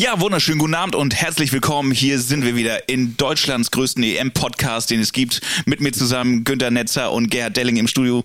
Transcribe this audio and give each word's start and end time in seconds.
Ja, 0.00 0.18
wunderschönen 0.18 0.58
guten 0.58 0.74
Abend 0.74 0.94
und 0.94 1.14
herzlich 1.14 1.52
willkommen. 1.52 1.92
Hier 1.92 2.18
sind 2.20 2.42
wir 2.42 2.56
wieder 2.56 2.88
in 2.88 3.18
Deutschlands 3.18 3.70
größten 3.70 4.02
EM-Podcast, 4.02 4.88
den 4.88 4.98
es 4.98 5.12
gibt. 5.12 5.42
Mit 5.66 5.82
mir 5.82 5.92
zusammen 5.92 6.42
Günter 6.44 6.70
Netzer 6.70 7.12
und 7.12 7.30
Gerhard 7.30 7.54
Delling 7.54 7.76
im 7.76 7.86
Studio. 7.86 8.24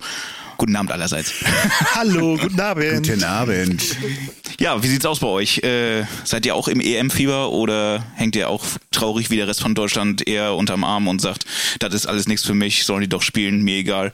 Guten 0.56 0.74
Abend 0.74 0.90
allerseits. 0.90 1.34
Hallo, 1.94 2.38
guten 2.38 2.58
Abend. 2.58 3.06
Guten 3.06 3.24
Abend. 3.24 3.94
Ja, 4.58 4.82
wie 4.82 4.86
sieht's 4.86 5.04
aus 5.04 5.18
bei 5.18 5.26
euch? 5.26 5.58
Äh, 5.58 6.06
seid 6.24 6.46
ihr 6.46 6.54
auch 6.54 6.68
im 6.68 6.80
EM-Fieber 6.80 7.50
oder 7.50 8.02
hängt 8.14 8.36
ihr 8.36 8.48
auch 8.48 8.64
traurig 8.90 9.28
wie 9.28 9.36
der 9.36 9.46
Rest 9.46 9.60
von 9.60 9.74
Deutschland 9.74 10.26
eher 10.26 10.54
unterm 10.54 10.82
Arm 10.82 11.08
und 11.08 11.20
sagt, 11.20 11.44
das 11.80 11.92
ist 11.92 12.06
alles 12.06 12.26
nichts 12.26 12.46
für 12.46 12.54
mich, 12.54 12.84
sollen 12.84 13.02
die 13.02 13.08
doch 13.10 13.20
spielen, 13.20 13.60
mir 13.60 13.76
egal? 13.76 14.12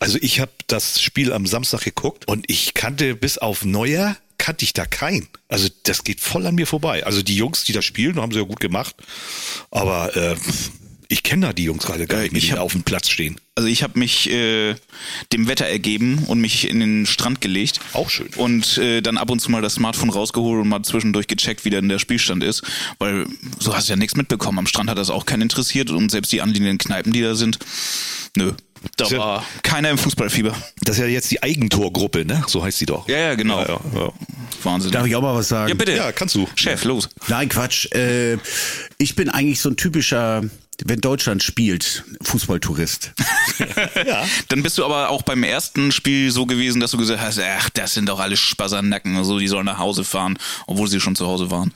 Also 0.00 0.18
ich 0.20 0.40
habe 0.40 0.50
das 0.66 1.00
Spiel 1.00 1.32
am 1.32 1.46
Samstag 1.46 1.82
geguckt 1.82 2.26
und 2.26 2.50
ich 2.50 2.74
kannte 2.74 3.14
bis 3.14 3.38
auf 3.38 3.64
Neuer 3.64 4.16
kannte 4.38 4.64
ich 4.64 4.72
da 4.72 4.84
keinen. 4.86 5.28
Also 5.48 5.68
das 5.84 6.04
geht 6.04 6.20
voll 6.20 6.46
an 6.46 6.54
mir 6.54 6.66
vorbei. 6.66 7.04
Also 7.06 7.22
die 7.22 7.36
Jungs, 7.36 7.64
die 7.64 7.72
da 7.72 7.82
spielen, 7.82 8.20
haben 8.20 8.32
sie 8.32 8.38
ja 8.38 8.44
gut 8.44 8.60
gemacht. 8.60 8.94
Aber 9.70 10.14
äh, 10.16 10.36
ich 11.08 11.22
kenne 11.22 11.46
da 11.46 11.52
die 11.52 11.64
Jungs 11.64 11.84
gerade 11.84 12.06
gar 12.06 12.20
nicht, 12.22 12.34
die 12.34 12.52
hab- 12.52 12.60
auf 12.60 12.72
dem 12.72 12.82
Platz 12.82 13.08
stehen. 13.08 13.38
Also 13.56 13.68
ich 13.68 13.84
habe 13.84 13.98
mich 13.98 14.28
äh, 14.30 14.74
dem 15.32 15.46
Wetter 15.46 15.66
ergeben 15.66 16.24
und 16.26 16.40
mich 16.40 16.68
in 16.68 16.80
den 16.80 17.06
Strand 17.06 17.40
gelegt. 17.40 17.78
Auch 17.92 18.10
schön. 18.10 18.28
Und 18.36 18.78
äh, 18.78 19.00
dann 19.00 19.16
ab 19.16 19.30
und 19.30 19.38
zu 19.38 19.50
mal 19.52 19.62
das 19.62 19.74
Smartphone 19.74 20.10
rausgeholt 20.10 20.62
und 20.62 20.68
mal 20.68 20.82
zwischendurch 20.82 21.28
gecheckt, 21.28 21.64
wie 21.64 21.70
denn 21.70 21.88
der 21.88 22.00
Spielstand 22.00 22.42
ist. 22.42 22.64
Weil 22.98 23.26
so 23.60 23.76
hast 23.76 23.88
du 23.88 23.92
ja 23.92 23.96
nichts 23.96 24.16
mitbekommen. 24.16 24.58
Am 24.58 24.66
Strand 24.66 24.90
hat 24.90 24.98
das 24.98 25.10
auch 25.10 25.24
keinen 25.24 25.42
interessiert 25.42 25.90
und 25.90 26.10
selbst 26.10 26.32
die 26.32 26.40
anliegenden 26.42 26.78
Kneipen, 26.78 27.12
die 27.12 27.20
da 27.22 27.36
sind, 27.36 27.58
nö. 28.36 28.52
Da 28.96 29.06
Ja. 29.06 29.18
war 29.18 29.44
keiner 29.62 29.90
im 29.90 29.98
Fußballfieber. 29.98 30.54
Das 30.82 30.96
ist 30.96 31.02
ja 31.02 31.06
jetzt 31.08 31.30
die 31.30 31.42
Eigentorgruppe, 31.42 32.24
ne? 32.24 32.42
So 32.46 32.62
heißt 32.62 32.78
sie 32.78 32.86
doch. 32.86 33.08
Ja, 33.08 33.18
ja, 33.18 33.34
genau. 33.34 33.60
Ja, 33.60 33.68
ja, 33.68 33.80
ja. 34.00 34.12
Wahnsinn. 34.62 34.90
Darf 34.92 35.06
ich 35.06 35.14
auch 35.16 35.22
mal 35.22 35.34
was 35.34 35.48
sagen? 35.48 35.68
ja, 35.68 35.74
bitte. 35.74 35.92
Ja, 35.96 36.12
kannst 36.12 36.34
du. 36.34 36.48
Chef, 36.54 36.84
los. 36.84 37.08
Nein, 37.28 37.48
Quatsch. 37.48 37.92
Äh, 37.92 38.38
ich 38.98 39.14
bin 39.16 39.28
eigentlich 39.28 39.60
so 39.60 39.68
ein 39.70 39.76
typischer, 39.76 40.42
wenn 40.84 41.00
Deutschland 41.00 41.42
spielt, 41.42 42.04
Fußballtourist. 42.22 43.12
Dann 44.48 44.62
bist 44.62 44.78
du 44.78 44.84
aber 44.84 45.10
auch 45.10 45.22
beim 45.22 45.42
ersten 45.44 45.92
Spiel 45.92 46.30
so 46.30 46.46
gewesen, 46.46 46.80
dass 46.80 46.90
du 46.92 46.98
gesagt 46.98 47.20
hast, 47.20 47.38
ach, 47.40 47.70
das 47.70 47.94
sind 47.94 48.08
doch 48.08 48.20
alle 48.20 48.36
Spassernacken, 48.36 49.22
so, 49.24 49.38
die 49.38 49.48
sollen 49.48 49.66
nach 49.66 49.78
Hause 49.78 50.04
fahren, 50.04 50.38
obwohl 50.66 50.88
sie 50.88 51.00
schon 51.00 51.16
zu 51.16 51.26
Hause 51.26 51.50
waren. 51.50 51.72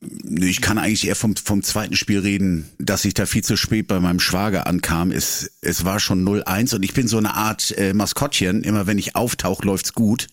Ich 0.00 0.60
kann 0.60 0.78
eigentlich 0.78 1.08
eher 1.08 1.16
vom, 1.16 1.34
vom 1.34 1.62
zweiten 1.64 1.96
Spiel 1.96 2.20
reden, 2.20 2.68
dass 2.78 3.04
ich 3.04 3.14
da 3.14 3.26
viel 3.26 3.42
zu 3.42 3.56
spät 3.56 3.88
bei 3.88 3.98
meinem 3.98 4.20
Schwager 4.20 4.68
ankam. 4.68 5.10
Es, 5.10 5.50
es 5.60 5.84
war 5.84 5.98
schon 5.98 6.24
0-1 6.24 6.76
und 6.76 6.84
ich 6.84 6.94
bin 6.94 7.08
so 7.08 7.18
eine 7.18 7.34
Art 7.34 7.76
äh, 7.76 7.92
Maskottchen. 7.94 8.62
Immer 8.62 8.86
wenn 8.86 8.98
ich 8.98 9.16
auftauche, 9.16 9.66
läuft's 9.66 9.94
gut. 9.94 10.28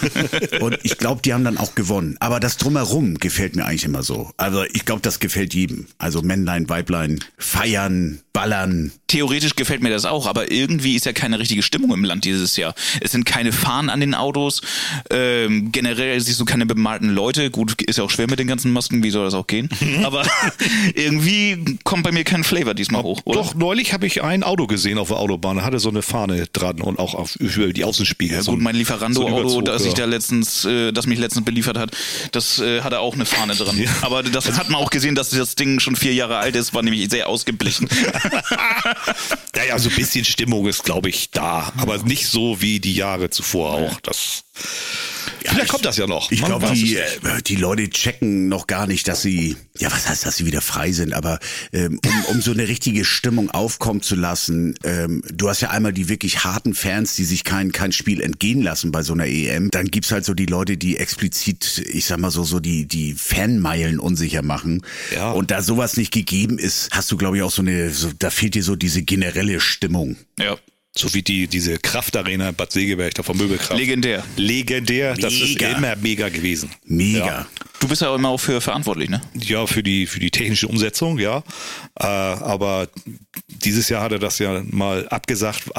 und 0.60 0.78
ich 0.84 0.96
glaube, 0.96 1.22
die 1.22 1.34
haben 1.34 1.42
dann 1.42 1.58
auch 1.58 1.74
gewonnen. 1.74 2.16
Aber 2.20 2.38
das 2.38 2.56
Drumherum 2.56 3.18
gefällt 3.18 3.56
mir 3.56 3.66
eigentlich 3.66 3.84
immer 3.84 4.04
so. 4.04 4.30
Also 4.36 4.62
ich 4.72 4.84
glaube, 4.84 5.02
das 5.02 5.18
gefällt 5.18 5.54
jedem. 5.54 5.86
Also 5.98 6.22
Männlein, 6.22 6.68
Weiblein, 6.68 7.18
feiern, 7.36 8.20
ballern. 8.32 8.92
Theoretisch 9.08 9.56
gefällt 9.56 9.82
mir 9.82 9.90
das 9.90 10.04
auch, 10.04 10.26
aber 10.26 10.52
irgendwie 10.52 10.94
ist 10.94 11.04
ja 11.04 11.12
keine 11.12 11.38
richtige 11.38 11.62
Stimmung 11.62 11.92
im 11.92 12.04
Land 12.04 12.24
dieses 12.24 12.56
Jahr. 12.56 12.74
Es 13.00 13.10
sind 13.10 13.26
keine 13.26 13.52
Fahnen 13.52 13.90
an 13.90 14.00
den 14.00 14.14
Autos, 14.14 14.62
ähm, 15.10 15.72
generell 15.72 16.20
siehst 16.20 16.38
du 16.38 16.44
keine 16.44 16.64
bemalten 16.66 17.10
Leute. 17.10 17.50
Gut, 17.50 17.82
ist 17.82 17.98
ja 17.98 18.04
auch 18.04 18.10
schwer 18.10 18.28
mit 18.30 18.38
den 18.38 18.46
ganzen 18.46 18.72
Masken, 18.72 18.99
wie 19.02 19.10
soll 19.10 19.24
das 19.24 19.34
auch 19.34 19.46
gehen? 19.46 19.68
aber 20.04 20.26
irgendwie 20.94 21.76
kommt 21.84 22.02
bei 22.04 22.12
mir 22.12 22.24
kein 22.24 22.44
Flavor 22.44 22.74
diesmal 22.74 23.02
hoch, 23.02 23.20
oder? 23.24 23.40
Doch, 23.40 23.54
neulich 23.54 23.92
habe 23.92 24.06
ich 24.06 24.22
ein 24.22 24.42
Auto 24.42 24.66
gesehen 24.66 24.98
auf 24.98 25.08
der 25.08 25.18
Autobahn. 25.18 25.56
Da 25.56 25.64
hatte 25.64 25.78
so 25.78 25.88
eine 25.88 26.02
Fahne 26.02 26.46
dran 26.52 26.80
und 26.80 26.98
auch 26.98 27.14
auf, 27.14 27.36
über 27.36 27.72
die 27.72 27.84
Außenspiegel. 27.84 28.36
Ja, 28.36 28.42
so 28.42 28.52
gut, 28.52 28.60
ein- 28.60 28.64
mein 28.64 28.74
so 28.74 28.76
ein 28.76 28.78
Lieferando-Auto, 28.80 29.40
Überzug, 29.40 29.64
das 29.66 29.82
ja. 29.82 29.88
ich 29.88 29.94
da 29.94 30.04
letztens, 30.04 30.64
äh, 30.64 30.92
das 30.92 31.06
mich 31.06 31.18
letztens 31.18 31.44
beliefert 31.44 31.78
hat, 31.78 31.90
das 32.32 32.58
äh, 32.58 32.82
hatte 32.82 33.00
auch 33.00 33.14
eine 33.14 33.26
Fahne 33.26 33.54
dran. 33.54 33.76
Aber 34.02 34.22
das 34.22 34.50
hat 34.56 34.70
man 34.70 34.80
auch 34.80 34.90
gesehen, 34.90 35.14
dass 35.14 35.30
das 35.30 35.54
Ding 35.54 35.80
schon 35.80 35.96
vier 35.96 36.14
Jahre 36.14 36.38
alt 36.38 36.56
ist, 36.56 36.74
war 36.74 36.82
nämlich 36.82 37.08
sehr 37.10 37.28
ausgeblichen. 37.28 37.88
Ja, 39.56 39.64
ja, 39.64 39.78
so 39.78 39.90
ein 39.90 39.96
bisschen 39.96 40.24
Stimmung 40.24 40.66
ist, 40.68 40.84
glaube 40.84 41.08
ich, 41.08 41.30
da. 41.32 41.72
Aber 41.78 41.98
nicht 41.98 42.28
so 42.28 42.62
wie 42.62 42.80
die 42.80 42.94
Jahre 42.94 43.30
zuvor 43.30 43.72
auch. 43.74 44.00
Das, 44.00 44.44
vielleicht 45.44 45.68
kommt 45.68 45.84
das 45.84 45.96
ja 45.96 46.06
noch. 46.06 46.30
Ich 46.30 46.42
glaube, 46.42 46.70
die, 46.72 46.96
äh, 46.96 47.42
die 47.46 47.56
Leute 47.56 47.88
checken 47.90 48.48
noch 48.48 48.66
gar 48.66 48.86
nicht, 48.86 49.08
dass 49.08 49.22
sie, 49.22 49.56
ja, 49.78 49.90
was 49.90 50.08
heißt, 50.08 50.26
dass 50.26 50.36
sie 50.36 50.46
wieder 50.46 50.60
frei 50.60 50.92
sind, 50.92 51.12
aber 51.12 51.38
ähm, 51.72 52.00
um, 52.04 52.24
um 52.36 52.42
so 52.42 52.52
eine 52.52 52.68
richtige 52.68 53.04
Stimmung 53.04 53.50
aufkommen 53.50 54.02
zu 54.02 54.16
lassen, 54.16 54.74
ähm, 54.84 55.22
du 55.32 55.48
hast 55.48 55.60
ja 55.60 55.70
einmal 55.70 55.92
die 55.92 56.08
wirklich 56.08 56.44
harten 56.44 56.74
Fans, 56.74 57.16
die 57.16 57.24
sich 57.24 57.44
kein, 57.44 57.72
kein 57.72 57.92
Spiel 57.92 58.20
entgehen 58.20 58.62
lassen 58.62 58.92
bei 58.92 59.02
so 59.02 59.12
einer 59.12 59.26
EM. 59.26 59.70
Dann 59.70 59.86
gibt's 59.86 60.12
halt 60.12 60.24
so 60.24 60.34
die 60.34 60.46
Leute, 60.46 60.76
die 60.76 60.96
explizit, 60.96 61.82
ich 61.90 62.06
sag 62.06 62.18
mal 62.18 62.30
so, 62.30 62.44
so 62.44 62.60
die, 62.60 62.86
die 62.86 63.14
Fanmeilen 63.14 63.98
unsicher 63.98 64.42
machen. 64.42 64.82
Ja. 65.14 65.30
Und 65.32 65.50
da 65.50 65.62
sowas 65.62 65.96
nicht 65.96 66.12
gegeben 66.12 66.58
ist, 66.58 66.90
hast 66.92 67.10
du, 67.10 67.16
glaube 67.16 67.36
ich, 67.36 67.42
auch 67.42 67.50
so 67.50 67.62
eine, 67.62 67.90
so, 67.90 68.10
da 68.18 68.30
fehlt 68.30 68.54
dir 68.54 68.62
so 68.62 68.76
diese 68.76 69.02
generelle 69.02 69.60
Stimmung. 69.60 70.16
ja. 70.38 70.56
So 70.96 71.12
wie 71.14 71.22
die, 71.22 71.46
diese 71.46 71.78
Kraftarena 71.78 72.50
Bad 72.50 72.72
Segeberg, 72.72 73.14
da 73.14 73.22
vom 73.22 73.36
Möbelkraft. 73.36 73.78
Legendär. 73.78 74.24
Legendär. 74.36 75.14
Das 75.14 75.32
ist 75.32 75.60
Mega. 75.60 75.76
immer 75.76 75.96
mega 75.96 76.28
gewesen. 76.28 76.70
Mega. 76.84 77.26
Ja. 77.26 77.46
Du 77.78 77.88
bist 77.88 78.02
ja 78.02 78.08
auch 78.10 78.16
immer 78.16 78.30
auch 78.30 78.40
für 78.40 78.60
verantwortlich, 78.60 79.08
ne? 79.08 79.20
Ja, 79.34 79.66
für 79.66 79.82
die, 79.82 80.06
für 80.06 80.20
die 80.20 80.30
technische 80.30 80.66
Umsetzung, 80.66 81.18
ja. 81.18 81.44
Äh, 81.98 82.04
aber 82.04 82.88
dieses 83.46 83.88
Jahr 83.88 84.02
hat 84.02 84.12
er 84.12 84.18
das 84.18 84.38
ja 84.38 84.62
mal 84.68 85.08
abgesagt, 85.08 85.70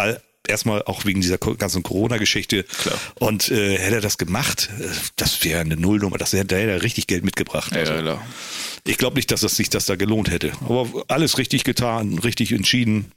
erstmal 0.47 0.83
auch 0.83 1.05
wegen 1.05 1.21
dieser 1.21 1.37
ganzen 1.37 1.83
Corona-Geschichte. 1.83 2.63
Klar. 2.63 2.97
Und 3.15 3.51
äh, 3.51 3.77
hätte 3.77 3.95
er 3.95 4.01
das 4.01 4.17
gemacht, 4.17 4.69
äh, 4.79 4.85
das 5.15 5.43
wäre 5.43 5.61
eine 5.61 5.75
Nullnummer, 5.75 6.17
das 6.17 6.33
hätte, 6.33 6.45
da 6.45 6.55
hätte 6.55 6.71
er 6.71 6.83
richtig 6.83 7.07
Geld 7.07 7.23
mitgebracht. 7.23 7.73
Also, 7.73 7.93
klar. 7.93 8.25
ich 8.85 8.97
glaube 8.97 9.17
nicht, 9.17 9.31
dass 9.31 9.41
das 9.41 9.55
sich 9.55 9.69
das 9.69 9.85
da 9.85 9.95
gelohnt 9.95 10.31
hätte. 10.31 10.51
Aber 10.61 10.87
alles 11.07 11.37
richtig 11.37 11.63
getan, 11.63 12.17
richtig 12.19 12.51
entschieden. 12.51 13.11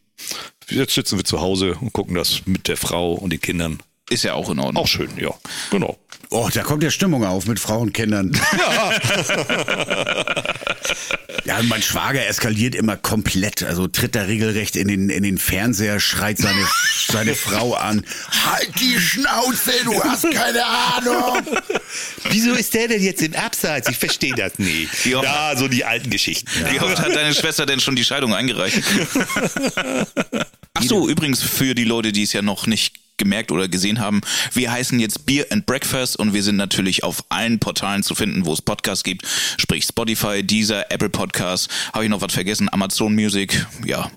Jetzt 0.75 0.95
sitzen 0.95 1.19
wir 1.19 1.25
zu 1.25 1.41
Hause 1.41 1.77
und 1.81 1.93
gucken 1.93 2.15
das 2.15 2.43
mit 2.47 2.69
der 2.69 2.77
Frau 2.77 3.12
und 3.12 3.31
den 3.31 3.41
Kindern. 3.41 3.79
Ist 4.11 4.25
ja 4.25 4.35
auch 4.35 4.51
in 4.51 4.59
Ordnung. 4.59 4.83
Auch 4.83 4.89
schön, 4.89 5.09
ja. 5.17 5.33
Genau. 5.71 5.99
Oh, 6.31 6.49
da 6.53 6.62
kommt 6.62 6.83
ja 6.83 6.91
Stimmung 6.91 7.25
auf 7.25 7.47
mit 7.47 7.61
Frauen 7.61 7.83
und 7.83 7.95
Kindern. 7.95 8.39
Ja, 11.45 11.59
und 11.59 11.69
mein 11.69 11.83
Schwager 11.83 12.27
eskaliert 12.27 12.75
immer 12.75 12.97
komplett. 12.97 13.62
Also 13.62 13.87
tritt 13.87 14.15
da 14.15 14.23
regelrecht 14.23 14.77
in 14.77 14.89
den, 14.89 15.11
in 15.11 15.23
den 15.23 15.37
Fernseher, 15.37 16.01
schreit 16.01 16.39
seine, 16.39 16.67
seine 17.06 17.35
Frau 17.35 17.75
an. 17.75 18.05
Halt 18.47 18.71
die 18.81 18.99
Schnauze, 18.99 19.73
du 19.85 20.03
hast 20.03 20.31
keine 20.33 20.65
Ahnung. 20.65 21.47
Wieso 22.31 22.53
ist 22.55 22.73
der 22.73 22.89
denn 22.89 23.03
jetzt 23.03 23.21
im 23.21 23.35
Abseits? 23.35 23.91
Ich 23.91 23.99
verstehe 23.99 24.35
das 24.35 24.59
nicht. 24.59 25.05
Ja. 25.05 25.23
Ja, 25.23 25.56
so 25.56 25.69
die 25.69 25.85
alten 25.85 26.09
Geschichten. 26.09 26.49
Wie 26.71 26.81
oft 26.81 26.99
hat 26.99 27.15
deine 27.15 27.35
Schwester 27.35 27.67
denn 27.67 27.81
schon 27.81 27.95
die 27.95 28.05
Scheidung 28.05 28.33
eingereicht? 28.35 28.83
So, 30.89 31.09
übrigens 31.09 31.43
für 31.43 31.75
die 31.75 31.84
Leute, 31.84 32.12
die 32.12 32.22
es 32.22 32.33
ja 32.33 32.43
noch 32.43 32.67
nicht 32.67 32.95
gemerkt 33.17 33.53
oder 33.53 33.69
gesehen 33.69 34.00
haben, 34.00 34.21
wir 34.53 34.72
heißen 34.72 34.99
jetzt 34.99 35.27
Beer 35.27 35.47
and 35.50 35.67
Breakfast 35.67 36.19
und 36.19 36.34
wir 36.34 36.43
sind 36.43 36.56
natürlich 36.56 37.05
auf 37.05 37.25
allen 37.28 37.61
Portalen 37.61 38.03
zu 38.03 38.15
finden, 38.15 38.45
wo 38.45 38.53
es 38.53 38.61
Podcasts 38.61 39.05
gibt, 39.05 39.27
sprich 39.56 39.84
Spotify, 39.84 40.43
Deezer, 40.43 40.91
Apple 40.91 41.11
Podcasts. 41.11 41.69
Habe 41.93 42.05
ich 42.05 42.11
noch 42.11 42.21
was 42.21 42.33
vergessen? 42.33 42.69
Amazon 42.73 43.15
Music, 43.15 43.67
ja. 43.87 44.11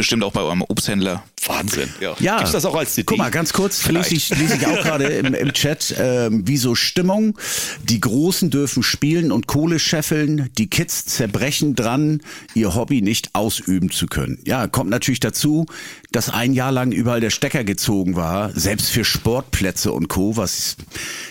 Bestimmt 0.00 0.24
auch 0.24 0.32
bei 0.32 0.40
eurem 0.40 0.62
Obsthändler. 0.62 1.24
Wahnsinn. 1.44 1.90
Ja. 2.00 2.16
Ja. 2.20 2.38
Gibt's 2.38 2.52
das 2.52 2.64
auch 2.64 2.74
als 2.74 2.94
CD? 2.94 3.04
Guck 3.04 3.18
mal, 3.18 3.30
ganz 3.30 3.52
kurz, 3.52 3.86
lese 3.86 4.14
ich, 4.14 4.30
lese 4.30 4.56
ich 4.56 4.66
auch 4.66 4.76
gerade 4.82 5.04
im, 5.04 5.34
im 5.34 5.52
Chat, 5.52 5.94
ähm, 5.98 6.48
wie 6.48 6.56
so 6.56 6.74
Stimmung. 6.74 7.38
Die 7.84 8.00
Großen 8.00 8.48
dürfen 8.48 8.82
spielen 8.82 9.30
und 9.30 9.46
Kohle 9.46 9.78
scheffeln, 9.78 10.48
die 10.56 10.70
Kids 10.70 11.04
zerbrechen 11.04 11.74
dran, 11.74 12.22
ihr 12.54 12.74
Hobby 12.74 13.02
nicht 13.02 13.34
ausüben 13.34 13.90
zu 13.90 14.06
können. 14.06 14.38
Ja, 14.46 14.68
kommt 14.68 14.88
natürlich 14.88 15.20
dazu, 15.20 15.66
dass 16.12 16.30
ein 16.30 16.54
Jahr 16.54 16.72
lang 16.72 16.92
überall 16.92 17.20
der 17.20 17.30
Stecker 17.30 17.64
gezogen 17.64 18.16
war, 18.16 18.58
selbst 18.58 18.88
für 18.88 19.04
Sportplätze 19.04 19.92
und 19.92 20.08
Co., 20.08 20.38
was, 20.38 20.78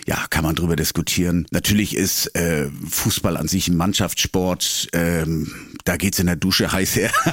ja, 0.06 0.28
kann 0.30 0.44
man 0.44 0.54
drüber 0.54 0.76
diskutieren. 0.76 1.48
Natürlich 1.50 1.96
ist 1.96 2.36
äh, 2.36 2.70
Fußball 2.88 3.36
an 3.36 3.48
sich 3.48 3.68
ein 3.68 3.78
Mannschaftssport, 3.78 4.90
ähm, 4.94 5.52
da 5.86 5.98
geht's 5.98 6.20
in 6.20 6.28
der 6.28 6.36
Dusche 6.36 6.72
heiß 6.72 6.96
her. 6.96 7.12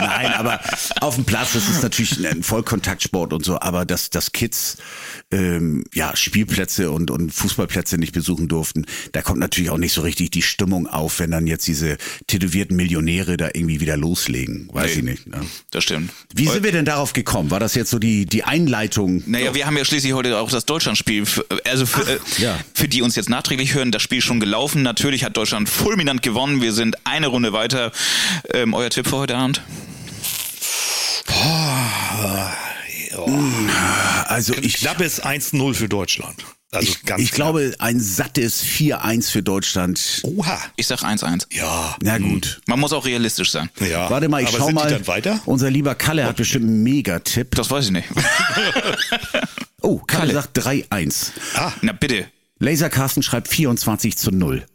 Nein, 0.00 0.32
aber 0.34 0.60
auf 1.00 1.14
dem 1.16 1.24
Platz, 1.24 1.52
das 1.52 1.68
ist 1.68 1.82
natürlich 1.82 2.26
ein 2.26 2.42
Vollkontaktsport 2.42 3.32
und 3.32 3.44
so, 3.44 3.60
aber 3.60 3.84
dass, 3.84 4.10
dass 4.10 4.32
Kids 4.32 4.76
ähm, 5.30 5.84
ja 5.94 6.16
Spielplätze 6.16 6.90
und, 6.90 7.10
und 7.10 7.32
Fußballplätze 7.32 7.98
nicht 7.98 8.12
besuchen 8.12 8.48
durften, 8.48 8.86
da 9.12 9.22
kommt 9.22 9.38
natürlich 9.38 9.70
auch 9.70 9.78
nicht 9.78 9.92
so 9.92 10.00
richtig 10.02 10.30
die 10.30 10.42
Stimmung 10.42 10.86
auf, 10.86 11.18
wenn 11.20 11.30
dann 11.30 11.46
jetzt 11.46 11.66
diese 11.66 11.96
tätowierten 12.26 12.76
Millionäre 12.76 13.36
da 13.36 13.46
irgendwie 13.52 13.80
wieder 13.80 13.96
loslegen. 13.96 14.68
Weiß 14.72 14.90
Nee. 14.92 14.98
ich 14.98 15.02
nicht. 15.04 15.26
Ne? 15.28 15.40
Das 15.70 15.84
stimmt. 15.84 16.10
Wie 16.34 16.46
sind 16.48 16.64
wir 16.64 16.72
denn 16.72 16.84
darauf 16.84 17.12
gekommen? 17.12 17.50
War 17.50 17.60
das 17.60 17.74
jetzt 17.74 17.90
so 17.90 17.98
die, 17.98 18.26
die 18.26 18.44
Einleitung? 18.44 19.22
Naja, 19.26 19.54
wir 19.54 19.66
haben 19.66 19.76
ja 19.76 19.84
schließlich 19.84 20.12
heute 20.14 20.38
auch 20.38 20.50
das 20.50 20.64
Deutschlandspiel, 20.66 21.26
für- 21.26 21.46
also 21.64 21.86
für, 21.86 22.08
äh, 22.08 22.18
ja. 22.38 22.58
für 22.74 22.88
die 22.88 23.02
uns 23.02 23.14
jetzt 23.16 23.28
nachträglich 23.28 23.74
hören, 23.74 23.92
das 23.92 24.02
Spiel 24.02 24.20
schon 24.20 24.40
gelaufen. 24.40 24.82
Natürlich 24.82 25.22
hat 25.24 25.36
Deutschland 25.36 25.68
fulminant 25.68 26.22
gewonnen. 26.22 26.60
Wir 26.62 26.72
sind 26.72 26.96
eine 27.06 27.28
Runde 27.28 27.49
weiter. 27.52 27.92
Ähm, 28.52 28.74
euer 28.74 28.90
Tipp 28.90 29.06
für 29.08 29.16
heute 29.16 29.36
Abend? 29.36 29.62
Also 34.26 34.54
ich, 34.54 34.74
Knappes 34.78 35.22
1-0 35.22 35.74
für 35.74 35.88
Deutschland. 35.88 36.44
Also 36.72 36.88
ich, 36.88 37.02
ganz 37.04 37.20
ich 37.20 37.32
glaube, 37.32 37.74
ein 37.80 37.98
sattes 37.98 38.62
4-1 38.64 39.30
für 39.30 39.42
Deutschland. 39.42 40.20
Oha. 40.22 40.56
Ich 40.76 40.86
sag 40.86 41.00
1-1. 41.02 41.46
Ja. 41.50 41.96
Na 42.00 42.18
gut. 42.18 42.60
Man 42.66 42.78
muss 42.78 42.92
auch 42.92 43.04
realistisch 43.06 43.50
sein. 43.50 43.70
ja. 43.80 44.08
Warte 44.08 44.28
mal, 44.28 44.40
ich 44.42 44.48
Aber 44.48 44.58
schau 44.58 44.70
mal. 44.70 45.00
Unser 45.46 45.70
lieber 45.70 45.96
Kalle 45.96 46.24
hat 46.26 46.36
bestimmt 46.36 46.66
einen 46.66 46.82
Megatipp. 46.84 47.54
Das 47.56 47.70
weiß 47.70 47.86
ich 47.86 47.90
nicht. 47.92 48.08
Oh, 49.82 49.96
Kalle, 50.06 50.34
Kalle. 50.34 50.34
sagt 50.34 50.58
3-1. 50.58 51.30
Ah, 51.54 51.72
Na 51.80 51.92
bitte. 51.92 52.26
Laser 52.58 52.90
Carsten 52.90 53.22
schreibt 53.22 53.48
24 53.48 54.18
zu 54.18 54.30
0. 54.30 54.66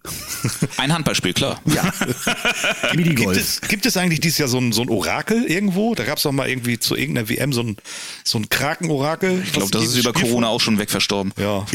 Ein 0.77 0.93
Handballspiel, 0.93 1.33
klar. 1.33 1.61
Ja. 1.65 1.91
Gibt 2.95 3.37
es, 3.37 3.61
gibt 3.61 3.85
es 3.85 3.97
eigentlich 3.97 4.19
dieses 4.19 4.37
Jahr 4.37 4.47
so 4.47 4.57
ein, 4.57 4.71
so 4.71 4.81
ein 4.81 4.89
Orakel 4.89 5.43
irgendwo? 5.45 5.95
Da 5.95 6.03
gab 6.03 6.17
es 6.17 6.23
doch 6.23 6.31
mal 6.31 6.47
irgendwie 6.49 6.79
zu 6.79 6.95
irgendeiner 6.95 7.29
WM 7.29 7.53
so 7.53 7.61
ein, 7.61 7.77
so 8.23 8.37
ein 8.37 8.49
Krakenorakel. 8.49 9.41
Ich 9.43 9.53
glaube, 9.53 9.71
das 9.71 9.83
ist 9.83 9.97
über 9.97 10.13
Corona 10.13 10.47
auch 10.47 10.61
schon 10.61 10.77
wegverstorben. 10.79 11.33
Ja. 11.37 11.65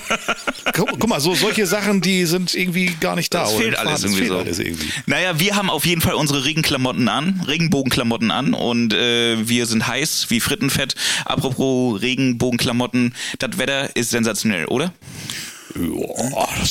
guck, 0.74 0.98
guck 0.98 1.08
mal, 1.08 1.20
so 1.20 1.34
solche 1.34 1.66
Sachen, 1.66 2.00
die 2.00 2.26
sind 2.26 2.54
irgendwie 2.54 2.94
gar 3.00 3.16
nicht 3.16 3.32
da. 3.34 3.42
Das 3.44 3.54
fehlt 3.54 3.76
alles 3.76 3.92
Das 3.92 4.02
irgendwie 4.04 4.18
fehlt 4.20 4.30
so. 4.30 4.38
alles 4.38 4.58
irgendwie. 4.58 4.88
Naja, 5.06 5.38
wir 5.40 5.56
haben 5.56 5.70
auf 5.70 5.86
jeden 5.86 6.00
Fall 6.00 6.14
unsere 6.14 6.44
Regenklamotten 6.44 7.08
an, 7.08 7.42
Regenbogenklamotten 7.46 8.30
an 8.30 8.54
und 8.54 8.92
äh, 8.92 9.48
wir 9.48 9.66
sind 9.66 9.86
heiß 9.86 10.26
wie 10.28 10.40
Frittenfett. 10.40 10.94
Apropos 11.24 12.00
Regenbogenklamotten, 12.00 13.14
das 13.38 13.58
Wetter 13.58 13.94
ist 13.96 14.10
sensationell, 14.10 14.66
oder? 14.66 14.92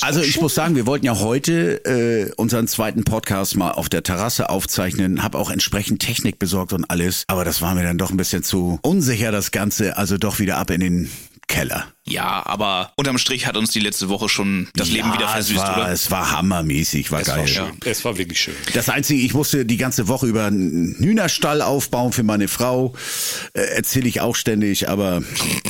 Also 0.01 0.21
ich 0.21 0.39
muss 0.41 0.55
sagen, 0.55 0.75
wir 0.75 0.85
wollten 0.85 1.05
ja 1.05 1.19
heute 1.19 1.83
äh, 1.85 2.31
unseren 2.35 2.67
zweiten 2.67 3.03
Podcast 3.03 3.55
mal 3.55 3.71
auf 3.71 3.89
der 3.89 4.03
Terrasse 4.03 4.49
aufzeichnen, 4.49 5.23
habe 5.23 5.37
auch 5.37 5.49
entsprechend 5.49 6.01
Technik 6.01 6.39
besorgt 6.39 6.73
und 6.73 6.85
alles, 6.85 7.23
aber 7.27 7.45
das 7.45 7.61
war 7.61 7.75
mir 7.75 7.83
dann 7.83 7.97
doch 7.97 8.11
ein 8.11 8.17
bisschen 8.17 8.43
zu 8.43 8.79
unsicher 8.81 9.31
das 9.31 9.51
Ganze, 9.51 9.97
also 9.97 10.17
doch 10.17 10.39
wieder 10.39 10.57
ab 10.57 10.71
in 10.71 10.81
den 10.81 11.09
Keller. 11.49 11.87
Ja, 12.05 12.45
aber 12.45 12.93
unterm 12.95 13.17
Strich 13.17 13.47
hat 13.47 13.57
uns 13.57 13.71
die 13.71 13.79
letzte 13.79 14.07
Woche 14.07 14.29
schon 14.29 14.69
das 14.75 14.89
Leben 14.89 15.11
wieder 15.11 15.25
es 15.25 15.31
versüßt, 15.31 15.59
war, 15.59 15.77
oder? 15.77 15.91
es 15.91 16.11
war 16.11 16.31
hammermäßig, 16.31 17.11
war 17.11 17.21
es 17.21 17.27
geil. 17.27 17.39
war 17.39 17.47
schön. 17.47 17.71
Es 17.85 18.05
war 18.05 18.17
wirklich 18.17 18.39
schön. 18.39 18.53
Das 18.73 18.87
Einzige, 18.87 19.21
ich 19.21 19.33
musste 19.33 19.65
die 19.65 19.77
ganze 19.77 20.07
Woche 20.07 20.27
über 20.27 20.45
einen 20.45 20.95
Hühnerstall 20.99 21.61
aufbauen 21.61 22.13
für 22.13 22.23
meine 22.23 22.47
Frau. 22.47 22.93
Äh, 23.53 23.61
Erzähle 23.61 24.07
ich 24.07 24.21
auch 24.21 24.35
ständig, 24.35 24.89
aber 24.89 25.23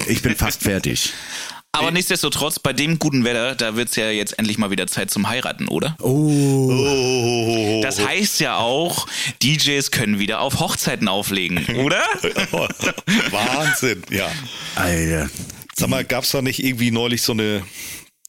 ich 0.07 0.21
bin 0.21 0.35
fast 0.35 0.63
fertig. 0.63 1.13
Aber 1.71 1.91
nichtsdestotrotz, 1.91 2.57
bei 2.59 2.73
dem 2.73 2.97
guten 2.97 3.23
Wetter, 3.23 3.53
da 3.55 3.75
wird's 3.75 3.95
ja 3.95 4.09
jetzt 4.09 4.37
endlich 4.39 4.57
mal 4.57 4.71
wieder 4.71 4.87
Zeit 4.87 5.11
zum 5.11 5.29
Heiraten, 5.29 5.67
oder? 5.67 5.95
Oh. 6.01 7.79
Das 7.83 8.03
heißt 8.03 8.39
ja 8.39 8.57
auch, 8.57 9.07
DJs 9.43 9.91
können 9.91 10.17
wieder 10.17 10.41
auf 10.41 10.59
Hochzeiten 10.59 11.07
auflegen, 11.07 11.63
oder? 11.77 12.03
Wahnsinn, 13.29 14.01
ja. 14.09 14.31
Alter. 14.75 15.29
Sag 15.75 15.89
mal, 15.89 16.03
gab's 16.03 16.31
da 16.31 16.41
nicht 16.41 16.63
irgendwie 16.63 16.91
neulich 16.91 17.21
so 17.21 17.33
eine 17.33 17.63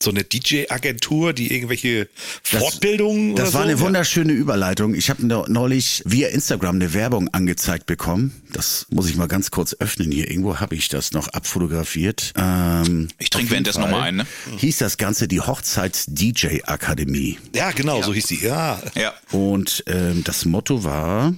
so 0.02 0.10
eine 0.10 0.24
DJ-Agentur, 0.24 1.34
die 1.34 1.52
irgendwelche 1.54 2.08
Fortbildungen 2.42 3.36
Das 3.36 3.50
oder 3.50 3.54
war 3.58 3.62
so? 3.64 3.68
eine 3.68 3.80
wunderschöne 3.80 4.32
Überleitung. 4.32 4.94
Ich 4.94 5.10
habe 5.10 5.26
neulich 5.26 6.02
via 6.06 6.28
Instagram 6.28 6.76
eine 6.76 6.94
Werbung 6.94 7.28
angezeigt 7.34 7.84
bekommen. 7.84 8.40
Das 8.50 8.86
muss 8.90 9.10
ich 9.10 9.16
mal 9.16 9.28
ganz 9.28 9.50
kurz 9.50 9.74
öffnen 9.78 10.10
hier. 10.10 10.30
Irgendwo 10.30 10.58
habe 10.58 10.74
ich 10.74 10.88
das 10.88 11.12
noch 11.12 11.28
abfotografiert. 11.28 12.32
Ähm, 12.36 13.08
Ich 13.18 13.28
trinke 13.28 13.50
währenddessen 13.50 13.82
Fall 13.82 13.90
noch 13.90 13.98
mal 13.98 14.04
ein, 14.04 14.16
ne? 14.16 14.26
Hieß 14.56 14.78
das 14.78 14.96
Ganze 14.96 15.28
die 15.28 15.40
Hochzeits-DJ-Akademie. 15.40 17.38
Ja, 17.54 17.66
ja 17.68 17.70
genau, 17.72 18.02
so 18.02 18.14
hieß 18.14 18.26
die. 18.26 18.40
Ja. 18.42 18.80
Ja. 18.94 19.12
Und 19.32 19.84
ähm, 19.86 20.24
das 20.24 20.46
Motto 20.46 20.82
war, 20.82 21.34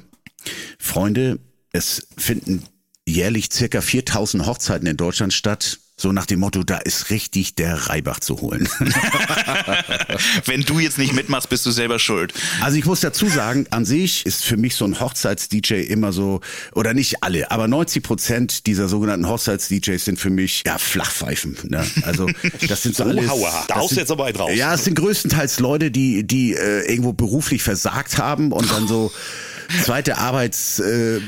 Freunde, 0.79 1.41
es 1.73 2.07
finden 2.17 2.63
jährlich 3.07 3.49
circa 3.53 3.81
4000 3.81 4.47
Hochzeiten 4.47 4.87
in 4.87 4.97
Deutschland 4.97 5.33
statt. 5.33 5.79
So 6.03 6.11
nach 6.11 6.27
dem 6.27 6.41
Motto, 6.41 6.65
da 6.65 6.79
ist 6.79 7.11
richtig 7.11 7.55
der 7.55 7.89
Reibach 7.89 8.19
zu 8.19 8.41
holen. 8.41 8.69
Wenn 10.47 10.63
du 10.63 10.81
jetzt 10.81 10.99
nicht 10.99 11.13
mitmachst, 11.13 11.49
bist 11.49 11.65
du 11.65 11.71
selber 11.71 12.01
schuld. 12.01 12.35
Also 12.61 12.77
ich 12.77 12.85
muss 12.87 12.99
dazu 12.99 13.29
sagen, 13.29 13.67
an 13.71 13.85
sich 13.85 14.27
ist 14.27 14.45
für 14.45 14.57
mich 14.57 14.75
so 14.75 14.85
ein 14.85 14.99
Hochzeits-DJ 14.99 15.75
immer 15.75 16.13
so, 16.13 16.41
oder 16.75 16.93
nicht 16.93 17.23
alle, 17.23 17.53
aber 17.53 17.69
90 17.69 18.03
Prozent 18.03 18.67
dieser 18.67 18.89
sogenannten 18.89 19.29
Hochzeits-DJs 19.29 20.05
sind 20.05 20.19
für 20.19 20.31
mich 20.31 20.65
ja 20.67 20.77
Flachpfeifen. 20.77 21.57
Ne? 21.69 21.87
Also 22.03 22.29
das 22.67 22.83
sind 22.83 22.97
so 22.97 23.05
alles. 23.05 23.31
Da 23.69 23.77
haust 23.77 23.93
du 23.93 24.01
jetzt 24.01 24.11
aber 24.11 24.29
raus. 24.35 24.51
Ja, 24.57 24.75
es 24.75 24.83
sind 24.83 24.95
größtenteils 24.97 25.61
Leute, 25.61 25.93
die 25.93 26.27
die 26.27 26.55
äh, 26.55 26.91
irgendwo 26.91 27.13
beruflich 27.13 27.63
versagt 27.63 28.19
haben 28.19 28.51
und 28.51 28.73
dann 28.73 28.89
so 28.89 29.13
zweite 29.85 30.19
Arbeits 30.19 30.79
äh, 30.81 31.21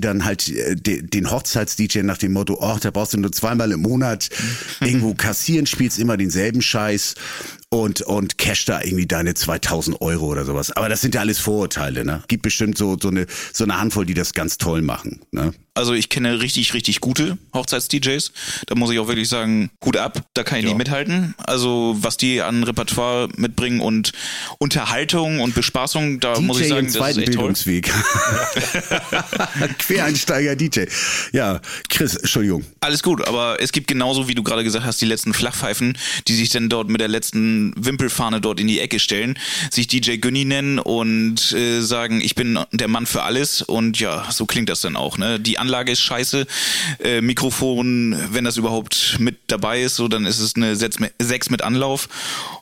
dann 0.00 0.24
halt 0.24 0.48
äh, 0.48 0.76
de, 0.76 1.02
den 1.02 1.30
Hochzeits-DJ 1.30 2.00
nach 2.02 2.18
dem 2.18 2.32
Motto, 2.32 2.58
oh, 2.60 2.76
da 2.80 2.90
brauchst 2.90 3.14
du 3.14 3.18
nur 3.18 3.32
zweimal 3.32 3.72
im 3.72 3.82
Monat 3.82 4.28
irgendwo 4.80 5.14
kassieren, 5.14 5.66
spielst 5.66 5.98
immer 5.98 6.16
denselben 6.16 6.62
Scheiß 6.62 7.14
und 7.68 8.02
und 8.02 8.38
cash 8.38 8.64
da 8.64 8.80
irgendwie 8.82 9.06
deine 9.06 9.34
2000 9.34 10.00
Euro 10.00 10.26
oder 10.26 10.44
sowas. 10.44 10.70
Aber 10.70 10.88
das 10.88 11.00
sind 11.00 11.14
ja 11.14 11.20
alles 11.20 11.38
Vorurteile, 11.38 12.04
ne? 12.04 12.22
Gibt 12.28 12.42
bestimmt 12.42 12.78
so 12.78 12.96
so 13.00 13.08
eine 13.08 13.26
so 13.52 13.64
eine 13.64 13.78
Handvoll, 13.78 14.06
die 14.06 14.14
das 14.14 14.32
ganz 14.32 14.58
toll 14.58 14.82
machen, 14.82 15.20
ne? 15.30 15.52
Also 15.76 15.92
ich 15.92 16.08
kenne 16.08 16.40
richtig, 16.40 16.72
richtig 16.72 17.00
gute 17.00 17.36
Hochzeits-DJs. 17.52 18.32
Da 18.66 18.74
muss 18.74 18.90
ich 18.90 18.98
auch 18.98 19.08
wirklich 19.08 19.28
sagen, 19.28 19.70
Hut 19.84 19.98
ab, 19.98 20.22
da 20.32 20.42
kann 20.42 20.58
ich 20.58 20.64
nicht 20.64 20.78
mithalten. 20.78 21.34
Also 21.38 21.96
was 22.00 22.16
die 22.16 22.40
an 22.40 22.64
Repertoire 22.64 23.28
mitbringen 23.36 23.80
und 23.80 24.12
Unterhaltung 24.58 25.40
und 25.40 25.54
Bespaßung, 25.54 26.18
da 26.20 26.40
muss 26.40 26.60
ich 26.60 26.68
DJ 26.68 26.72
sagen, 26.72 26.86
das 26.86 26.94
ist 26.94 27.18
echt 27.18 27.34
toll. 27.34 27.34
Bildungsweg. 27.34 27.92
Quereinsteiger 29.78 30.56
DJ. 30.56 30.84
Ja, 31.32 31.60
Chris, 31.90 32.16
Entschuldigung. 32.16 32.64
Alles 32.80 33.02
gut, 33.02 33.26
aber 33.28 33.58
es 33.60 33.70
gibt 33.70 33.86
genauso, 33.86 34.28
wie 34.28 34.34
du 34.34 34.42
gerade 34.42 34.64
gesagt 34.64 34.86
hast, 34.86 34.98
die 35.02 35.06
letzten 35.06 35.34
Flachpfeifen, 35.34 35.98
die 36.26 36.34
sich 36.34 36.48
dann 36.48 36.70
dort 36.70 36.88
mit 36.88 37.02
der 37.02 37.08
letzten 37.08 37.74
Wimpelfahne 37.76 38.40
dort 38.40 38.60
in 38.60 38.66
die 38.66 38.80
Ecke 38.80 38.98
stellen, 38.98 39.38
sich 39.70 39.88
DJ 39.88 40.16
Günni 40.16 40.46
nennen 40.46 40.78
und 40.78 41.52
äh, 41.52 41.82
sagen, 41.82 42.22
ich 42.22 42.34
bin 42.34 42.58
der 42.72 42.88
Mann 42.88 43.04
für 43.04 43.24
alles 43.24 43.60
und 43.60 44.00
ja, 44.00 44.26
so 44.30 44.46
klingt 44.46 44.70
das 44.70 44.80
dann 44.80 44.96
auch. 44.96 45.18
Ne? 45.18 45.38
Die 45.38 45.58
Anlage 45.66 45.90
ist 45.92 46.00
scheiße, 46.00 46.46
äh, 47.02 47.20
Mikrofon, 47.20 48.16
wenn 48.30 48.44
das 48.44 48.56
überhaupt 48.56 49.16
mit 49.18 49.36
dabei 49.48 49.82
ist, 49.82 49.96
so 49.96 50.06
dann 50.06 50.24
ist 50.26 50.38
es 50.38 50.54
eine 50.54 50.76
6 50.76 51.50
mit 51.50 51.62
Anlauf. 51.62 52.08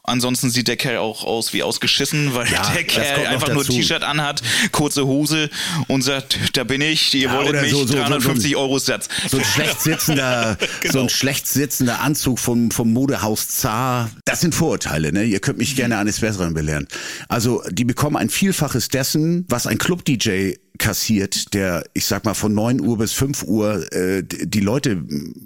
Ansonsten 0.04 0.50
sieht 0.50 0.68
der 0.68 0.76
Kerl 0.76 0.98
auch 0.98 1.24
aus 1.24 1.52
wie 1.52 1.62
ausgeschissen, 1.62 2.34
weil 2.34 2.50
Ja, 2.50 2.62
der 2.74 2.84
Kerl 2.84 3.26
einfach 3.26 3.52
nur. 3.52 3.64
T-Shirt 3.64 4.02
anhat, 4.02 4.42
kurze 4.72 5.06
Hose 5.06 5.50
und 5.88 6.02
sagt, 6.02 6.38
da 6.56 6.64
bin 6.64 6.80
ich, 6.80 7.12
ihr 7.14 7.28
Ja, 7.28 7.34
wolltet 7.36 7.62
mich, 7.62 7.70
so- 7.72 7.78
so- 7.78 7.86
so- 7.86 7.92
so- 7.94 7.98
350 7.98 8.56
Euro 8.56 8.78
Satz. 8.78 9.08
So 9.30 9.36
ein 9.38 9.44
schlecht 9.44 9.80
sitzender, 9.82 10.56
so 10.90 11.00
ein 11.00 11.08
schlecht 11.08 11.46
sitzender 11.46 12.00
Anzug 12.00 12.38
vom, 12.38 12.70
vom 12.70 12.92
Modehaus 12.92 13.48
Zar. 13.48 14.10
Das 14.24 14.40
sind 14.40 14.54
Vorurteile, 14.54 15.12
ne? 15.12 15.24
Ihr 15.24 15.40
könnt 15.40 15.58
mich 15.58 15.76
gerne 15.76 15.98
eines 15.98 16.20
Besseren 16.20 16.54
belehren. 16.54 16.86
Also, 17.28 17.62
die 17.70 17.84
bekommen 17.84 18.16
ein 18.16 18.30
Vielfaches 18.30 18.88
dessen, 18.88 19.44
was 19.48 19.66
ein 19.66 19.78
Club-DJ 19.78 20.54
kassiert, 20.78 21.54
der, 21.54 21.84
ich 21.94 22.06
sag 22.06 22.24
mal, 22.24 22.34
von 22.34 22.54
9 22.54 22.80
Uhr 22.80 22.98
bis 22.98 23.12
5 23.12 23.44
Uhr 23.44 23.92
äh, 23.92 24.22
die 24.24 24.60
Leute 24.60 25.02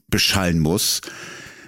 beschallen 0.09 0.59
muss. 0.61 1.01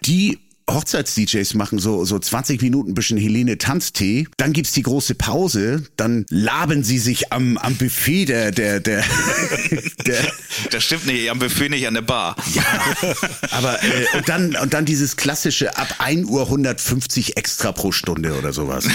Die 0.04 0.38
Hochzeits-DJs 0.74 1.54
machen 1.56 1.78
so, 1.78 2.04
so 2.04 2.18
20 2.18 2.60
Minuten 2.62 2.94
bisschen 2.94 3.18
Helene 3.18 3.58
Tanztee, 3.58 4.26
dann 4.36 4.52
gibt's 4.52 4.72
die 4.72 4.82
große 4.82 5.14
Pause, 5.14 5.84
dann 5.96 6.26
laben 6.30 6.84
sie 6.84 6.98
sich 6.98 7.32
am, 7.32 7.56
am 7.58 7.76
Buffet 7.76 8.26
der, 8.26 8.50
der, 8.50 8.80
der, 8.80 9.04
der, 10.06 10.32
Das 10.70 10.84
stimmt 10.84 11.06
nicht, 11.06 11.30
am 11.30 11.38
Buffet 11.38 11.68
nicht, 11.68 11.86
an 11.86 11.94
der 11.94 12.02
Bar. 12.02 12.36
aber 13.50 13.82
äh, 13.82 14.16
und 14.16 14.28
dann 14.28 14.56
und 14.56 14.74
dann 14.74 14.84
dieses 14.84 15.16
klassische 15.16 15.76
ab 15.76 15.88
1 15.98 16.26
Uhr 16.28 16.42
150 16.42 17.36
extra 17.36 17.72
pro 17.72 17.92
Stunde 17.92 18.36
oder 18.38 18.52
sowas. 18.52 18.84
ne? 18.86 18.92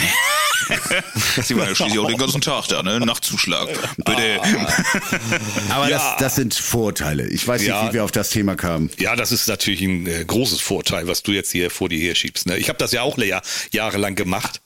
Sie 1.44 1.56
waren 1.58 1.68
ja 1.70 1.76
schließlich 1.76 2.00
auch 2.00 2.08
den 2.08 2.18
ganzen 2.18 2.42
Tag 2.42 2.68
da, 2.70 2.82
ne? 2.82 3.00
Nachtzuschlag. 3.00 3.68
Bitte. 3.98 4.40
Aber 5.70 5.90
Ja. 5.90 5.98
das, 5.98 6.18
das 6.20 6.36
sind 6.36 6.54
Vorurteile. 6.56 7.28
Ich 7.28 7.48
weiß 7.48 7.64
Ja. 7.64 7.82
nicht, 7.84 7.90
wie 7.90 7.94
wir 7.96 8.04
auf 8.04 8.12
das 8.12 8.30
Thema 8.30 8.56
kamen. 8.56 8.90
Ja, 8.98 9.16
das 9.16 9.32
ist 9.32 9.48
natürlich 9.48 9.82
ein 9.82 10.08
äh, 10.08 10.24
großes 10.26 10.62
Vorteil, 10.62 11.08
was 11.08 11.22
du 11.24 11.34
jetzt 11.34 11.52
hier 11.52 11.65
vor 11.70 11.90
dir 11.90 12.00
her 12.00 12.16
schiebst. 12.16 12.48
Ne? 12.48 12.58
Ich 12.58 12.70
habe 12.70 12.78
das 12.78 12.92
ja 12.92 13.02
auch 13.02 13.18
Jahr, 13.18 13.42
jahrelang 13.72 14.16
gemacht 14.16 14.62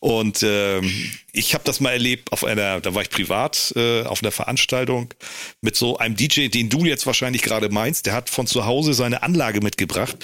und 0.00 0.42
ähm, 0.42 1.10
ich 1.32 1.52
habe 1.52 1.64
das 1.64 1.80
mal 1.80 1.90
erlebt 1.90 2.32
auf 2.32 2.44
einer, 2.44 2.80
da 2.80 2.94
war 2.94 3.02
ich 3.02 3.10
privat 3.10 3.72
äh, 3.76 4.02
auf 4.02 4.22
einer 4.22 4.30
Veranstaltung 4.30 5.12
mit 5.60 5.74
so 5.74 5.98
einem 5.98 6.14
DJ, 6.14 6.46
den 6.46 6.68
du 6.68 6.84
jetzt 6.84 7.06
wahrscheinlich 7.06 7.42
gerade 7.42 7.68
meinst. 7.70 8.06
Der 8.06 8.12
hat 8.12 8.30
von 8.30 8.46
zu 8.46 8.66
Hause 8.66 8.94
seine 8.94 9.24
Anlage 9.24 9.60
mitgebracht. 9.60 10.16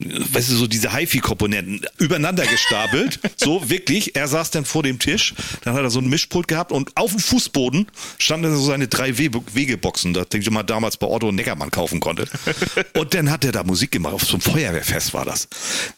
Weißt 0.00 0.50
du, 0.50 0.56
so 0.56 0.66
diese 0.66 0.92
HiFi-Komponenten 0.92 1.86
übereinander 1.98 2.46
gestapelt. 2.46 3.20
so 3.36 3.70
wirklich. 3.70 4.16
Er 4.16 4.26
saß 4.26 4.50
dann 4.50 4.64
vor 4.64 4.82
dem 4.82 4.98
Tisch, 4.98 5.34
dann 5.62 5.74
hat 5.74 5.82
er 5.82 5.90
so 5.90 6.00
ein 6.00 6.08
Mischpult 6.08 6.48
gehabt 6.48 6.72
und 6.72 6.96
auf 6.96 7.12
dem 7.12 7.20
Fußboden 7.20 7.86
standen 8.18 8.54
so 8.56 8.62
seine 8.62 8.88
drei 8.88 9.16
We 9.18 9.30
Wegeboxen, 9.52 10.14
das 10.14 10.28
denke 10.28 10.46
ich 10.46 10.50
mal 10.50 10.64
damals 10.64 10.96
bei 10.96 11.06
Otto 11.06 11.30
Neckermann 11.30 11.70
kaufen 11.70 12.00
konnte. 12.00 12.26
Und 12.94 13.14
dann 13.14 13.30
hat 13.30 13.44
er 13.44 13.52
da 13.52 13.62
Musik 13.62 13.92
gemacht, 13.92 14.14
auf 14.14 14.24
so 14.24 14.34
einem 14.34 14.40
Feuerwehrfest 14.40 15.14
war 15.14 15.24
das. 15.24 15.48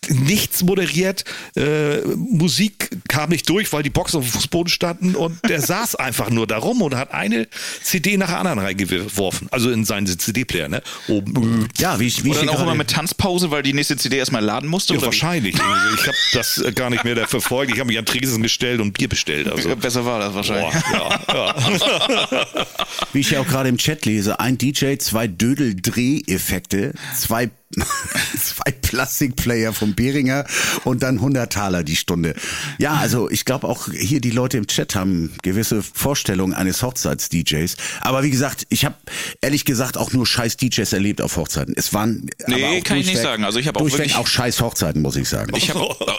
Nichts 0.08 0.62
moderiert, 0.62 1.24
äh, 1.56 1.98
Musik 2.16 2.90
kam 3.08 3.30
nicht 3.30 3.48
durch, 3.48 3.72
weil 3.72 3.82
die 3.82 3.90
Boxen 3.90 4.18
auf 4.18 4.24
dem 4.24 4.32
Fußboden 4.32 4.70
standen 4.70 5.14
und 5.14 5.38
der 5.48 5.60
saß 5.68 5.96
einfach 5.96 6.30
nur 6.30 6.46
da 6.46 6.58
rum 6.58 6.82
und 6.82 6.94
hat 6.94 7.12
eine 7.12 7.48
CD 7.82 8.16
nach 8.16 8.28
der 8.28 8.38
anderen 8.38 8.58
reingeworfen. 8.58 9.48
Also 9.50 9.70
in 9.70 9.84
seinen 9.84 10.06
CD-Player, 10.06 10.68
ne? 10.68 10.82
Oben. 11.08 11.68
Ja, 11.78 12.00
wie 12.00 12.06
ich, 12.06 12.24
wie 12.24 12.30
Oder 12.30 12.40
ich 12.40 12.46
dann 12.46 12.54
auch 12.54 12.62
immer 12.62 12.74
mit 12.74 12.90
Tanzpause, 12.90 13.50
weil 13.50 13.62
die 13.62 13.72
nächste 13.72 13.96
CD 13.96 14.16
erstmal 14.16 14.44
laden 14.44 14.68
musste. 14.68 14.94
Ja, 14.94 14.98
oder 14.98 15.06
wie? 15.06 15.06
wahrscheinlich. 15.06 15.54
Ich 15.54 16.06
habe 16.06 16.16
das 16.32 16.62
gar 16.74 16.90
nicht 16.90 17.04
mehr 17.04 17.14
da 17.14 17.26
verfolgt. 17.26 17.72
Ich 17.72 17.80
habe 17.80 17.88
mich 17.88 17.98
an 17.98 18.06
Tresen 18.06 18.42
gestellt 18.42 18.80
und 18.80 18.92
Bier 18.92 19.08
bestellt. 19.08 19.50
Also. 19.50 19.74
Besser 19.76 20.04
war 20.04 20.18
das 20.18 20.34
wahrscheinlich. 20.34 20.74
Boah, 20.84 21.20
ja, 21.28 21.54
ja. 21.56 22.46
Wie 23.12 23.20
ich 23.20 23.30
ja 23.30 23.40
auch 23.40 23.46
gerade 23.46 23.68
im 23.68 23.78
Chat 23.78 24.06
lese, 24.06 24.40
ein 24.40 24.58
DJ, 24.58 24.96
zwei 24.96 25.26
Dödel-Dreheffekte, 25.26 26.94
zwei, 27.16 27.50
zwei 28.42 28.70
Plastikplayer 28.70 29.72
vom 29.72 29.94
Behringer 29.94 30.44
und 30.84 31.02
dann 31.02 31.16
100 31.16 31.52
Taler 31.52 31.82
die 31.84 31.96
Stunde. 31.96 32.34
Ja, 32.78 32.94
also 32.94 33.28
ich 33.30 33.44
glaube 33.44 33.66
auch 33.68 33.88
hier 33.92 34.20
die 34.20 34.30
Leute 34.30 34.56
im 34.56 34.66
Chat 34.66 34.94
haben 34.94 35.32
gewisse 35.42 35.82
Vorstellungen 35.82 36.54
eines 36.54 36.82
Hochzeits-DJs. 36.82 37.76
Aber 38.00 38.22
wie 38.22 38.30
gesagt, 38.30 38.66
ich 38.70 38.84
habe 38.84 38.94
ehrlich 39.40 39.64
gesagt 39.64 39.96
auch 39.98 40.12
nur 40.12 40.26
scheiß 40.26 40.56
DJs 40.56 40.92
erlebt 40.92 41.20
auf 41.20 41.36
Hochzeiten. 41.36 41.74
Es 41.76 41.92
waren 41.92 42.30
Nee, 42.46 42.80
kann 42.80 42.96
ich 42.98 43.06
nicht 43.06 43.20
sagen. 43.20 43.44
Also 43.44 43.58
ich 43.58 43.68
habe 43.68 43.78
auch 43.80 43.84
wirklich- 43.84 44.14
auch 44.16 44.26
scheiß 44.26 44.60
Hochzeiten, 44.60 45.02
muss 45.02 45.16
ich 45.16 45.28
sagen. 45.28 45.52
Ich 45.56 45.70
hab, 45.70 45.76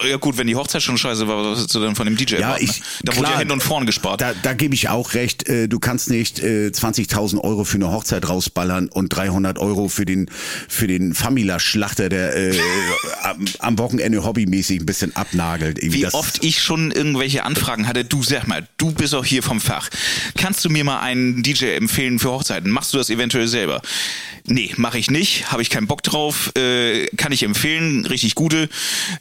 ja 0.08 0.18
gut, 0.18 0.38
wenn 0.38 0.48
die 0.48 0.56
Hochzeit 0.56 0.84
schon 0.84 0.98
scheiße 0.98 1.28
war, 1.28 1.44
was 1.52 1.60
hättest 1.60 1.76
du 1.76 1.80
denn 1.80 1.96
von 1.96 2.06
dem 2.06 2.16
DJ 2.16 2.36
Ja, 2.36 2.58
ich, 2.60 2.82
Da 3.04 3.14
wurde 3.14 3.22
klar, 3.22 3.34
ja 3.34 3.40
hin 3.40 3.52
und 3.52 3.64
vorn 3.64 3.86
gespart. 3.86 4.22
Da, 4.22 4.34
da 4.44 4.54
gebe 4.54 4.76
ich 4.76 4.90
auch 4.90 5.14
recht. 5.14 5.48
Äh, 5.48 5.68
Du 5.68 5.80
kannst 5.80 6.10
nicht 6.10 6.40
äh, 6.40 6.68
20.000 6.74 7.40
Euro 7.44 7.64
für 7.64 7.76
eine 7.76 7.90
Hochzeit 7.92 8.28
rausballern 8.28 8.90
und 8.90 9.10
300 9.10 9.60
Euro 9.60 9.88
für 9.88 10.06
den 10.06 10.30
für 10.68 10.88
den 10.88 11.14
Famila-Schlachter, 11.44 12.10
der 12.10 12.36
äh, 12.36 12.60
am, 13.24 13.46
am 13.60 13.78
Wochenende 13.80 14.24
hobbymäßig 14.24 14.82
ein 14.82 14.86
bisschen 14.86 15.16
abnagelt. 15.16 15.80
Irgendwie 15.80 16.00
Wie 16.00 16.02
das- 16.04 16.14
oft 16.14 16.44
ich 16.44 16.62
schon 16.62 16.92
irgendwelche 16.92 17.44
Anfragen 17.46 17.88
hatte, 17.88 18.04
du 18.04 18.22
sag 18.24 18.48
mal, 18.48 18.68
du 18.78 18.92
bist 18.92 19.16
auch 19.16 19.24
hier 19.26 19.42
vom 19.42 19.62
Fach. 19.62 19.90
Kannst 20.38 20.66
du 20.66 20.70
mir 20.70 20.84
mal 20.84 21.00
einen 21.00 21.42
DJ 21.44 21.76
empfehlen 21.76 22.20
für 22.20 22.32
Hochzeiten? 22.32 22.70
Machst 22.72 22.94
du 22.94 22.98
das 22.98 23.10
eventuell 23.10 23.48
selber? 23.48 23.82
Nee, 24.46 24.72
mache 24.78 24.98
ich 24.98 25.12
nicht, 25.12 25.52
habe 25.52 25.62
ich 25.62 25.70
keinen 25.70 25.88
Bock 25.88 26.02
drauf, 26.04 26.52
äh, 26.58 27.06
kann 27.18 27.32
ich 27.32 27.44
empfehlen, 27.44 28.06
richtig 28.06 28.34
gute, 28.36 28.68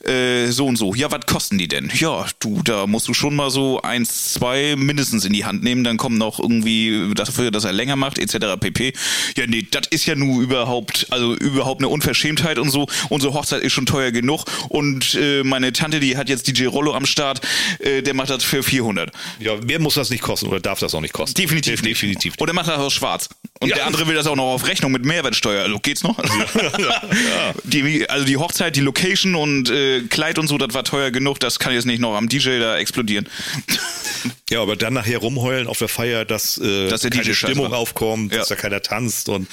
äh, 0.05 0.47
so 0.51 0.67
und 0.67 0.77
so. 0.77 0.95
Ja, 0.95 1.11
was 1.11 1.27
kosten 1.27 1.59
die 1.59 1.69
denn? 1.69 1.91
Ja, 1.95 2.25
du, 2.41 2.63
da 2.65 2.87
musst 2.87 3.09
du 3.09 3.15
schon 3.15 3.37
mal 3.37 3.51
so 3.51 3.83
eins, 3.83 4.33
zwei 4.33 4.75
mindestens 4.77 5.25
in 5.27 5.33
die 5.35 5.45
Hand 5.45 5.63
nehmen, 5.63 5.85
dann 5.85 5.99
kommen 5.99 6.17
noch 6.19 6.39
irgendwie 6.41 7.11
dafür, 7.15 7.51
dass 7.51 7.65
er 7.65 7.73
länger 7.73 7.97
macht, 7.97 8.19
etc. 8.19 8.57
pp. 8.59 8.93
Ja, 9.37 9.47
nee, 9.47 9.67
das 9.71 9.87
ist 9.91 10.07
ja 10.07 10.15
nur 10.15 10.41
überhaupt, 10.43 11.07
also 11.11 11.35
überhaupt 11.37 11.81
eine 11.81 11.89
Unverschämtheit 11.89 12.08
und 12.59 12.71
so. 12.71 12.87
Unsere 13.09 13.35
Hochzeit 13.35 13.63
ist 13.63 13.73
schon 13.73 13.87
teuer 13.87 14.11
genug 14.11 14.45
und 14.69 15.15
äh, 15.15 15.43
meine 15.43 15.73
Tante, 15.73 16.01
die 16.01 16.17
hat 16.17 16.29
jetzt 16.29 16.47
DJ 16.49 16.67
Rollo 16.67 16.95
am 16.95 17.07
Start, 17.07 17.41
äh, 17.81 18.03
der 18.03 18.15
macht 18.15 18.31
das 18.31 18.45
für 18.45 18.63
400. 18.63 19.11
ja, 19.41 19.57
mehr 19.57 19.79
muss 19.81 19.95
das 19.95 20.11
nicht 20.11 20.23
kosten 20.23 20.47
oder 20.49 20.61
darf 20.61 20.79
das 20.81 20.95
auch 20.95 21.01
nicht 21.01 21.13
kosten? 21.15 21.35
Definitiv 21.41 21.83
nicht. 21.83 21.91
Definitiv. 21.97 22.35
Und 22.39 22.49
er 22.49 22.55
macht 22.55 22.69
das 22.69 22.79
aus 22.79 22.93
schwarz. 22.93 23.29
Und 23.61 23.69
Ja. 23.71 23.77
der 23.77 23.87
andere 23.87 24.07
will 24.07 24.15
das 24.15 24.27
auch 24.27 24.37
noch 24.37 24.53
auf 24.55 24.67
Rechnung 24.69 24.93
mit 24.93 25.05
Mehrwertsteuer. 25.05 25.65
Also 25.65 25.79
geht's 25.81 26.03
noch? 26.03 26.17
die, 27.65 28.09
also 28.09 28.25
die 28.25 28.37
Hochzeit, 28.37 28.77
die 28.77 28.81
Location 28.81 29.35
und 29.35 29.71
äh, 29.71 30.01
Kleid 30.03 30.39
und 30.39 30.47
so, 30.49 30.59
das 30.59 30.75
war 30.75 30.85
teuer 30.85 31.11
genug, 31.11 31.41
das 31.41 31.59
kann 31.59 31.73
jetzt 31.73 31.87
nicht 31.87 32.01
noch 32.01 32.15
am 32.17 32.29
DJ 32.29 32.59
da 32.59 32.79
explodieren. 32.79 33.29
Ja, 34.51 34.63
aber 34.63 34.77
dann 34.77 34.95
nachher 34.95 35.19
rumheulen 35.19 35.67
auf 35.69 35.79
der 35.79 35.89
Feier, 35.89 36.25
dass, 36.25 36.57
äh, 36.57 36.89
Dass 36.89 37.03
der 37.03 37.11
keine 37.11 37.23
DJ 37.23 37.33
Stimmung 37.35 37.73
aufkommt, 37.75 38.33
Ja. 38.33 38.39
dass 38.39 38.49
da 38.49 38.57
keiner 38.57 38.81
tanzt 38.81 39.29
und 39.29 39.47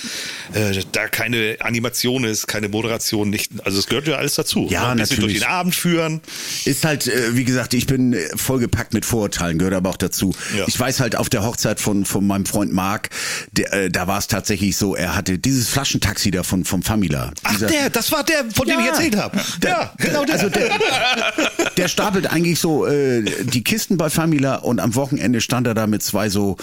äh, 0.54 0.72
da 0.94 1.10
keine 1.10 1.58
Animation 1.60 2.24
ist, 2.24 2.45
keine 2.48 2.70
Moderation, 2.70 3.30
nicht. 3.30 3.52
Also 3.64 3.80
es 3.80 3.88
gehört 3.88 4.08
ja 4.08 4.16
alles 4.16 4.36
dazu. 4.36 4.68
Ja, 4.70 4.94
bisschen 4.94 4.98
natürlich. 5.18 5.40
durch 5.40 5.48
den 5.50 5.52
Abend 5.52 5.76
führen. 5.76 6.22
Ist 6.66 6.86
halt, 6.86 7.08
äh, 7.08 7.36
wie 7.36 7.44
gesagt, 7.44 7.74
ich 7.74 7.88
bin 7.88 8.14
äh, 8.14 8.20
vollgepackt 8.36 8.94
mit 8.94 9.06
Vorurteilen, 9.06 9.58
gehört 9.58 9.74
aber 9.74 9.90
auch 9.90 9.98
dazu. 9.98 10.34
Ja. 10.58 10.66
Ich 10.68 10.80
weiß 10.80 11.00
halt 11.00 11.16
auf 11.16 11.30
der 11.30 11.44
Hochzeit 11.44 11.80
von, 11.80 12.06
von 12.06 12.26
meinem 12.26 12.46
Freund 12.46 12.74
Marc, 12.74 13.10
der, 13.52 13.74
äh, 13.74 13.90
da 13.90 14.08
war 14.08 14.18
es 14.20 14.28
tatsächlich 14.28 14.78
so, 14.78 14.96
er 14.96 15.16
hatte 15.16 15.38
dieses 15.40 15.70
Flaschentaxi 15.70 16.32
da 16.32 16.44
von, 16.44 16.66
vom 16.66 16.84
Famila. 16.84 17.32
Ach, 17.44 17.52
Dieser- 17.54 17.68
der, 17.68 17.90
das 17.90 18.12
war 18.12 18.24
der, 18.24 18.46
von 18.54 18.68
dem 18.68 18.80
Ja. 18.80 18.86
ich 18.86 18.88
erzählt 18.92 19.16
habe. 19.18 19.40
Ja, 19.64 19.94
genau 19.98 20.26
der. 20.26 20.36
Also 20.36 20.50
der, 20.50 20.70
der 21.78 21.88
stapelt 21.88 22.28
eigentlich 22.28 22.60
so 22.60 22.86
äh, 22.86 23.24
die 23.44 23.64
Kisten 23.64 23.98
bei 23.98 24.10
Famila 24.10 24.56
und 24.56 24.80
am 24.80 24.96
Wochenende 24.96 25.42
stand 25.42 25.68
er 25.68 25.74
da 25.74 25.88
mit 25.88 26.04
zwei 26.04 26.30
so 26.30 26.58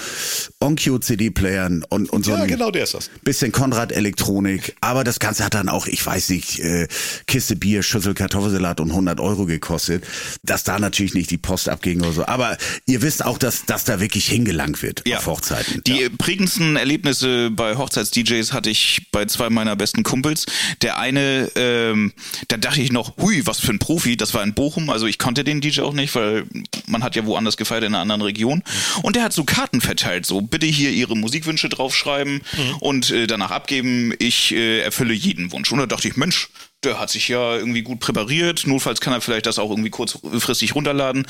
Onkyo-CD-Playern 0.61 1.85
und, 1.89 2.11
und 2.11 2.25
so 2.25 2.33
ja, 2.33 2.39
ein 2.39 2.49
genau 2.49 2.71
der 2.71 2.85
ist 2.85 2.95
das. 2.95 3.11
bisschen 3.23 3.53
Konrad-Elektronik. 3.53 4.77
Aber 4.81 5.05
das 5.05 5.19
Ganze 5.19 5.45
hat 5.45 5.55
dann 5.55 5.69
auch, 5.73 5.87
ich 5.87 6.05
weiß 6.05 6.31
nicht, 6.31 6.59
äh, 6.61 6.89
Kiste 7.27 7.57
Bier, 7.57 7.83
Schüssel 7.83 8.15
Kartoffelsalat 8.15 8.81
und 8.81 8.91
100 8.91 9.21
Euro 9.21 9.47
gekostet. 9.47 10.05
Dass 10.43 10.65
da 10.65 10.79
natürlich 10.79 11.15
nicht 11.15 11.31
die 11.31 11.39
Post 11.39 11.69
abging 11.69 12.01
oder 12.01 12.13
so. 12.13 12.27
Aber 12.27 12.57
ihr 12.87 13.03
wisst 13.03 13.25
auch, 13.25 13.39
dass, 13.39 13.65
dass 13.65 13.85
da 13.85 14.01
wirklich 14.01 14.27
hingelangt 14.27 14.83
wird 14.83 15.03
auf 15.17 15.27
Hochzeiten. 15.27 15.83
Die 15.87 16.09
prägendsten 16.09 16.77
Erlebnisse 16.77 17.51
bei 17.51 17.77
Hochzeits-DJs 17.77 18.53
hatte 18.53 18.71
ich 18.71 19.09
bei 19.11 19.27
zwei 19.27 19.51
meiner 19.51 19.77
besten 19.77 20.03
Kumpels. 20.03 20.47
Der 20.83 20.99
eine, 20.99 21.51
ähm, 21.55 22.13
da 22.49 22.57
dachte 22.57 22.81
ich 22.81 22.93
noch, 22.93 23.17
hui, 23.19 23.43
was 23.47 23.61
für 23.61 23.73
ein 23.73 23.79
Profi, 23.79 24.17
das 24.17 24.35
war 24.35 24.43
in 24.43 24.55
Bochum, 24.55 24.91
also 24.91 25.07
ich 25.07 25.19
konnte 25.19 25.45
den 25.45 25.61
DJ 25.61 25.81
auch 25.81 25.93
nicht, 25.93 26.15
weil 26.15 26.45
man 26.87 27.03
hat 27.03 27.17
ja 27.17 27.25
woanders 27.27 27.57
gefeiert 27.57 27.85
in 27.85 27.95
einer 27.95 28.03
anderen 28.03 28.23
Region. 28.23 28.63
Und 29.03 29.17
der 29.17 29.25
hat 29.25 29.33
so 29.33 29.45
Karten 29.45 29.81
verteilt, 29.81 30.27
so 30.27 30.41
bitte 30.41 30.67
hier 30.67 30.91
ihre 30.91 31.17
Musikwünsche 31.17 31.69
draufschreiben 31.69 32.43
und 32.81 33.11
äh, 33.11 33.27
danach 33.27 33.51
abgeben, 33.51 34.13
ich 34.19 34.53
äh, 34.53 34.81
erfülle 34.81 35.15
jeden 35.15 35.53
Wunsch. 35.53 35.62
Und 35.71 35.79
da 35.79 35.87
dachte 35.87 36.09
ich, 36.09 36.17
Mensch, 36.17 36.49
der 36.83 36.99
hat 36.99 37.11
sich 37.11 37.29
ja 37.29 37.57
irgendwie 37.57 37.83
gut 37.83 38.01
präpariert. 38.01 38.67
Notfalls 38.67 39.01
kann 39.01 39.13
er 39.13 39.21
vielleicht 39.21 39.47
das 39.47 39.59
auch 39.59 39.71
irgendwie 39.71 39.91
kurzfristig 39.91 40.75
runterladen. 40.75 41.27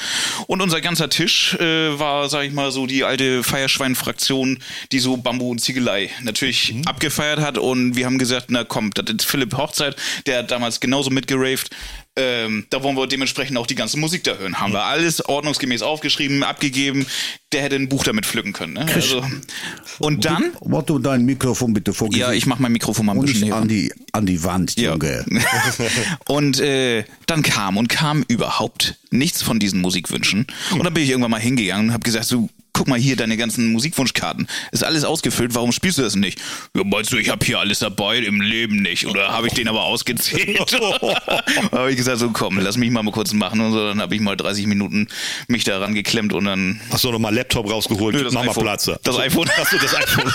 Und 0.46 0.62
unser 0.62 0.80
ganzer 0.80 1.10
Tisch 1.10 1.54
äh, 1.54 1.98
war, 1.98 2.28
sag 2.28 2.44
ich 2.44 2.52
mal, 2.52 2.70
so 2.70 2.86
die 2.86 3.04
alte 3.04 3.42
Feierschwein-Fraktion, 3.42 4.58
die 4.92 4.98
so 4.98 5.16
Bambu 5.18 5.50
und 5.50 5.58
Ziegelei 5.58 6.10
natürlich 6.22 6.74
abgefeiert 6.86 7.40
hat. 7.40 7.58
Und 7.58 7.96
wir 7.96 8.06
haben 8.06 8.18
gesagt, 8.18 8.46
na 8.48 8.64
komm, 8.64 8.92
das 8.92 9.10
ist 9.10 9.26
Philipp 9.26 9.56
Hochzeit, 9.56 9.96
der 10.26 10.38
hat 10.38 10.50
damals 10.50 10.80
genauso 10.80 11.10
mitgeraved. 11.10 11.70
Ähm, 12.14 12.66
da 12.68 12.82
wollen 12.82 12.94
wir 12.94 13.06
dementsprechend 13.06 13.56
auch 13.56 13.66
die 13.66 13.74
ganze 13.74 13.98
Musik 13.98 14.22
da 14.24 14.34
hören. 14.34 14.60
Haben 14.60 14.74
wir 14.74 14.84
alles 14.84 15.24
ordnungsgemäß 15.24 15.80
aufgeschrieben, 15.80 16.42
abgegeben. 16.42 17.06
Der 17.52 17.62
hätte 17.62 17.76
ein 17.76 17.88
Buch 17.88 18.04
damit 18.04 18.26
pflücken 18.26 18.52
können. 18.52 18.74
Ne? 18.74 18.86
Also, 18.94 19.24
und 19.98 20.24
dann, 20.26 20.52
Motto, 20.62 20.98
dein 20.98 21.24
Mikrofon 21.24 21.72
bitte 21.72 21.94
vor 21.94 22.12
ja, 22.12 22.32
ich 22.32 22.44
mach 22.44 22.58
mein 22.58 22.72
Mikrofon 22.72 23.06
mal 23.06 23.12
ein 23.12 23.18
und 23.18 23.26
bisschen 23.26 23.48
näher. 23.48 23.56
an 23.56 23.66
die, 23.68 23.92
an 24.12 24.26
die 24.26 24.44
Wand, 24.44 24.78
Ja. 24.78 24.92
Junge. 24.92 25.24
und 26.28 26.60
äh, 26.60 27.04
dann 27.26 27.42
kam 27.42 27.78
und 27.78 27.88
kam 27.88 28.24
überhaupt 28.28 28.96
nichts 29.10 29.40
von 29.40 29.58
diesen 29.58 29.80
Musikwünschen. 29.80 30.46
Und 30.72 30.84
dann 30.84 30.92
bin 30.92 31.04
ich 31.04 31.10
irgendwann 31.10 31.30
mal 31.30 31.40
hingegangen 31.40 31.86
und 31.88 31.92
habe 31.94 32.04
gesagt, 32.04 32.26
so, 32.26 32.50
guck 32.72 32.88
mal 32.88 32.98
hier, 32.98 33.16
deine 33.16 33.36
ganzen 33.36 33.72
Musikwunschkarten. 33.72 34.46
Ist 34.72 34.84
alles 34.84 35.04
ausgefüllt, 35.04 35.54
warum 35.54 35.72
spielst 35.72 35.98
du 35.98 36.02
das 36.02 36.16
nicht? 36.16 36.40
Ja, 36.76 36.82
meinst 36.84 37.12
du, 37.12 37.16
ich 37.16 37.28
habe 37.28 37.44
hier 37.44 37.58
alles 37.58 37.80
dabei, 37.80 38.18
im 38.18 38.40
Leben 38.40 38.76
nicht. 38.76 39.06
Oder 39.06 39.28
habe 39.32 39.46
ich 39.46 39.52
den 39.54 39.68
aber 39.68 39.82
ausgezählt? 39.82 40.58
habe 41.72 41.90
ich 41.90 41.96
gesagt, 41.96 42.18
so 42.18 42.30
komm, 42.30 42.58
lass 42.58 42.76
mich 42.76 42.90
mal, 42.90 43.02
mal 43.02 43.12
kurz 43.12 43.32
machen. 43.32 43.60
Und 43.60 43.72
so, 43.72 43.86
dann 43.86 44.00
habe 44.00 44.14
ich 44.14 44.20
mal 44.20 44.36
30 44.36 44.66
Minuten 44.66 45.08
mich 45.48 45.64
da 45.64 45.78
rangeklemmt 45.78 46.32
und 46.32 46.44
dann 46.44 46.80
Hast 46.90 47.04
du 47.04 47.12
nochmal 47.12 47.34
Laptop 47.34 47.70
rausgeholt? 47.70 48.14
Nö, 48.14 48.24
das 48.24 48.32
Mach 48.32 48.44
mal 48.44 48.50
iPhone. 48.50 48.64
Platz. 48.64 48.90
Das 49.02 49.18
iPhone. 49.18 49.48
Achso, 49.60 49.76
das 49.82 49.94
iPhone. 49.94 50.32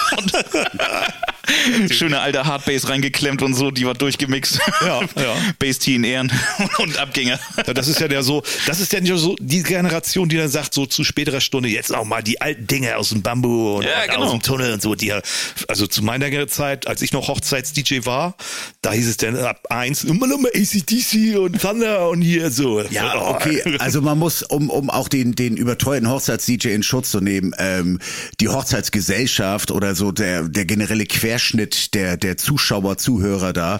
schöne 1.91 2.19
alte 2.19 2.45
Hardbass 2.45 2.89
reingeklemmt 2.89 3.41
und 3.41 3.53
so, 3.53 3.71
die 3.71 3.85
war 3.85 3.93
durchgemixt. 3.93 4.59
Ja, 4.81 5.01
ja. 5.01 5.35
Bass-T 5.59 5.95
in 5.95 6.03
Ehren 6.03 6.31
und 6.79 6.97
Abgänger. 6.97 7.39
Ja, 7.65 7.73
das 7.73 7.87
ist 7.87 7.99
ja 7.99 8.07
der 8.07 8.23
so, 8.23 8.43
das 8.65 8.79
ist 8.79 8.93
ja 8.93 8.99
nicht 8.99 9.17
so 9.17 9.35
die 9.39 9.63
Generation, 9.63 10.29
die 10.29 10.37
dann 10.37 10.49
sagt, 10.49 10.73
so 10.73 10.85
zu 10.85 11.03
späterer 11.03 11.41
Stunde, 11.41 11.69
jetzt 11.69 11.93
auch 11.93 12.05
mal 12.05 12.21
die 12.27 12.41
alten 12.41 12.67
Dinge 12.67 12.97
aus 12.97 13.09
dem 13.09 13.21
Bambu 13.21 13.77
und, 13.77 13.83
Ja, 13.85 14.03
und 14.03 14.09
genau. 14.11 14.23
aus 14.25 14.31
dem 14.31 14.41
Tunnel 14.41 14.73
und 14.73 14.81
so. 14.81 14.95
Die, 14.95 15.07
ja- 15.07 15.21
also 15.67 15.87
zu 15.87 16.03
meiner 16.03 16.47
Zeit, 16.47 16.87
als 16.87 17.01
ich 17.01 17.13
noch 17.13 17.27
Hochzeits-DJ 17.27 18.05
war, 18.05 18.35
da 18.81 18.91
hieß 18.91 19.07
es 19.07 19.17
dann 19.17 19.37
ab 19.37 19.65
eins, 19.69 20.03
immer 20.03 20.27
noch 20.27 20.39
mal 20.39 20.51
ACDC 20.53 21.37
und 21.37 21.61
Thunder 21.61 22.09
und 22.09 22.21
hier 22.21 22.51
so. 22.51 22.81
Ja, 22.81 23.13
Oh. 23.17 23.31
okay. 23.35 23.63
Also 23.79 24.01
man 24.01 24.19
muss, 24.19 24.43
um, 24.43 24.69
um 24.69 24.89
auch 24.89 25.07
den, 25.07 25.33
den 25.35 25.57
überteuerten 25.57 26.09
Hochzeits-DJ 26.09 26.69
in 26.73 26.83
Schutz 26.83 27.11
zu 27.11 27.21
nehmen, 27.21 27.53
ähm, 27.57 27.99
die 28.39 28.49
Hochzeitsgesellschaft 28.49 29.71
oder 29.71 29.95
so 29.95 30.11
der, 30.11 30.43
der 30.43 30.65
generelle 30.65 31.05
Querschnitt 31.05 31.93
der, 31.93 32.17
der 32.17 32.37
Zuschauer, 32.37 32.97
Zuhörer 32.97 33.53
da, 33.53 33.79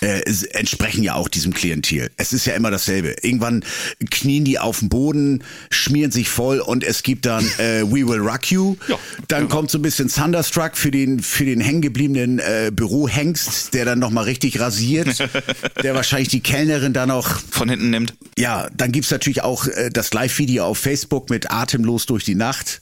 äh, 0.00 0.20
entsprechen 0.52 1.02
ja 1.02 1.14
auch 1.14 1.28
diesem 1.28 1.52
Klientel. 1.54 2.10
Es 2.16 2.32
ist 2.32 2.46
ja 2.46 2.54
immer 2.54 2.70
dasselbe. 2.70 3.16
Irgendwann 3.22 3.64
knien 4.10 4.44
die 4.44 4.58
auf 4.58 4.78
dem 4.80 4.88
Boden, 4.88 5.44
schmieren 5.70 6.10
sich 6.12 6.28
voll 6.28 6.60
und 6.60 6.84
es 6.84 7.02
gibt 7.02 7.26
dann 7.26 7.44
äh, 7.58 7.82
We 7.90 8.06
Will 8.06 8.20
Rock 8.20 8.50
You. 8.50 8.76
Ja. 8.88 8.98
Dann 9.28 9.48
kommt 9.48 9.70
so 9.70 9.78
ein 9.78 9.82
bisschen 9.82 10.08
Thunderstruck 10.08 10.76
für 10.76 10.90
den, 10.90 11.20
für 11.20 11.44
den 11.44 11.60
hängengebliebenen 11.60 12.38
äh, 12.38 12.70
Bürohengst, 12.72 13.74
der 13.74 13.84
dann 13.84 13.98
nochmal 13.98 14.24
richtig 14.24 14.60
rasiert, 14.60 15.18
der 15.82 15.94
wahrscheinlich 15.94 16.28
die 16.28 16.40
Kellnerin 16.40 16.92
da 16.92 17.06
noch 17.06 17.40
Von 17.50 17.68
hinten 17.68 17.90
nimmt. 17.90 18.14
ja, 18.36 18.68
dann 18.76 18.92
gibt's 18.92 19.10
natürlich 19.10 19.42
auch 19.42 19.66
äh, 19.66 19.90
das 19.90 20.12
Live-Video 20.12 20.64
auf 20.64 20.78
Facebook 20.78 21.30
mit 21.30 21.50
Atemlos 21.50 22.06
durch 22.06 22.24
die 22.24 22.34
Nacht. 22.34 22.80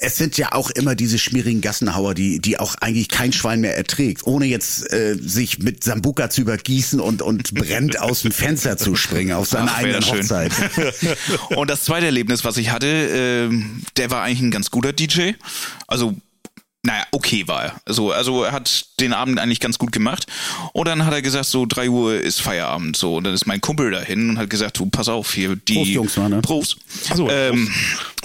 Es 0.00 0.16
sind 0.16 0.38
ja 0.38 0.52
auch 0.52 0.70
immer 0.70 0.94
diese 0.94 1.18
schmierigen 1.18 1.60
Gassenhauer, 1.60 2.14
die, 2.14 2.38
die 2.40 2.58
auch 2.58 2.74
eigentlich 2.76 3.10
kein 3.10 3.34
Schwein 3.34 3.60
mehr 3.60 3.76
erträgt, 3.76 4.26
ohne 4.26 4.46
jetzt 4.46 4.90
äh, 4.90 5.14
sich 5.20 5.58
mit 5.58 5.84
Sambuka 5.84 6.30
zu 6.30 6.40
übergießen 6.40 7.00
und, 7.00 7.20
und 7.20 7.52
brennt 7.54 8.00
aus 8.00 8.22
dem 8.22 8.32
Fenster 8.32 8.78
zu 8.78 8.96
springen 8.96 9.32
auf 9.32 9.46
seiner 9.46 9.72
Ach, 9.74 9.80
schön. 9.80 10.20
Hochzeit. 10.20 10.52
Und 11.56 11.68
das 11.68 11.84
zweite 11.84 12.06
Erlebnis, 12.06 12.44
was 12.44 12.56
ich 12.56 12.70
hatte, 12.70 12.86
ähm, 12.86 13.82
der 13.96 14.10
war 14.10 14.22
eigentlich 14.22 14.40
ein 14.40 14.50
ganz 14.50 14.70
guter 14.70 14.92
DJ. 14.92 15.32
Also, 15.86 16.14
naja, 16.84 17.04
okay 17.12 17.48
war 17.48 17.64
er. 17.64 17.80
Also, 17.86 18.12
also 18.12 18.44
er 18.44 18.52
hat 18.52 18.86
den 19.00 19.14
Abend 19.14 19.38
eigentlich 19.38 19.58
ganz 19.58 19.78
gut 19.78 19.90
gemacht. 19.90 20.26
Und 20.74 20.86
dann 20.86 21.06
hat 21.06 21.14
er 21.14 21.22
gesagt, 21.22 21.46
so 21.46 21.64
drei 21.64 21.88
Uhr 21.88 22.20
ist 22.20 22.42
Feierabend. 22.42 22.96
So, 22.96 23.16
und 23.16 23.24
dann 23.24 23.32
ist 23.32 23.46
mein 23.46 23.62
Kumpel 23.62 23.90
dahin 23.90 24.28
und 24.30 24.38
hat 24.38 24.50
gesagt, 24.50 24.78
du 24.78 24.86
pass 24.86 25.08
auf, 25.08 25.32
hier 25.32 25.56
die 25.56 25.74
Prost, 25.76 25.90
Jungs, 25.90 26.16
war, 26.18 26.28
ne? 26.28 26.42
Prost. 26.42 26.76
So, 27.14 27.30
ähm, 27.30 27.72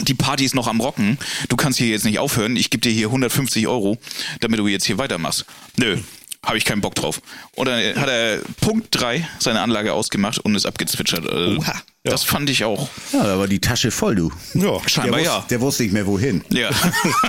die 0.02 0.14
Party 0.14 0.44
ist 0.44 0.56
noch 0.56 0.68
am 0.68 0.82
Rocken. 0.82 1.18
Du 1.48 1.56
kannst 1.56 1.80
hier 1.80 1.88
jetzt 1.88 2.04
nicht 2.04 2.20
aufhören. 2.20 2.58
Ich 2.58 2.70
gebe 2.70 2.82
dir 2.82 2.92
hier 2.92 3.08
150 3.08 3.66
Euro, 3.68 3.98
damit 4.42 4.60
du 4.60 4.68
jetzt 4.68 4.86
hier 4.86 4.98
weitermachst. 4.98 5.46
Nö. 5.78 5.98
Habe 6.46 6.58
ich 6.58 6.64
keinen 6.64 6.82
Bock 6.82 6.96
drauf. 6.96 7.22
Und 7.56 7.68
dann 7.68 7.96
hat 7.96 8.08
er 8.08 8.40
Punkt 8.62 8.88
drei 8.92 9.28
seine 9.40 9.62
Anlage 9.62 9.94
ausgemacht 9.94 10.40
und 10.40 10.56
ist 10.56 10.66
abgezwitschert. 10.66 11.30
Also, 11.30 11.60
Oha. 11.60 11.74
Das 12.04 12.24
fand 12.24 12.50
ich 12.50 12.64
auch. 12.64 12.88
Ja, 13.12 13.24
da 13.24 13.38
war 13.38 13.48
die 13.48 13.60
Tasche 13.60 13.92
voll, 13.92 14.16
du. 14.16 14.32
Ja, 14.54 14.80
Scheinbar 14.88 15.20
der, 15.20 15.26
ja. 15.26 15.36
wusste, 15.36 15.50
der 15.50 15.62
wusste 15.62 15.84
nicht 15.84 15.92
mehr 15.92 16.08
wohin. 16.08 16.46
Ja. 16.50 16.70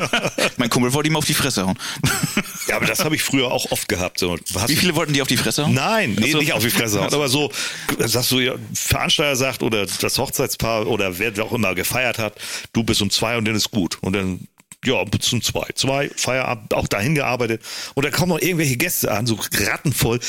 mein 0.59 0.71
Kumpel 0.71 0.93
wollte 0.93 1.09
ihm 1.09 1.17
auf 1.17 1.25
die 1.25 1.35
Fresse 1.35 1.67
hauen. 1.67 1.77
ja, 2.69 2.77
aber 2.77 2.87
das 2.87 3.05
habe 3.05 3.17
ich 3.17 3.23
früher 3.25 3.51
auch 3.51 3.73
oft 3.73 3.89
gehabt. 3.89 4.21
So, 4.21 4.37
Wie 4.67 4.77
viele 4.77 4.95
wollten 4.95 5.13
die 5.13 5.23
auf 5.23 5.29
die 5.29 5.37
Fresse 5.37 5.65
hauen? 5.65 5.75
Nein, 5.75 6.17
nee, 6.19 6.33
nicht 6.35 6.53
auf 6.53 6.63
die 6.63 6.71
Fresse 6.71 7.01
hauen, 7.01 7.13
aber 7.13 7.29
so, 7.29 7.51
sagst 7.99 8.31
du, 8.31 8.39
ja, 8.39 8.55
Veranstalter 8.73 9.35
sagt 9.35 9.65
oder 9.65 9.87
das 9.87 10.19
Hochzeitspaar 10.19 10.87
oder 10.87 11.19
wer 11.19 11.33
auch 11.45 11.53
immer 11.53 11.75
gefeiert 11.75 12.19
hat, 12.19 12.35
du 12.73 12.85
bist 12.85 13.03
um 13.03 13.11
zwei 13.11 13.37
und 13.37 13.47
dann 13.47 13.57
ist 13.57 13.73
gut. 13.73 13.99
Und 14.03 14.13
dann, 14.15 14.47
ja, 14.85 15.05
bis 15.05 15.33
um 15.33 15.43
zwei. 15.43 15.67
Zwei, 15.75 16.11
Feierabend, 16.17 16.73
auch 16.75 16.89
dahin 16.89 17.15
gearbeitet. 17.15 17.63
Und 17.95 18.05
dann 18.05 18.13
kommen 18.13 18.31
noch 18.31 18.41
irgendwelche 18.41 18.77
Gäste 18.77 19.11
an, 19.13 19.27
so 19.27 19.39
rattenvoll, 19.67 20.21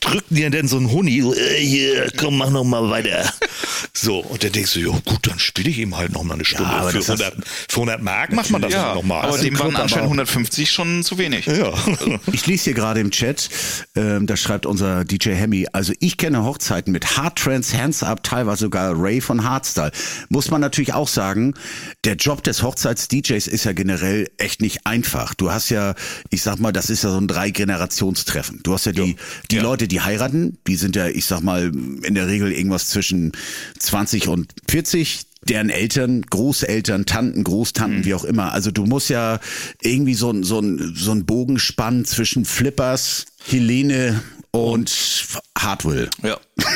drücken 0.00 0.34
dir 0.34 0.50
dann 0.50 0.66
so 0.68 0.76
einen 0.78 0.90
Huni, 0.90 1.22
so, 1.22 1.34
äh, 1.34 1.56
hier, 1.60 2.10
komm, 2.16 2.38
mach 2.38 2.50
noch 2.50 2.64
mal 2.64 2.88
weiter. 2.90 3.32
So, 3.94 4.18
und 4.20 4.44
dann 4.44 4.52
denkst 4.52 4.74
du, 4.74 4.80
ja 4.80 4.88
gut, 5.04 5.26
dann 5.26 5.38
spiele 5.38 5.70
ich 5.70 5.78
ihm 5.78 5.96
halt 5.96 6.12
noch 6.12 6.22
mal 6.22 6.34
eine 6.34 6.44
Stunde. 6.44 6.70
aber 6.70 6.90
für, 6.90 6.98
das 6.98 7.08
hast- 7.08 7.22
100, 7.22 7.46
für 7.68 7.76
100 7.80 8.02
Mark 8.02 8.32
macht 8.32 8.50
man 8.50 8.60
das 8.62 8.72
Ja, 8.72 8.94
noch 8.94 9.02
mal. 9.02 9.20
aber 9.22 9.32
Also, 9.32 9.42
dem 9.44 9.58
waren 9.58 9.74
anscheinend 9.74 9.94
aber- 10.04 10.04
150 10.04 10.70
schon 10.70 11.02
zu 11.02 11.18
wenig. 11.18 11.46
ja. 11.46 11.72
Ich 12.32 12.46
lese 12.46 12.64
hier 12.64 12.74
gerade 12.74 13.00
im 13.00 13.10
Chat, 13.10 13.48
ähm, 13.96 14.26
da 14.26 14.36
schreibt 14.36 14.66
unser 14.66 15.04
DJ 15.04 15.30
Hemmy, 15.30 15.66
also 15.72 15.92
ich 15.98 16.18
kenne 16.18 16.44
Hochzeiten 16.44 16.92
mit 16.92 17.16
Hard 17.16 17.38
Trance, 17.38 17.76
Hands 17.76 18.02
Up, 18.02 18.22
teilweise 18.22 18.60
sogar 18.60 18.92
Ray 18.96 19.20
von 19.20 19.44
Hardstyle. 19.48 19.92
Muss 20.28 20.50
man 20.50 20.60
natürlich 20.60 20.92
auch 20.92 21.08
sagen, 21.08 21.54
der 22.04 22.14
Job 22.16 22.42
des 22.44 22.62
Hochzeits-DJs 22.62 23.46
ist 23.48 23.64
ja 23.64 23.72
generell 23.72 23.99
echt 24.38 24.60
nicht 24.60 24.86
einfach. 24.86 25.34
Du 25.34 25.50
hast 25.50 25.70
ja, 25.70 25.94
ich 26.30 26.42
sag 26.42 26.58
mal, 26.58 26.72
das 26.72 26.90
ist 26.90 27.04
ja 27.04 27.10
so 27.10 27.18
ein 27.18 27.28
Drei-Generationstreffen. 27.28 28.60
Du 28.62 28.72
hast 28.74 28.86
ja 28.86 28.92
die, 28.92 29.16
die 29.50 29.56
Leute, 29.62 29.88
die 29.88 30.00
heiraten, 30.00 30.58
die 30.66 30.76
sind 30.76 30.96
ja, 30.96 31.08
ich 31.08 31.24
sag 31.26 31.40
mal, 31.42 31.70
in 32.04 32.14
der 32.14 32.26
Regel 32.28 32.52
irgendwas 32.52 32.88
zwischen 32.88 33.32
20 33.78 34.28
und 34.28 34.52
40 34.68 35.22
deren 35.48 35.70
Eltern, 35.70 36.22
Großeltern, 36.22 37.06
Tanten, 37.06 37.44
Großtanten, 37.44 38.04
wie 38.04 38.12
auch 38.14 38.24
immer. 38.24 38.52
Also 38.52 38.70
du 38.70 38.84
musst 38.84 39.08
ja 39.08 39.40
irgendwie 39.80 40.14
so, 40.14 40.30
ein- 40.30 40.42
so, 40.44 40.60
ein, 40.60 40.94
so 40.94 41.12
ein 41.12 41.24
Bogen 41.24 41.58
spannen 41.58 42.04
zwischen 42.04 42.44
Flippers, 42.44 43.24
Helene 43.46 44.22
und 44.50 44.90
Hardwell. 45.56 46.10
Ja. 46.22 46.38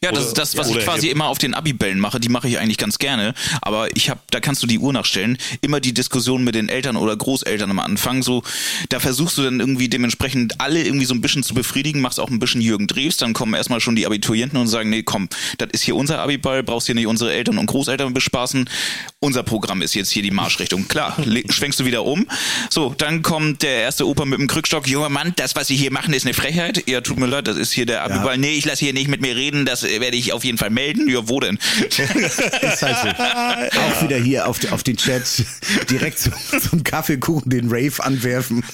Ja, 0.00 0.12
das 0.12 0.20
Oder- 0.20 0.28
ist 0.28 0.38
das, 0.38 0.56
was 0.56 0.70
ja, 0.70 0.76
ich 0.76 0.84
quasi 0.84 1.06
Hip- 1.08 1.10
immer 1.16 1.24
auf 1.26 1.38
den 1.38 1.54
Abibällen 1.54 1.98
mache. 1.98 2.20
Die 2.20 2.28
mache 2.28 2.46
ich 2.46 2.56
eigentlich 2.60 2.78
ganz 2.78 2.98
gerne. 2.98 3.34
Aber 3.62 3.88
ich 3.96 4.10
habe, 4.10 4.20
da 4.30 4.38
kannst 4.38 4.62
du 4.62 4.68
die 4.68 4.78
Uhr 4.78 4.92
nachstellen. 4.92 5.38
Immer 5.60 5.80
die 5.80 5.92
Diskussion 5.92 6.44
mit 6.44 6.54
den 6.54 6.68
Eltern 6.68 6.94
oder 6.96 7.16
Großeltern 7.16 7.68
am 7.68 7.80
Anfang. 7.80 8.22
So, 8.22 8.44
da 8.90 9.00
versuchst 9.00 9.36
du 9.38 9.42
dann 9.42 9.58
irgendwie 9.58 9.88
dementsprechend 9.88 10.60
alle 10.60 10.84
irgendwie 10.84 11.04
so 11.04 11.14
ein 11.14 11.20
bisschen 11.20 11.42
zu 11.42 11.52
befriedigen. 11.52 12.00
Machst 12.00 12.20
auch 12.20 12.30
ein 12.30 12.38
bisschen 12.38 12.60
Jürgen 12.60 12.86
Drews. 12.86 13.16
Dann 13.16 13.32
kommen 13.32 13.54
erstmal 13.54 13.80
schon 13.80 13.96
die 13.96 14.06
Abiturienten 14.06 14.56
und 14.60 14.68
sagen, 14.68 14.88
nee, 14.88 15.02
komm, 15.02 15.28
das 15.58 15.70
ist 15.72 15.82
hier 15.82 15.96
unser 15.96 16.20
Abiball. 16.20 16.62
Brauchst 16.62 16.86
hier 16.86 16.94
nicht 16.94 17.08
unsere 17.08 17.32
Eltern 17.32 17.58
und 17.58 17.66
Großeltern 17.66 18.14
bespaßen. 18.14 18.70
Unser 19.18 19.42
Programm 19.42 19.82
ist 19.82 19.94
jetzt 19.96 20.10
hier 20.12 20.22
die 20.22 20.30
Marschrichtung. 20.30 20.86
Klar, 20.86 21.16
schwenkst 21.50 21.80
du 21.80 21.84
wieder 21.86 22.04
um. 22.04 22.24
So, 22.70 22.94
dann 22.96 23.22
kommt 23.22 23.64
der 23.64 23.80
erste 23.80 24.06
Opa 24.06 24.24
mit 24.26 24.38
dem 24.38 24.46
Krückstock. 24.46 24.86
Junger 24.86 25.08
Mann, 25.08 25.32
das, 25.34 25.56
was 25.56 25.66
Sie 25.66 25.76
hier 25.76 25.90
machen, 25.90 26.14
ist 26.14 26.24
eine 26.24 26.34
Frechheit. 26.34 26.84
Ja, 26.88 27.00
tut 27.00 27.18
mir 27.18 27.26
leid, 27.26 27.48
das 27.48 27.56
ist 27.56 27.72
hier 27.72 27.84
der 27.84 28.04
Abiball. 28.04 28.38
Nee, 28.38 28.52
ich 28.52 28.64
lasse 28.64 28.84
hier 28.84 28.92
nicht 28.98 29.08
mit 29.08 29.20
mir 29.20 29.36
reden. 29.36 29.64
Das 29.64 29.82
werde 29.82 30.16
ich 30.16 30.32
auf 30.32 30.44
jeden 30.44 30.58
Fall 30.58 30.70
melden. 30.70 31.08
Ja, 31.08 31.28
wo 31.28 31.40
denn? 31.40 31.58
Ist 31.88 32.82
halt 32.82 32.96
so. 33.02 33.78
Auch 33.80 34.02
wieder 34.02 34.16
hier 34.16 34.46
auf, 34.46 34.60
auf 34.72 34.82
den 34.82 34.96
Chat 34.96 35.44
direkt 35.90 36.18
zum, 36.18 36.32
zum 36.60 36.82
Kaffeekuchen 36.82 37.50
den 37.50 37.68
Rave 37.68 38.04
anwerfen. 38.04 38.64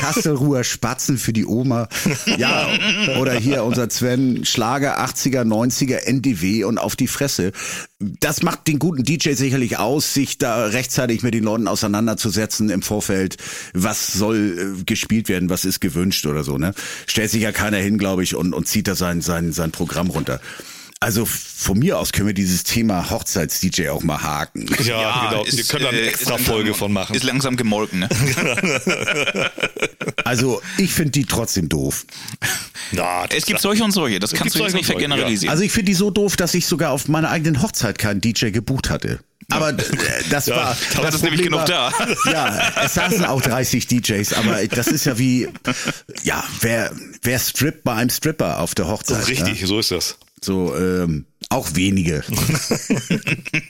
Kastelruher 0.00 0.64
Spatzen 0.64 1.18
für 1.18 1.32
die 1.32 1.46
Oma. 1.46 1.88
Ja, 2.38 2.68
oder 3.18 3.34
hier 3.34 3.64
unser 3.64 3.88
Sven, 3.90 4.44
Schlager 4.44 5.00
80er, 5.00 5.42
90er, 5.42 5.96
NDW 5.96 6.64
und 6.64 6.78
auf 6.78 6.96
die 6.96 7.08
Fresse. 7.08 7.52
Das 7.98 8.42
macht 8.42 8.66
den 8.66 8.78
guten 8.78 9.04
DJ 9.04 9.32
sicherlich 9.32 9.78
aus, 9.78 10.12
sich 10.12 10.38
da 10.38 10.66
rechtzeitig 10.66 11.22
mit 11.22 11.34
den 11.34 11.44
Leuten 11.44 11.68
auseinanderzusetzen 11.68 12.68
im 12.68 12.82
Vorfeld. 12.82 13.36
Was 13.74 14.12
soll 14.12 14.76
äh, 14.80 14.84
gespielt 14.84 15.28
werden, 15.28 15.50
was 15.50 15.64
ist 15.64 15.80
gewünscht 15.80 16.26
oder 16.26 16.42
so, 16.42 16.58
ne? 16.58 16.74
Stellt 17.06 17.30
sich 17.30 17.42
ja 17.42 17.52
keiner 17.52 17.78
hin, 17.78 17.98
glaube 17.98 18.22
ich, 18.24 18.34
und, 18.34 18.52
und 18.52 18.66
zieht 18.66 18.88
da 18.88 18.94
sein, 18.94 19.20
sein, 19.20 19.52
sein 19.52 19.61
Programm 19.70 20.10
runter. 20.10 20.40
Also 21.00 21.26
von 21.26 21.80
mir 21.80 21.98
aus 21.98 22.12
können 22.12 22.28
wir 22.28 22.34
dieses 22.34 22.62
Thema 22.62 23.10
Hochzeits-DJ 23.10 23.88
auch 23.88 24.04
mal 24.04 24.22
haken. 24.22 24.66
Ja, 24.84 25.30
genau. 25.30 25.44
Wir 25.48 25.64
können 25.64 25.82
da 25.82 25.88
eine 25.90 25.98
äh, 26.00 26.06
extra 26.08 26.36
ist 26.36 26.44
Folge 26.46 26.68
langsam- 26.70 26.78
von 26.78 26.92
machen. 26.92 27.16
Ist 27.16 27.24
langsam 27.24 27.56
gemolken, 27.56 28.00
ne? 28.00 28.08
Also 30.24 30.62
ich 30.78 30.92
finde 30.94 31.10
die 31.10 31.24
trotzdem 31.24 31.68
doof. 31.68 32.06
Na, 32.92 33.26
das 33.26 33.38
Es 33.38 33.46
gibt 33.46 33.60
solche 33.60 33.82
und 33.84 33.90
solche. 33.90 34.20
Das 34.20 34.32
kannst 34.32 34.54
du 34.54 34.60
jetzt 34.60 34.74
nicht 34.74 34.86
vergeneralisieren. 34.86 35.50
Also 35.50 35.64
ich 35.64 35.72
finde 35.72 35.86
die 35.86 35.94
so 35.94 36.10
doof, 36.10 36.36
dass 36.36 36.54
ich 36.54 36.66
sogar 36.66 36.92
auf 36.92 37.08
meiner 37.08 37.30
eigenen 37.30 37.60
Hochzeit 37.62 37.98
keinen 37.98 38.20
DJ 38.20 38.50
gebucht 38.50 38.88
hatte. 38.90 39.20
Aber 39.50 39.70
äh, 39.70 39.74
das 40.30 40.46
Ja, 40.46 40.56
war. 40.56 40.76
da 40.96 41.02
das 41.02 41.14
es 41.16 41.22
nämlich 41.22 41.42
genug 41.42 41.68
war, 41.68 41.92
Ja, 42.32 42.72
es 42.84 42.94
saßen 42.94 43.24
auch 43.24 43.40
30 43.40 43.86
DJs, 43.86 44.32
aber 44.34 44.66
das 44.66 44.86
ist 44.88 45.04
ja 45.06 45.18
wie, 45.18 45.48
ja, 46.22 46.42
wer, 46.60 46.92
wer 47.22 47.38
strippt 47.38 47.84
bei 47.84 47.94
einem 47.94 48.10
Stripper 48.10 48.60
auf 48.60 48.74
der 48.74 48.88
Hochzeit? 48.88 49.26
Richtig, 49.28 49.60
Ne? 49.60 49.66
so 49.66 49.78
ist 49.78 49.90
das. 49.90 50.18
So, 50.40 50.76
ähm, 50.76 51.26
auch 51.52 51.74
wenige. 51.74 52.24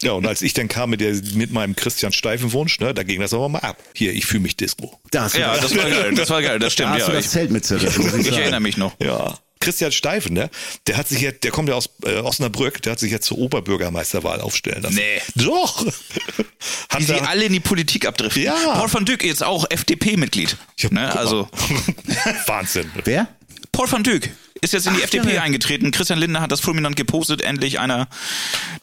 Ja, 0.03 0.13
und 0.13 0.27
als 0.27 0.43
ich 0.43 0.53
dann 0.53 0.67
kam 0.67 0.91
mit, 0.91 1.01
der, 1.01 1.15
mit 1.35 1.53
meinem 1.53 1.77
Christian 1.77 2.13
Steifenwunsch, 2.13 2.81
ne, 2.81 2.93
da 2.93 3.05
ging 3.05 3.21
das 3.21 3.33
aber 3.33 3.49
mal 3.49 3.61
ab. 3.61 3.77
Hier, 3.95 4.13
ich 4.13 4.27
fühle 4.27 4.43
mich 4.43 4.57
Disco. 4.57 4.99
Da 5.13 5.29
ja, 5.29 5.57
das 5.57 5.77
war 5.77 5.89
geil. 5.89 6.13
Das 6.17 6.31
war 6.31 6.43
geil. 6.43 6.59
Das 6.59 6.67
da 6.69 6.71
stimmt. 6.71 6.91
hast 6.91 6.99
Ja, 7.01 7.07
du 7.07 7.13
das 7.13 7.25
ich, 7.27 7.31
Zelt 7.31 7.51
mit 7.53 7.65
zerrissen. 7.65 8.21
ich 8.21 8.27
ich 8.29 8.37
erinnere 8.37 8.61
mich 8.61 8.77
noch. 8.77 8.95
Ja. 9.01 9.39
Christian 9.61 9.93
Steifen, 9.93 10.35
ne? 10.35 10.51
Der 10.89 10.97
hat 10.97 11.07
sich 11.07 11.21
jetzt, 11.21 11.45
der 11.45 11.53
kommt 11.53 11.69
ja 11.69 11.77
aus 11.77 11.89
äh, 12.05 12.17
Osnabrück, 12.17 12.83
der 12.83 12.93
hat 12.93 12.99
sich 12.99 13.13
jetzt 13.13 13.27
zur 13.27 13.39
Oberbürgermeisterwahl 13.39 14.41
aufstellen 14.41 14.83
lassen. 14.83 14.97
Nee. 14.97 15.23
Doch. 15.37 15.87
Hat 15.87 16.99
Wie 16.99 17.05
sie 17.05 17.15
alle 17.21 17.45
in 17.45 17.53
die 17.53 17.61
Politik 17.61 18.07
abdriften. 18.07 18.43
Ja. 18.43 18.55
Paul 18.75 18.93
van 18.93 19.05
Dyk 19.05 19.23
jetzt 19.23 19.45
auch 19.45 19.65
FDP-Mitglied. 19.71 20.57
Ja, 20.79 20.89
Ne? 20.91 21.17
Also 21.17 21.49
Wahnsinn. 22.47 22.91
Wer? 23.05 23.29
Paul 23.71 23.91
van 23.91 24.03
Dyk 24.03 24.31
ist 24.63 24.73
jetzt 24.73 24.87
in 24.87 24.95
die 24.95 25.01
Ach, 25.01 25.05
FDP 25.05 25.35
ja. 25.35 25.43
eingetreten. 25.43 25.91
Christian 25.91 26.19
Lindner 26.19 26.41
hat 26.41 26.51
das 26.53 26.61
fulminant 26.61 26.97
gepostet. 26.97 27.43
Endlich 27.43 27.79
einer, 27.81 28.09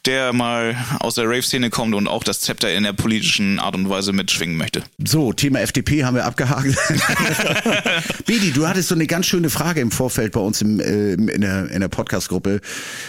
der 0.06 0.32
mal 0.32 0.76
aus 1.00 1.14
der 1.16 1.24
Rave-Szene 1.24 1.70
kommt 1.70 1.94
und 1.94 2.06
auch 2.06 2.22
das 2.22 2.40
Zepter 2.40 2.72
in 2.72 2.84
der 2.84 2.92
politischen 2.92 3.58
Art 3.58 3.74
und 3.74 3.88
Weise 3.88 4.12
mitschwingen 4.12 4.56
möchte. 4.56 4.82
So, 5.04 5.32
Thema 5.32 5.60
FDP 5.60 6.04
haben 6.04 6.14
wir 6.14 6.24
abgehakt. 6.26 6.68
Bedi, 8.26 8.52
du 8.52 8.68
hattest 8.68 8.88
so 8.88 8.94
eine 8.94 9.06
ganz 9.06 9.26
schöne 9.26 9.50
Frage 9.50 9.80
im 9.80 9.90
Vorfeld 9.90 10.32
bei 10.32 10.40
uns 10.40 10.60
im, 10.62 10.80
äh, 10.80 11.14
in 11.14 11.40
der, 11.40 11.70
in 11.70 11.80
der 11.80 11.88
Podcast-Gruppe. 11.88 12.60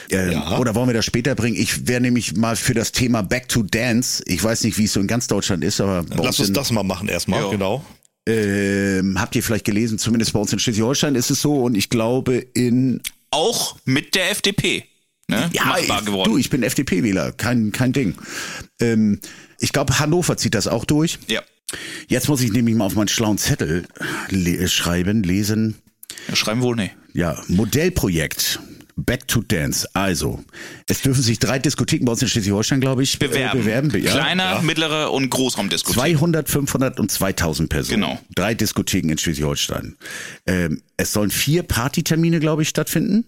Ähm, 0.10 0.32
Ja. 0.32 0.58
Oder 0.58 0.74
wollen 0.76 0.88
wir 0.88 0.94
das 0.94 1.06
später 1.06 1.36
bringen? 1.36 1.58
Ich 1.58 1.88
wäre 1.88 2.02
nämlich 2.02 2.36
mal 2.36 2.56
für 2.56 2.74
das 2.74 2.92
Thema 2.92 3.22
Back 3.22 3.50
to 3.50 3.64
Dance. 3.64 4.24
Ich 4.26 4.44
weiß 4.44 4.64
nicht, 4.64 4.78
wie 4.78 4.86
es 4.86 4.94
so 4.94 5.00
in 5.00 5.08
ganz 5.08 5.28
Deutschland 5.28 5.64
ist, 5.64 5.82
aber 5.82 6.06
Lass 6.10 6.40
uns 6.40 6.50
uns 6.50 6.54
das 6.54 6.72
mal 6.72 6.84
machen 6.84 7.10
erstmal, 7.10 7.42
Ja. 7.42 7.50
genau. 7.50 7.84
Ähm, 8.28 9.20
habt 9.20 9.36
ihr 9.36 9.44
vielleicht 9.44 9.66
gelesen, 9.66 9.98
zumindest 9.98 10.34
bei 10.34 10.40
uns 10.40 10.54
in 10.54 10.60
Schleswig-Holstein 10.60 11.16
ist 11.16 11.32
es 11.32 11.42
so 11.42 11.64
und 11.64 11.76
ich 11.76 11.90
glaube 11.90 12.38
in 12.54 13.02
Auch 13.32 13.78
mit 13.86 14.16
der 14.16 14.32
FDP. 14.32 14.86
Ne? 15.28 15.50
Machbar 15.56 16.00
ich, 16.00 16.06
geworden. 16.06 16.32
du, 16.32 16.38
ich 16.38 16.50
bin 16.50 16.62
FDP-Wähler, 16.62 17.32
kein, 17.32 17.72
kein 17.72 17.94
Ding. 17.94 18.16
Ähm, 18.80 19.20
ich 19.60 19.72
glaube, 19.72 20.00
Hannover 20.00 20.38
zieht 20.38 20.56
das 20.56 20.68
auch 20.68 20.86
durch. 20.86 21.20
ja. 21.28 21.42
Jetzt 22.10 22.28
muss 22.28 22.42
ich 22.42 22.52
nämlich 22.52 22.76
mal 22.76 22.84
auf 22.84 22.96
meinen 22.96 23.08
schlauen 23.08 23.38
Zettel 23.38 23.86
le 24.30 24.68
schreiben, 24.68 25.24
lesen. 25.24 25.76
Schreiben 26.34 26.62
wohl, 26.62 26.76
nee. 26.76 26.92
Ja, 27.14 27.42
Modellprojekt. 27.48 28.60
Back 28.96 29.28
to 29.28 29.42
Dance. 29.42 29.88
Also, 29.94 30.44
es 30.88 31.02
dürfen 31.02 31.24
sich 31.24 31.40
drei 31.40 31.60
Diskotheken 31.60 32.06
bei 32.06 32.12
uns 32.12 32.22
in 32.22 32.28
Schleswig-Holstein, 32.28 32.82
glaube 32.82 33.04
ich, 33.04 33.18
Bewerben. 33.20 33.60
Äh, 33.60 33.62
bewerben. 33.64 34.04
Ja. 34.04 34.12
Kleiner, 34.12 34.62
mittlerer 34.62 35.12
und 35.12 35.30
Großraumdiskothek. 35.30 36.02
200, 36.02 36.50
500 36.50 37.00
und 37.00 37.12
2000 37.12 37.70
Personen. 37.70 38.02
Genau. 38.02 38.20
Drei 38.36 38.54
Diskotheken 38.54 39.10
in 39.10 39.18
Schleswig-Holstein. 39.18 39.98
Ähm, 40.46 40.82
es 40.98 41.14
sollen 41.14 41.32
vier 41.32 41.64
Partytermine, 41.64 42.40
glaube 42.40 42.64
ich, 42.64 42.70
stattfinden. 42.70 43.26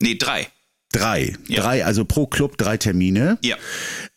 Nee, 0.00 0.16
drei. 0.16 0.48
Drei. 0.92 1.34
Ja. 1.48 1.62
Drei, 1.62 1.84
also 1.84 2.04
pro 2.04 2.26
Club 2.26 2.58
drei 2.58 2.76
Termine. 2.76 3.38
Ja. 3.42 3.56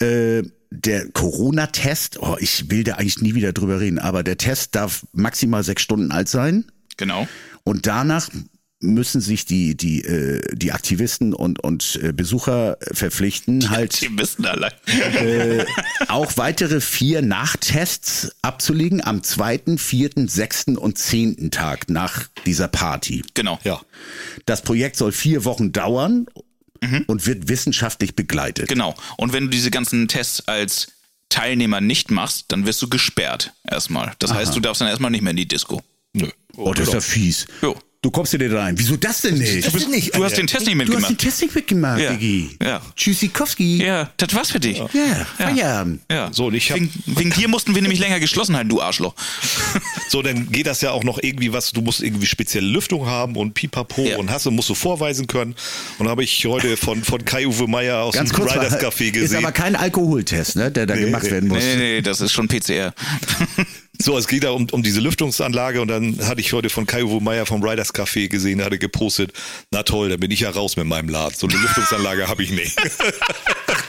Äh, 0.06 0.44
der 0.72 1.10
Corona-Test, 1.10 2.20
oh, 2.20 2.36
ich 2.40 2.70
will 2.70 2.84
da 2.84 2.96
eigentlich 2.96 3.22
nie 3.22 3.34
wieder 3.34 3.54
drüber 3.54 3.80
reden, 3.80 4.00
aber 4.00 4.24
der 4.24 4.38
Test 4.38 4.76
darf 4.76 5.06
maximal 5.14 5.64
sechs 5.64 5.82
Stunden 5.82 6.12
alt 6.12 6.28
sein. 6.28 6.66
Genau. 6.98 7.28
Und 7.64 7.88
danach 7.88 8.30
müssen 8.94 9.22
sich 9.22 9.46
die 9.46 9.76
die 9.76 10.04
äh, 10.04 10.42
die 10.56 10.72
Aktivisten 10.72 11.34
und 11.34 11.60
und 11.64 12.00
äh, 12.02 12.14
Besucher 12.14 12.78
verpflichten 12.92 13.70
halt 13.70 14.02
Die 14.02 14.18
wissen 14.18 14.46
allein. 14.46 14.72
äh, 15.16 15.66
auch 16.08 16.38
weitere 16.38 16.82
vier 16.82 17.22
Nachtests 17.22 18.36
abzulegen 18.42 19.04
am 19.04 19.24
zweiten, 19.24 19.78
vierten, 19.78 20.28
sechsten 20.28 20.78
und 20.78 20.98
zehnten 20.98 21.52
Tag 21.52 21.90
nach 21.90 22.24
dieser 22.46 22.68
Party. 22.68 23.24
Genau. 23.34 23.60
Ja. 23.64 23.82
Das 24.46 24.62
Projekt 24.62 24.96
soll 24.98 25.12
vier 25.12 25.46
Wochen 25.46 25.72
dauern 25.72 26.28
und 27.08 27.26
wird 27.26 27.50
wissenschaftlich 27.50 28.16
begleitet. 28.16 28.68
Genau. 28.68 28.94
Und 29.18 29.34
wenn 29.34 29.46
du 29.46 29.50
diese 29.50 29.72
ganzen 29.72 30.08
Tests 30.08 30.48
als 30.48 30.90
Teilnehmer 31.30 31.82
nicht 31.82 32.12
machst, 32.12 32.46
dann 32.50 32.68
wirst 32.68 32.80
du 32.82 32.88
gesperrt 32.90 33.54
erstmal. 33.68 34.14
Das 34.20 34.32
heißt, 34.34 34.56
du 34.56 34.60
darfst 34.60 34.82
dann 34.82 34.88
erstmal 34.88 35.10
nicht 35.10 35.22
mehr 35.24 35.32
in 35.32 35.38
die 35.38 35.48
Disco. 35.48 35.82
Nö. 36.14 36.30
Oh, 36.56 36.74
das 36.74 36.88
ist 36.90 36.94
ja 36.94 37.02
fies. 37.02 37.48
Jo. 37.62 37.76
Du 38.06 38.12
kommst 38.12 38.32
dir 38.34 38.38
da 38.50 38.62
rein. 38.62 38.78
Wieso 38.78 38.98
das 38.98 39.22
denn 39.22 39.34
nicht? 39.40 39.66
Du, 39.66 39.72
bist, 39.72 39.88
du 40.14 40.24
hast 40.24 40.38
den 40.38 40.46
Test 40.46 40.68
nicht 40.68 40.76
Du 40.78 40.80
hast 40.80 40.88
den 40.94 40.98
mitgemacht. 41.00 41.18
Test 41.18 41.42
nicht 41.42 41.56
mitgemacht, 41.56 42.00
Ja. 42.00 42.12
Diggi. 42.12 42.56
Ja. 42.62 42.80
Tschüssikowski. 42.96 43.84
Ja, 43.84 44.12
das 44.18 44.32
war's 44.36 44.52
für 44.52 44.60
dich. 44.60 44.78
Ja, 44.78 45.26
Feierabend. 45.40 46.02
Ja. 46.12 46.30
So, 46.32 46.46
und 46.46 46.54
ich 46.54 46.70
hab- 46.70 46.78
wegen, 46.78 46.92
wegen 47.08 47.32
dir 47.32 47.48
mussten 47.48 47.74
wir 47.74 47.82
nämlich 47.82 48.00
länger 48.00 48.20
geschlossen 48.20 48.56
halten, 48.56 48.70
du 48.70 48.80
Arschloch. 48.80 49.16
So, 50.08 50.22
dann 50.22 50.52
geht 50.52 50.68
das 50.68 50.82
ja 50.82 50.92
auch 50.92 51.04
noch 51.04 51.18
irgendwie 51.22 51.52
was, 51.52 51.72
du 51.72 51.82
musst 51.82 52.02
irgendwie 52.04 52.28
spezielle 52.28 52.68
Lüftung 52.68 53.08
haben 53.08 53.36
und 53.36 53.56
pipapo 53.56 54.04
Ja. 54.06 54.18
und 54.18 54.30
Hasse 54.30 54.52
musst 54.52 54.70
du 54.70 54.76
vorweisen 54.76 55.26
können. 55.26 55.56
Und 55.98 56.08
habe 56.08 56.24
ich 56.24 56.46
heute 56.46 56.78
von, 56.78 57.04
von 57.04 57.26
Kai-Uwe 57.26 57.68
Meier 57.68 57.98
aus 58.04 58.14
Ganz 58.14 58.30
dem 58.30 58.36
kurz, 58.38 58.52
Riders 58.54 58.80
Café 58.80 59.06
ist 59.08 59.14
gesehen. 59.14 59.38
aber 59.40 59.52
kein 59.52 59.76
Alkoholtest, 59.76 60.58
ne, 60.58 60.70
der 60.72 60.86
da 60.86 60.96
gemacht 60.96 61.24
nee. 61.24 61.32
werden 61.32 61.50
muss. 61.50 61.58
Nee, 61.64 61.76
nee, 61.78 62.02
das 62.04 62.22
ist 62.22 62.34
schon 62.34 62.48
PCR. 62.48 62.94
So, 64.02 64.18
es 64.18 64.28
geht 64.28 64.44
da 64.44 64.52
um, 64.52 64.68
um 64.72 64.84
diese 64.84 65.00
Lüftungsanlage 65.00 65.82
und 65.82 65.88
dann 65.88 66.18
hatte 66.28 66.42
ich 66.42 66.52
heute 66.54 66.70
von 66.70 66.86
Kai-Uwe 66.86 67.22
Meier 67.24 67.46
vom 67.46 67.64
Riders 67.64 67.94
Café 67.94 68.28
gesehen, 68.28 68.58
der 68.58 68.68
hatte 68.68 68.78
gepostet, 68.80 69.32
na 69.72 69.84
toll, 69.84 70.10
dann 70.10 70.20
bin 70.20 70.32
ich 70.32 70.42
ja 70.42 70.50
raus 70.50 70.76
mit 70.76 70.86
meinem 70.86 71.10
Laden. 71.10 71.36
So 71.38 71.48
eine 71.48 71.58
Lüftungsanlage 71.58 72.28
habe 72.28 72.44
ich 72.44 72.52
nicht. 72.52 72.76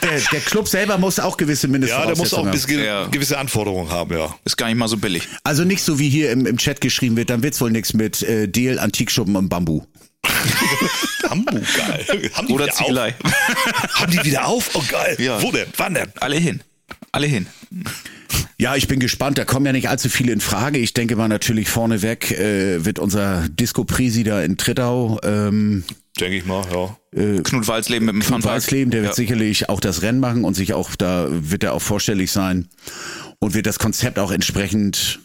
Der, 0.03 0.19
der 0.31 0.39
Club 0.41 0.67
selber 0.67 0.97
muss 0.97 1.19
auch 1.19 1.37
gewisse 1.37 1.67
ja, 1.67 1.71
der 1.71 1.79
muss 2.15 2.33
auch 2.33 2.43
Mindestvoraussetzungen 2.43 2.51
bis 2.51 2.63
haben. 2.63 2.69
ge 2.77 2.85
Ja. 2.85 3.07
gewisse 3.07 3.37
Anforderungen 3.37 3.89
haben, 3.91 4.15
ja. 4.17 4.33
Ist 4.45 4.57
gar 4.57 4.67
nicht 4.67 4.77
mal 4.77 4.87
so 4.87 4.97
billig. 4.97 5.27
Also 5.43 5.63
nicht 5.63 5.83
so 5.83 5.99
wie 5.99 6.09
hier 6.09 6.31
im, 6.31 6.45
im 6.45 6.57
Chat 6.57 6.79
geschrieben 6.81 7.17
wird, 7.17 7.29
dann 7.29 7.43
wird's 7.43 7.59
wohl 7.59 7.71
nichts 7.71 7.93
mit 7.93 8.21
äh, 8.23 8.47
Deal, 8.47 8.79
Antikschuppen 8.79 9.35
und 9.35 9.49
Bambu. 9.49 9.81
Hamburg, 11.29 11.63
geil. 11.77 12.31
Haben 12.33 12.47
die 12.47 12.53
Oder 12.53 12.69
Ziegelei. 12.69 13.13
auf? 13.23 13.99
Haben 14.01 14.11
die 14.11 14.23
wieder 14.23 14.47
auf? 14.47 14.69
Oh 14.73 14.83
geil. 14.89 15.15
Ja. 15.19 15.41
Wo 15.41 15.51
denn? 15.51 15.67
Wann 15.77 15.93
denn? 15.93 16.11
Alle 16.19 16.37
hin. 16.37 16.61
Alle 17.11 17.27
hin. 17.27 17.47
Ja, 18.59 18.75
ich 18.75 18.87
bin 18.87 18.99
gespannt. 18.99 19.37
Da 19.37 19.45
kommen 19.45 19.65
ja 19.65 19.71
nicht 19.71 19.89
allzu 19.89 20.09
viele 20.09 20.31
in 20.33 20.41
Frage. 20.41 20.77
Ich 20.79 20.93
denke 20.93 21.15
mal 21.15 21.27
natürlich 21.27 21.69
vorneweg 21.69 22.31
äh, 22.31 22.83
wird 22.85 22.99
unser 22.99 23.47
Disco-Prisi 23.49 24.23
da 24.23 24.41
in 24.41 24.57
Trittau 24.57 25.19
ähm, 25.23 25.83
Denke 26.19 26.37
ich 26.37 26.45
mal, 26.45 26.63
ja. 26.71 27.41
Knut 27.43 27.67
Walsleben 27.67 28.07
mit 28.07 28.15
dem 28.15 28.21
Funpark. 28.23 28.55
Walsleben, 28.55 28.89
der 28.89 29.01
wird 29.03 29.11
Ja. 29.11 29.15
sicherlich 29.15 29.69
auch 29.69 29.79
das 29.79 30.01
Rennen 30.01 30.19
machen 30.19 30.45
und 30.45 30.55
sich 30.55 30.73
auch 30.73 30.95
da 30.95 31.27
wird 31.29 31.63
er 31.63 31.73
auch 31.73 31.81
vorstellig 31.81 32.31
sein 32.31 32.67
und 33.39 33.53
wird 33.53 33.67
das 33.67 33.77
Konzept 33.77 34.17
auch 34.17 34.31
entsprechend 34.31 35.19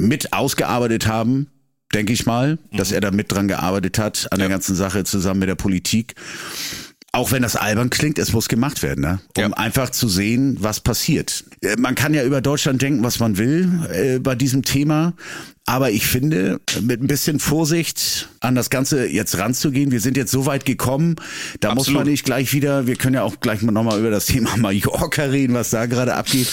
mit 0.00 0.32
ausgearbeitet 0.32 1.08
haben, 1.08 1.48
denke 1.92 2.12
ich 2.12 2.24
mal, 2.24 2.58
dass 2.72 2.92
er 2.92 3.00
da 3.00 3.10
mit 3.10 3.32
dran 3.32 3.48
gearbeitet 3.48 3.98
hat 3.98 4.28
an 4.30 4.38
der 4.38 4.48
ganzen 4.48 4.76
Sache 4.76 5.02
zusammen 5.02 5.40
mit 5.40 5.48
der 5.48 5.56
Politik. 5.56 6.14
Auch 7.12 7.32
wenn 7.32 7.42
das 7.42 7.56
albern 7.56 7.90
klingt, 7.90 8.18
es 8.18 8.32
muss 8.32 8.48
gemacht 8.48 8.82
werden, 8.82 9.00
ne? 9.00 9.20
um 9.36 9.42
Ja. 9.42 9.50
einfach 9.50 9.90
zu 9.90 10.08
sehen, 10.08 10.56
was 10.60 10.80
passiert. 10.80 11.44
Äh, 11.62 11.76
Man 11.78 11.94
kann 11.94 12.14
ja 12.14 12.24
über 12.24 12.40
Deutschland 12.40 12.82
denken, 12.82 13.02
was 13.02 13.18
man 13.20 13.38
will 13.38 13.68
äh, 13.92 14.18
bei 14.18 14.34
diesem 14.34 14.62
Thema. 14.62 15.14
Aber 15.68 15.90
ich 15.90 16.06
finde, 16.06 16.60
mit 16.80 17.02
ein 17.02 17.08
bisschen 17.08 17.38
Vorsicht 17.40 18.30
an 18.40 18.54
das 18.54 18.70
Ganze 18.70 19.06
jetzt 19.06 19.36
ranzugehen. 19.36 19.90
Wir 19.90 20.00
sind 20.00 20.16
jetzt 20.16 20.30
so 20.32 20.46
weit 20.46 20.64
gekommen, 20.64 21.16
da 21.60 21.74
muss 21.74 21.82
Absolut. 21.82 22.00
man 22.04 22.10
nicht 22.10 22.24
gleich 22.24 22.54
wieder, 22.54 22.86
wir 22.86 22.96
können 22.96 23.16
ja 23.16 23.22
auch 23.22 23.40
gleich 23.40 23.60
mal 23.60 23.70
nochmal 23.70 23.98
über 23.98 24.10
das 24.10 24.24
Thema 24.24 24.56
Mallorca 24.56 25.24
reden, 25.24 25.52
was 25.52 25.68
da 25.68 25.84
gerade 25.84 26.14
abgeht. 26.14 26.48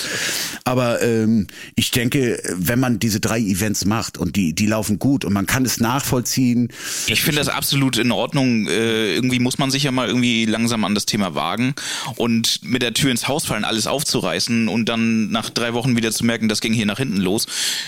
Aber 0.65 1.01
ähm, 1.01 1.47
ich 1.75 1.91
denke, 1.91 2.41
wenn 2.57 2.77
man 2.81 2.99
diese 2.99 3.21
drei 3.21 3.39
Events 3.39 3.85
macht 3.85 4.17
und 4.17 4.35
die, 4.35 4.53
die 4.53 4.65
laufen 4.65 4.99
gut 4.99 5.23
und 5.23 5.31
man 5.31 5.45
kann 5.45 5.63
es 5.63 5.79
nachvollziehen, 5.79 6.67
Ich 7.07 7.21
finde 7.21 7.37
das 7.39 7.47
absolut 7.47 7.97
in 7.97 8.11
Ordnung. 8.11 8.67
Äh, 8.67 9.13
irgendwie 9.15 9.39
muss 9.39 9.57
man 9.57 9.71
sich 9.71 9.83
ja 9.83 9.91
mal 9.91 10.07
irgendwie 10.07 10.43
langsam 10.45 10.83
an 10.83 10.93
das 10.93 11.05
Thema 11.05 11.35
wagen 11.35 11.73
und 12.17 12.59
mit 12.63 12.81
der 12.81 12.93
Tür 12.93 13.11
ins 13.11 13.29
Haus 13.29 13.45
fallen, 13.45 13.63
alles 13.63 13.87
aufzureißen 13.87 14.67
und 14.67 14.89
dann 14.89 14.94
nach 14.97 15.49
drei 15.49 15.73
Wochen 15.73 15.95
wieder 15.95 16.11
zu 16.11 16.25
merken, 16.25 16.49
das 16.49 16.61
ging 16.61 16.73
hier 16.73 16.85
nach 16.85 16.97
hinten 16.97 17.17
los, 17.17 17.45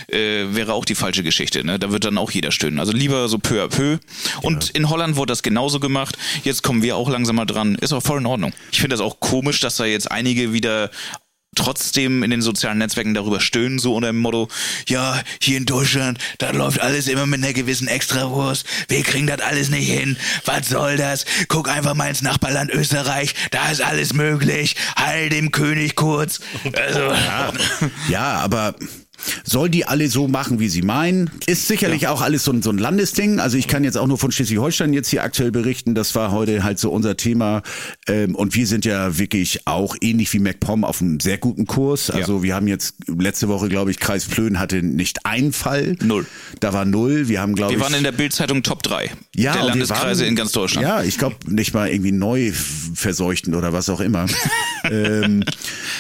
äh, 0.08 0.46
wäre 0.50 0.74
auch 0.74 0.86
die 0.86 0.96
falsche 0.96 1.24
Geschichte. 1.24 1.66
Ne? 1.66 1.80
Da 1.80 1.92
wird 1.92 2.06
dann 2.06 2.18
auch 2.18 2.32
jeder 2.32 2.52
stöhnen. 2.52 2.80
Also 2.80 2.92
lieber 2.92 3.28
so 3.30 3.38
peu 3.38 3.64
à 3.64 3.68
peu. 3.68 3.98
Und 4.42 4.70
in 4.72 4.90
Holland 4.90 5.16
wurde 5.16 5.32
das 5.32 5.44
genauso 5.44 5.80
gemacht. 5.80 6.18
Jetzt 6.44 6.64
kommen 6.64 6.82
wir 6.82 6.96
auch 6.96 7.10
langsam 7.10 7.36
mal 7.36 7.46
dran. 7.46 7.76
Ist 7.76 7.94
auch 7.94 8.04
voll 8.04 8.20
in 8.20 8.26
Ordnung. 8.26 8.54
Ich 8.72 8.80
finde 8.80 8.96
das 8.96 9.02
auch 9.02 9.20
komisch, 9.20 9.60
dass 9.60 9.78
da 9.78 9.86
jetzt 9.86 10.12
einige 10.12 10.54
wieder 10.54 10.90
trotzdem 11.58 12.24
in 12.24 12.32
den 12.32 12.42
sozialen 12.42 12.78
Netzwerken 12.78 13.14
darüber 13.14 13.40
stöhnen, 13.40 13.80
so 13.80 13.96
unter 13.96 14.08
dem 14.08 14.20
Motto, 14.20 14.48
ja, 14.88 15.22
hier 15.42 15.58
in 15.58 15.66
Deutschland, 15.66 16.20
da 16.38 16.52
läuft 16.52 16.80
alles 16.80 17.08
immer 17.08 17.26
mit 17.26 17.44
einer 17.44 17.54
gewissen 17.54 17.88
Extrawurst, 17.88 18.66
wir 18.88 19.04
kriegen 19.04 19.28
das 19.28 19.42
alles 19.42 19.70
nicht 19.70 19.90
hin, 19.90 20.18
was 20.46 20.70
soll 20.70 20.98
das? 20.98 21.26
Guck 21.48 21.70
einfach 21.70 21.96
mal 21.96 22.10
ins 22.10 22.22
Nachbarland 22.22 22.72
Österreich, 22.72 23.34
da 23.52 23.70
ist 23.70 23.82
alles 23.82 24.14
möglich, 24.14 24.76
heil 24.98 25.30
dem 25.30 25.52
König 25.52 25.96
kurz. 25.96 26.40
Also, 26.74 27.12
Ja, 28.10 28.36
aber 28.36 28.76
soll 29.44 29.70
die 29.70 29.86
alle 29.86 30.10
so 30.10 30.28
machen, 30.28 30.60
wie 30.60 30.70
sie 30.70 30.82
meinen? 30.82 31.30
Ist 31.46 31.68
sicherlich 31.68 32.08
auch 32.08 32.22
alles 32.22 32.44
so 32.44 32.52
ein, 32.52 32.62
so 32.62 32.70
ein 32.70 32.78
Landesding. 32.78 33.40
Also 33.40 33.58
ich 33.58 33.68
kann 33.68 33.84
jetzt 33.84 33.98
auch 33.98 34.08
nur 34.08 34.18
von 34.18 34.32
Schleswig-Holstein 34.32 34.94
jetzt 34.94 35.10
hier 35.10 35.24
aktuell 35.24 35.52
berichten. 35.52 35.96
Das 35.96 36.16
war 36.16 36.32
heute 36.32 36.64
halt 36.64 36.80
so 36.80 36.92
unser 36.92 37.18
Thema. 37.18 37.62
Ähm, 38.08 38.36
und 38.36 38.56
wir 38.56 38.68
sind 38.68 38.86
ja 38.86 39.18
wirklich 39.18 39.68
auch 39.68 39.96
ähnlich 40.02 40.32
wie 40.34 40.40
MacPom 40.40 40.84
auf 40.84 41.02
einem 41.02 41.20
sehr 41.20 41.38
guten 41.38 41.66
Kurs. 41.66 42.10
Also 42.10 42.44
wir 42.44 42.56
haben 42.56 42.68
jetzt 42.68 42.96
letzte 43.08 43.48
Woche, 43.48 43.70
glaube 43.70 43.92
ich, 43.92 44.00
Kreis 44.00 44.26
Plön 44.26 44.60
hatte 44.60 44.84
nicht 44.84 45.26
einen 45.26 45.54
Fall. 45.54 45.96
Null. 46.04 46.26
Da 46.60 46.74
war 46.74 46.86
null. 46.86 47.28
Wir 47.28 47.42
haben, 47.42 47.56
glaube 47.56 47.74
ich. 47.74 47.80
wir 47.80 47.84
waren 47.84 47.94
in 47.94 48.04
der 48.04 48.12
Bildzeitung 48.12 48.64
Top 48.64 48.84
3 48.84 49.12
ja, 49.36 49.54
der 49.54 49.64
Landeskreise 49.64 50.22
waren- 50.22 50.30
in 50.30 50.36
ganz 50.36 50.52
Deutschland. 50.52 50.86
Ja, 50.88 51.04
ich 51.04 51.18
glaube 51.18 51.36
nicht 51.48 51.74
mal 51.74 51.90
irgendwie 51.90 52.12
neu 52.12 52.52
verseuchten 52.94 53.56
oder 53.56 53.74
was 53.74 53.90
auch 53.90 54.00
immer. 54.00 54.26
ähm, 54.90 55.44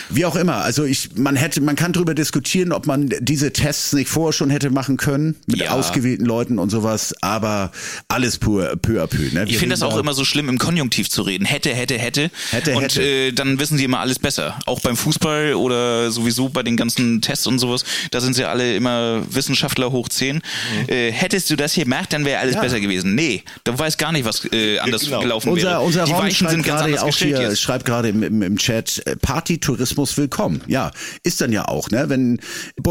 wie 0.10 0.25
auch 0.25 0.36
immer. 0.36 0.58
Also 0.63 0.84
ich, 0.84 1.15
man 1.15 1.36
hätte, 1.36 1.62
man 1.62 1.75
kann 1.75 1.93
darüber 1.93 2.13
diskutieren, 2.13 2.71
ob 2.71 2.88
man 2.88 3.07
diese 3.20 3.52
Tests 3.54 3.93
nicht 3.93 4.10
vorher 4.10 4.34
schon 4.34 4.50
hätte 4.50 4.70
machen 4.70 4.98
können 4.98 5.36
mit 5.48 5.60
Ja. 5.62 5.72
ausgewählten 5.72 6.26
Leuten 6.26 6.60
und 6.60 6.70
sowas. 6.70 7.13
Aber 7.22 7.72
alles 8.08 8.38
pur, 8.38 8.76
peu 8.82 9.02
à 9.04 9.08
peu. 9.08 9.30
Ne? 9.34 9.46
Ich 9.48 9.58
finde 9.58 9.74
das 9.74 9.84
auch 9.84 9.98
immer 9.98 10.13
so 10.13 10.24
schlimm, 10.26 10.50
im 10.50 10.58
Konjunktiv 10.58 11.10
zu 11.10 11.22
reden. 11.22 11.46
Hätte, 11.46 11.74
hätte, 11.74 11.98
hätte. 11.98 12.30
Hätte, 12.52 12.76
und 12.76 12.84
hätte. 12.84 13.02
Äh, 13.02 13.32
dann 13.32 13.60
wissen 13.60 13.78
sie 13.78 13.84
immer 13.84 14.00
alles 14.00 14.20
besser. 14.20 14.58
Auch 14.65 14.80
beim 14.82 14.98
Fußball 14.98 15.54
oder 15.56 16.12
sowieso 16.12 16.50
bei 16.50 16.63
den 16.63 16.76
ganzen 16.78 17.22
Tests 17.22 17.48
und 17.48 17.60
sowas. 17.60 17.84
Da 18.12 18.22
sind 18.22 18.34
sie 18.36 18.43
alle 18.46 18.76
immer 18.76 19.24
Wissenschaftler 19.34 19.91
hoch 19.91 20.10
10. 20.10 20.41
Äh, 20.88 21.12
hättest 21.12 21.50
du 21.50 21.56
das 21.56 21.74
hier 21.74 21.84
gemacht, 21.86 22.12
dann 22.13 22.26
wäre 22.26 22.39
alles 22.39 22.56
Ja. 22.56 22.62
besser 22.62 22.80
gewesen. 22.80 23.15
Nee, 23.15 23.43
du 23.63 23.78
weißt 23.78 23.98
gar 23.98 24.12
nicht, 24.12 24.26
was 24.26 24.46
äh, 24.52 24.80
anders 24.80 25.02
Genau. 25.06 25.22
gelaufen 25.22 25.50
Unser, 25.52 25.70
wäre. 25.70 25.80
unser 25.82 26.06
Die 26.06 26.12
Raum 26.12 26.22
Weichen 26.24 26.48
sind 26.50 26.63
ganz 26.63 26.67
gerade 26.82 26.84
anders 26.86 27.02
auch 27.02 27.08
gestellt 27.08 27.38
hier, 27.38 27.50
jetzt. 27.50 27.62
schreibt 27.62 27.86
gerade 27.86 28.10
im, 28.10 28.24
im, 28.24 28.41
im 28.41 28.58
Chat, 28.58 29.02
äh, 29.06 29.15
Partytourismus 29.15 30.17
willkommen. 30.17 30.62
Ja, 30.67 30.91
ist 31.24 31.41
dann 31.41 31.52
ja 31.52 31.65
auch, 31.67 31.89
ne? 31.89 32.06
Wenn 32.10 32.39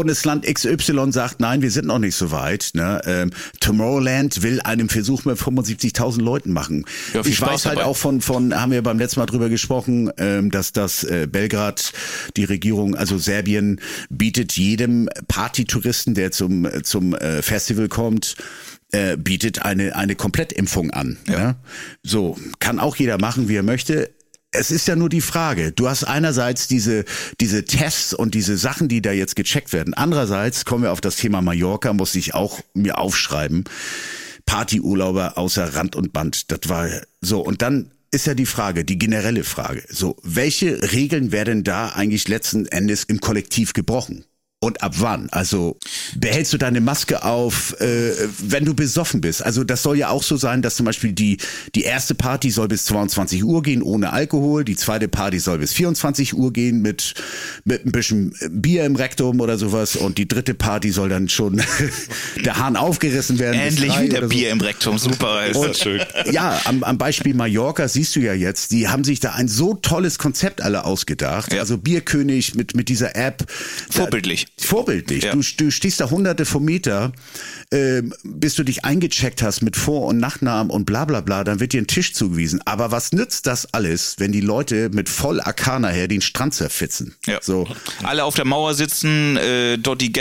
Bundesland 0.07 0.45
XY 0.45 1.11
sagt, 1.11 1.41
nein, 1.41 1.61
wir 1.61 1.69
sind 1.69 1.85
noch 1.85 1.99
nicht 1.99 2.15
so 2.15 2.31
weit, 2.31 2.69
ne? 2.75 3.01
Ähm, 3.03 3.31
Tomorrowland 3.59 4.41
will 4.41 4.61
einen 4.61 4.87
Versuch 4.87 5.25
mit 5.25 5.37
75.000 5.37 6.21
Leuten 6.21 6.53
machen. 6.53 6.85
Ja, 7.13 7.25
ich 7.25 7.35
Spaß 7.35 7.49
weiß 7.49 7.65
halt 7.65 7.79
dabei. 7.79 7.89
auch 7.89 7.97
von, 7.97 8.21
von, 8.21 8.55
haben 8.55 8.71
wir 8.71 8.81
beim 8.81 8.99
letzten 8.99 9.19
Mal 9.19 9.25
drüber 9.25 9.49
gesprochen, 9.49 10.09
ähm, 10.17 10.49
dass 10.49 10.71
das 10.71 11.03
äh, 11.03 11.27
Belgrad, 11.29 11.91
die 12.37 12.45
Regierung, 12.45 12.95
also 12.95 13.17
Serbien, 13.17 13.81
bietet 14.09 14.53
jedem 14.53 15.09
Partytouristen, 15.27 16.13
der 16.13 16.31
zum, 16.31 16.65
zum 16.83 17.13
äh, 17.13 17.41
Festival 17.41 17.89
kommt, 17.89 18.37
äh, 18.93 19.17
bietet 19.17 19.65
eine, 19.65 19.93
eine 19.93 20.15
Komplettimpfung 20.15 20.91
an. 20.91 21.17
Ja. 21.27 21.57
So, 22.01 22.37
kann 22.59 22.79
auch 22.79 22.95
jeder 22.95 23.17
machen, 23.17 23.49
wie 23.49 23.57
er 23.57 23.63
möchte. 23.63 24.09
Es 24.51 24.71
ist 24.71 24.87
ja 24.87 24.95
nur 24.95 25.09
die 25.09 25.21
Frage. 25.21 25.71
Du 25.71 25.89
hast 25.89 26.05
einerseits 26.05 26.67
diese, 26.67 27.05
diese 27.41 27.65
Tests 27.65 28.13
und 28.13 28.33
diese 28.33 28.57
Sachen, 28.57 28.87
die 28.87 29.01
da 29.01 29.11
jetzt 29.11 29.35
gecheckt 29.35 29.73
werden. 29.73 29.93
Andererseits 29.93 30.65
kommen 30.65 30.83
wir 30.83 30.91
auf 30.91 31.01
das 31.01 31.17
Thema 31.17 31.41
Mallorca, 31.41 31.93
muss 31.93 32.15
ich 32.15 32.33
auch 32.33 32.61
mir 32.73 32.97
aufschreiben. 32.97 33.65
Partyurlauber 34.45 35.37
außer 35.37 35.75
Rand 35.75 35.95
und 35.95 36.13
Band. 36.13 36.51
Das 36.51 36.69
war 36.69 36.89
so. 37.21 37.41
Und 37.41 37.61
dann 37.61 37.91
ist 38.11 38.25
ja 38.25 38.33
die 38.33 38.45
Frage, 38.45 38.85
die 38.85 38.97
generelle 38.97 39.43
Frage. 39.43 39.83
So, 39.89 40.15
welche 40.23 40.91
Regeln 40.93 41.31
werden 41.31 41.63
da 41.63 41.89
eigentlich 41.89 42.27
letzten 42.27 42.65
Endes 42.67 43.03
im 43.03 43.19
Kollektiv 43.19 43.73
gebrochen? 43.73 44.23
Und 44.59 44.81
ab 44.81 44.93
wann? 44.97 45.29
Also 45.29 45.77
behältst 46.15 46.51
du 46.51 46.57
deine 46.57 46.81
Maske 46.81 47.23
auf, 47.23 47.79
äh, 47.79 48.11
wenn 48.39 48.65
du 48.65 48.73
besoffen 48.73 49.21
bist? 49.21 49.45
Also 49.45 49.63
das 49.63 49.83
soll 49.83 49.97
ja 49.97 50.09
auch 50.09 50.23
so 50.23 50.35
sein, 50.35 50.63
dass 50.63 50.75
zum 50.75 50.85
Beispiel 50.87 51.13
die, 51.13 51.37
die 51.75 51.83
erste 51.83 52.15
Party 52.15 52.49
soll 52.49 52.67
bis 52.67 52.85
22 52.85 53.43
Uhr 53.43 53.61
gehen 53.61 53.83
ohne 53.83 54.13
Alkohol, 54.13 54.65
die 54.65 54.75
zweite 54.75 55.07
Party 55.07 55.39
soll 55.39 55.59
bis 55.59 55.73
24 55.73 56.35
Uhr 56.35 56.51
gehen 56.51 56.81
mit, 56.81 57.13
mit 57.65 57.85
ein 57.85 57.91
bisschen 57.91 58.33
Bier 58.49 58.85
im 58.85 58.95
Rektum 58.95 59.41
oder 59.41 59.59
sowas 59.59 59.95
und 59.95 60.17
die 60.17 60.27
dritte 60.27 60.55
Party 60.55 60.91
soll 60.91 61.09
dann 61.09 61.29
schon 61.29 61.61
der 62.43 62.57
Hahn 62.57 62.77
aufgerissen 62.77 63.37
werden. 63.37 63.59
Endlich 63.59 63.99
wieder 63.99 64.23
so. 64.23 64.29
Bier 64.29 64.49
im 64.49 64.59
Rektum, 64.59 64.97
super. 64.97 65.45
Ist 65.45 65.61
das 65.61 65.79
schön. 65.79 66.01
Ja, 66.31 66.59
am, 66.65 66.83
am 66.83 66.97
Beispiel 66.97 67.35
Mallorca 67.35 67.87
siehst 67.87 68.15
du 68.15 68.21
ja 68.21 68.33
jetzt, 68.33 68.71
die 68.71 68.87
haben 68.87 69.03
sich 69.03 69.19
da 69.19 69.33
ein 69.33 69.47
so 69.47 69.75
tolles 69.75 70.17
Konzept 70.17 70.63
alle 70.63 70.83
ausgedacht. 70.83 71.53
Ja. 71.53 71.59
Also 71.59 71.77
Bierkönig 71.77 72.55
mit, 72.55 72.75
mit 72.75 72.89
dieser 72.89 73.15
App. 73.15 73.45
Vorbildlich. 73.91 74.47
Da, 74.55 74.56
vorbildlich. 74.59 75.23
Ja. 75.23 75.33
Du, 75.33 75.41
du 75.41 75.71
stehst 75.71 75.99
da 75.99 76.09
hunderte 76.09 76.45
von 76.45 76.63
Meter, 76.63 77.11
ähm, 77.71 78.13
bis 78.23 78.55
du 78.55 78.63
dich 78.63 78.85
eingecheckt 78.85 79.41
hast 79.41 79.61
mit 79.61 79.75
Vor- 79.75 80.07
und 80.07 80.17
Nachnamen 80.17 80.71
und 80.71 80.85
bla 80.85 81.05
bla 81.05 81.21
bla, 81.21 81.43
dann 81.43 81.59
wird 81.59 81.73
dir 81.73 81.81
ein 81.81 81.87
Tisch 81.87 82.13
zugewiesen. 82.13 82.61
Aber 82.65 82.91
was 82.91 83.11
nützt 83.11 83.47
das 83.47 83.73
alles, 83.73 84.15
wenn 84.17 84.31
die 84.31 84.41
Leute 84.41 84.89
mit 84.89 85.09
voll 85.09 85.39
Arkana 85.39 85.89
her 85.89 86.07
den 86.07 86.21
Strand 86.21 86.53
zerfitzen? 86.53 87.15
Ja. 87.25 87.39
So. 87.41 87.67
Alle 88.03 88.23
auf 88.23 88.35
der 88.35 88.45
Mauer 88.45 88.73
sitzen, 88.73 89.37
äh, 89.37 89.77
dort 89.77 90.01
die 90.01 90.11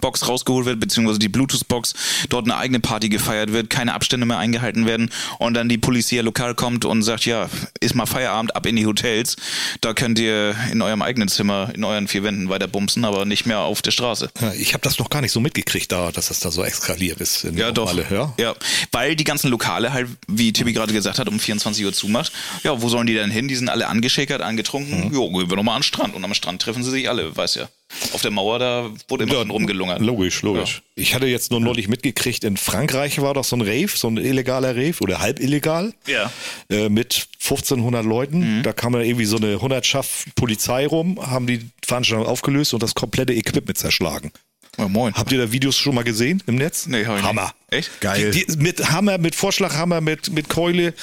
Ghetto-Box 0.00 0.28
rausgeholt 0.28 0.66
wird, 0.66 0.80
beziehungsweise 0.80 1.18
die 1.18 1.28
Bluetooth-Box, 1.28 1.94
dort 2.28 2.46
eine 2.46 2.56
eigene 2.56 2.80
Party 2.80 3.08
gefeiert 3.08 3.52
wird, 3.52 3.68
keine 3.68 3.94
Abstände 3.94 4.26
mehr 4.26 4.38
eingehalten 4.38 4.86
werden 4.86 5.10
und 5.38 5.54
dann 5.54 5.68
die 5.68 5.78
Polizei 5.78 6.20
lokal 6.20 6.54
kommt 6.54 6.84
und 6.84 7.02
sagt, 7.02 7.26
ja, 7.26 7.48
ist 7.80 7.94
mal 7.94 8.06
Feierabend, 8.06 8.54
ab 8.54 8.66
in 8.66 8.76
die 8.76 8.86
Hotels. 8.86 9.36
Da 9.80 9.94
könnt 9.94 10.18
ihr 10.18 10.54
in 10.70 10.82
eurem 10.82 11.02
eigenen 11.02 11.28
Zimmer, 11.28 11.70
in 11.74 11.82
euren 11.82 12.06
vier 12.06 12.22
Wänden 12.22 12.48
weiter 12.48 12.68
bumsen, 12.68 13.04
aber 13.04 13.24
nicht 13.24 13.46
mehr 13.46 13.60
auf 13.60 13.82
der 13.82 13.90
Straße. 13.90 14.30
Ja, 14.40 14.52
ich 14.52 14.72
habe 14.72 14.82
das 14.82 14.98
noch 14.98 15.10
gar 15.10 15.20
nicht 15.20 15.32
so 15.32 15.40
mitgekriegt, 15.40 15.90
da, 15.90 16.12
dass 16.12 16.28
das 16.28 16.40
da 16.40 16.50
so 16.50 16.62
eskaliert 16.62 17.20
ist. 17.20 17.44
in 17.44 17.56
Ja, 17.56 17.72
doch. 17.72 17.86
Malle, 17.86 18.06
ja? 18.10 18.32
ja, 18.38 18.54
weil 18.92 19.16
die 19.16 19.24
ganzen 19.24 19.50
Lokale 19.50 19.92
halt, 19.92 20.08
wie 20.28 20.52
Tibi 20.52 20.72
gerade 20.72 20.92
gesagt 20.92 21.18
hat, 21.18 21.28
um 21.28 21.40
24 21.40 21.84
Uhr 21.84 21.92
zumacht. 21.92 22.32
Ja, 22.62 22.80
wo 22.80 22.88
sollen 22.88 23.06
die 23.06 23.14
denn 23.14 23.30
hin? 23.30 23.48
Die 23.48 23.56
sind 23.56 23.68
alle 23.68 23.88
angeschäkert, 23.88 24.42
angetrunken. 24.42 25.12
Jo, 25.12 25.28
gehen 25.30 25.50
wir 25.50 25.56
nochmal 25.56 25.76
an 25.76 25.80
den 25.80 25.84
Strand. 25.84 26.14
Und 26.14 26.24
am 26.24 26.34
Strand 26.34 26.62
treffen 26.62 26.84
sie 26.84 26.90
sich 26.90 27.08
alle, 27.08 27.36
weiß 27.36 27.56
ja. 27.56 27.68
Auf 28.12 28.22
der 28.22 28.30
Mauer, 28.30 28.58
da 28.58 28.90
wurde 29.08 29.24
immer 29.24 29.34
schon 29.34 29.50
rumgelungert. 29.50 30.00
Logisch, 30.00 30.42
logisch. 30.42 30.82
Ich 30.94 31.14
hatte 31.14 31.26
jetzt 31.26 31.50
nur 31.50 31.60
neulich 31.60 31.88
mitgekriegt, 31.88 32.44
in 32.44 32.56
Frankreich 32.56 33.20
war 33.20 33.34
doch 33.34 33.44
so 33.44 33.56
ein 33.56 33.62
Rave, 33.62 33.88
so 33.88 34.08
ein 34.08 34.18
illegaler 34.18 34.76
Rave 34.76 34.94
oder 35.00 35.20
halb 35.20 35.40
illegal. 35.40 35.94
Ja. 36.06 36.30
Äh, 36.70 36.88
mit 36.88 37.28
1500 37.40 38.04
Leuten. 38.04 38.62
Da 38.62 38.72
kam 38.72 38.92
da 38.92 39.00
irgendwie 39.00 39.24
so 39.24 39.36
eine 39.38 39.60
Hundertschaft 39.60 40.34
Polizei 40.34 40.86
rum, 40.86 41.18
haben 41.20 41.46
die 41.46 41.70
Veranstaltung 41.84 42.26
aufgelöst 42.26 42.74
und 42.74 42.82
das 42.82 42.94
komplette 42.94 43.32
Equipment 43.32 43.78
zerschlagen. 43.78 44.32
Ja, 44.76 44.86
moin. 44.86 45.14
Habt 45.14 45.32
ihr 45.32 45.38
da 45.38 45.50
Videos 45.50 45.76
schon 45.76 45.94
mal 45.94 46.04
gesehen 46.04 46.42
im 46.46 46.54
Netz? 46.54 46.86
Nee, 46.86 47.04
hab 47.04 47.16
ich 47.16 47.22
nicht. 47.22 47.28
Hammer. 47.28 47.52
Echt? 47.70 48.00
Geil. 48.00 48.30
Die, 48.30 48.46
die, 48.46 48.56
mit 48.58 48.90
Hammer, 48.90 49.18
mit 49.18 49.34
Vorschlaghammer, 49.34 50.00
mit, 50.00 50.30
mit 50.30 50.48
Keule, 50.48 50.94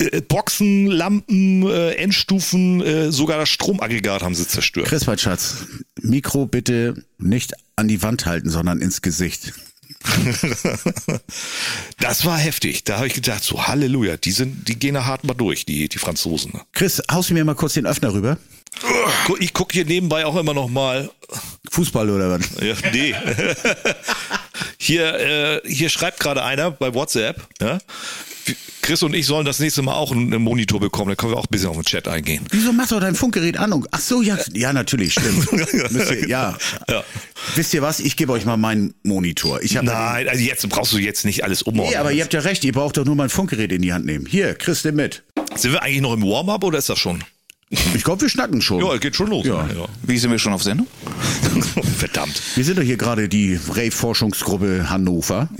äh, 0.00 0.20
Boxen, 0.20 0.86
Lampen, 0.86 1.66
äh, 1.68 1.92
Endstufen, 1.92 2.80
äh, 2.80 3.12
sogar 3.12 3.38
das 3.38 3.48
Stromaggregat 3.48 4.22
haben 4.22 4.34
sie 4.34 4.46
zerstört. 4.46 4.88
Chris, 4.88 5.06
mein 5.06 5.18
Schatz, 5.18 5.66
Mikro 6.00 6.46
bitte 6.46 7.04
nicht 7.18 7.54
an 7.76 7.88
die 7.88 8.02
Wand 8.02 8.26
halten, 8.26 8.50
sondern 8.50 8.80
ins 8.80 9.02
Gesicht. 9.02 9.52
Das 11.98 12.24
war 12.24 12.38
heftig. 12.38 12.84
Da 12.84 12.96
habe 12.96 13.06
ich 13.06 13.14
gedacht, 13.14 13.44
so 13.44 13.66
Halleluja, 13.66 14.16
die 14.16 14.32
sind, 14.32 14.68
die 14.68 14.78
gehen 14.78 14.94
da 14.94 15.04
hart 15.04 15.24
mal 15.24 15.34
durch, 15.34 15.66
die, 15.66 15.88
die 15.88 15.98
Franzosen. 15.98 16.52
Chris, 16.72 17.02
haust 17.10 17.30
du 17.30 17.34
mir 17.34 17.44
mal 17.44 17.54
kurz 17.54 17.74
den 17.74 17.86
Öffner 17.86 18.12
rüber? 18.14 18.38
Ich 19.40 19.52
gucke 19.52 19.74
hier 19.74 19.84
nebenbei 19.84 20.24
auch 20.24 20.36
immer 20.36 20.54
noch 20.54 20.68
mal. 20.68 21.10
Fußball 21.70 22.08
oder 22.08 22.30
was? 22.30 22.48
Ja, 22.62 22.74
nee. 22.92 23.14
hier, 24.78 25.14
äh, 25.14 25.60
hier 25.68 25.90
schreibt 25.90 26.20
gerade 26.20 26.42
einer 26.42 26.70
bei 26.70 26.94
WhatsApp. 26.94 27.46
Ja? 27.60 27.78
Chris 28.82 29.02
und 29.02 29.14
ich 29.14 29.26
sollen 29.26 29.44
das 29.44 29.58
nächste 29.60 29.82
Mal 29.82 29.94
auch 29.94 30.12
einen 30.12 30.42
Monitor 30.42 30.80
bekommen. 30.80 31.10
Da 31.10 31.14
können 31.16 31.32
wir 31.32 31.38
auch 31.38 31.44
ein 31.44 31.50
bisschen 31.50 31.68
auf 31.68 31.76
den 31.76 31.84
Chat 31.84 32.08
eingehen. 32.08 32.44
Wieso 32.50 32.72
machst 32.72 32.92
du 32.92 33.00
dein 33.00 33.14
Funkgerät 33.14 33.58
an? 33.58 33.72
und- 33.72 33.86
Ach 33.90 34.00
so, 34.00 34.22
ja, 34.22 34.38
ja, 34.54 34.72
natürlich, 34.72 35.12
stimmt. 35.12 35.48
Ihr, 35.72 36.28
ja. 36.28 36.56
Ja. 36.88 37.04
Wisst 37.54 37.74
ihr 37.74 37.82
was? 37.82 38.00
Ich 38.00 38.16
gebe 38.16 38.32
euch 38.32 38.44
mal 38.44 38.56
meinen 38.56 38.94
Monitor. 39.02 39.62
Ich 39.62 39.74
Nein, 39.74 40.28
also 40.28 40.42
jetzt 40.42 40.68
brauchst 40.68 40.92
du 40.92 40.98
jetzt 40.98 41.24
nicht 41.24 41.44
alles 41.44 41.62
umordnen. 41.62 41.92
Nee, 41.92 41.98
aber 41.98 42.12
ihr 42.12 42.22
habt 42.22 42.32
ja 42.34 42.40
recht, 42.40 42.64
ihr 42.64 42.72
braucht 42.72 42.96
doch 42.96 43.04
nur 43.04 43.14
mein 43.16 43.28
Funkgerät 43.30 43.72
in 43.72 43.82
die 43.82 43.92
Hand 43.92 44.06
nehmen. 44.06 44.26
Hier, 44.26 44.54
Chris, 44.54 44.84
nimm 44.84 44.96
mit. 44.96 45.22
Sind 45.54 45.72
wir 45.72 45.82
eigentlich 45.82 46.00
noch 46.00 46.12
im 46.14 46.22
Warm-up 46.22 46.62
oder 46.64 46.78
ist 46.78 46.88
das 46.88 46.98
schon? 46.98 47.22
Ich 47.72 48.02
glaube, 48.02 48.22
wir 48.22 48.28
schnacken 48.28 48.60
schon. 48.60 48.84
Ja, 48.84 48.96
geht 48.96 49.14
schon 49.14 49.28
los. 49.28 49.46
Ja. 49.46 49.64
Ja. 49.68 49.86
Wie 50.02 50.18
sind 50.18 50.32
wir 50.32 50.40
schon 50.40 50.52
auf 50.52 50.64
Sendung? 50.64 50.88
Verdammt. 51.98 52.42
Wir 52.56 52.64
sind 52.64 52.78
doch 52.78 52.82
hier 52.82 52.96
gerade 52.96 53.28
die 53.28 53.60
Rave-Forschungsgruppe 53.68 54.90
Hannover. 54.90 55.48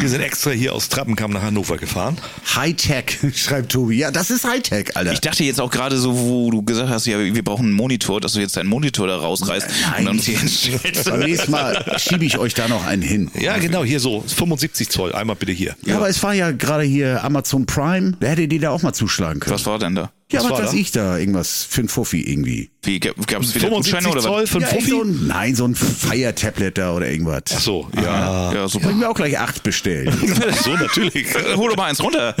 Wir 0.00 0.08
sind 0.08 0.22
extra 0.22 0.50
hier 0.50 0.74
aus 0.74 0.88
Trappenkamp 0.88 1.32
nach 1.32 1.42
Hannover 1.42 1.76
gefahren. 1.76 2.16
Hightech, 2.54 3.18
schreibt 3.36 3.70
Tobi. 3.72 3.98
Ja, 3.98 4.10
das 4.10 4.30
ist 4.30 4.44
Hightech, 4.44 4.96
Alter. 4.96 5.12
Ich 5.12 5.20
dachte 5.20 5.44
jetzt 5.44 5.60
auch 5.60 5.70
gerade 5.70 5.98
so, 5.98 6.18
wo 6.18 6.50
du 6.50 6.62
gesagt 6.62 6.88
hast, 6.90 7.06
ja, 7.06 7.18
wir 7.18 7.44
brauchen 7.44 7.66
einen 7.66 7.74
Monitor, 7.74 8.20
dass 8.20 8.32
du 8.32 8.40
jetzt 8.40 8.56
deinen 8.56 8.68
Monitor 8.68 9.06
da 9.06 9.16
rausreißt 9.18 9.66
und 9.98 10.04
dann 10.04 10.16
uns 10.16 10.24
hier 10.24 10.38
hinstellst. 10.38 11.04
Beim 11.08 11.20
nächsten 11.20 11.50
Mal 11.50 11.96
schiebe 11.98 12.24
ich 12.24 12.38
euch 12.38 12.54
da 12.54 12.66
noch 12.68 12.84
einen 12.86 13.02
hin. 13.02 13.30
Ja, 13.38 13.58
genau, 13.58 13.84
hier 13.84 14.00
so 14.00 14.22
75 14.26 14.88
Zoll. 14.88 15.12
Einmal 15.12 15.36
bitte 15.36 15.52
hier. 15.52 15.76
Ja, 15.84 15.96
aber 15.96 16.08
es 16.08 16.22
war 16.22 16.34
ja 16.34 16.50
gerade 16.50 16.84
hier 16.84 17.22
Amazon 17.22 17.66
Prime. 17.66 18.14
Da 18.20 18.28
hättet 18.28 18.52
ihr 18.52 18.60
da 18.60 18.70
auch 18.70 18.82
mal 18.82 18.92
zuschlagen 18.92 19.40
können. 19.40 19.54
Was 19.54 19.59
war 19.66 19.78
denn 19.78 19.94
da? 19.94 20.12
ja, 20.30 20.38
was 20.38 20.44
was 20.44 20.50
war 20.52 20.62
weiß 20.64 20.70
da? 20.70 20.76
ich 20.76 20.90
da? 20.92 21.18
Irgendwas 21.18 21.64
für 21.68 21.80
ein 21.82 21.88
Fuffi 21.88 22.20
irgendwie. 22.22 22.70
Wie, 22.82 23.00
gab 23.00 23.16
es 23.18 23.54
wieder 23.54 23.68
75 23.68 23.70
Gutscheine 23.70 24.08
oder 24.08 24.20
Zoll 24.20 24.42
was? 24.42 24.50
für 24.50 24.58
ein 24.58 24.62
Ja, 24.62 24.66
Fuffi? 24.68 24.90
so 24.90 25.02
ein, 25.02 25.26
nein, 25.26 25.54
so 25.56 25.64
ein 25.66 25.74
Fire-Tablet 25.74 26.78
da 26.78 26.92
oder 26.92 27.08
irgendwas. 27.10 27.42
Ach 27.54 27.60
so, 27.60 27.88
ja. 27.96 28.52
Ja, 28.52 28.64
Ich 28.66 28.72
super. 28.72 28.88
hab 28.90 28.94
mir 28.96 29.08
auch 29.08 29.14
gleich 29.14 29.38
acht 29.38 29.62
bestellt. 29.62 30.12
so 30.64 30.76
natürlich. 30.76 31.26
Hol 31.56 31.68
doch 31.70 31.76
mal 31.76 31.86
eins 31.86 32.02
runter. 32.02 32.34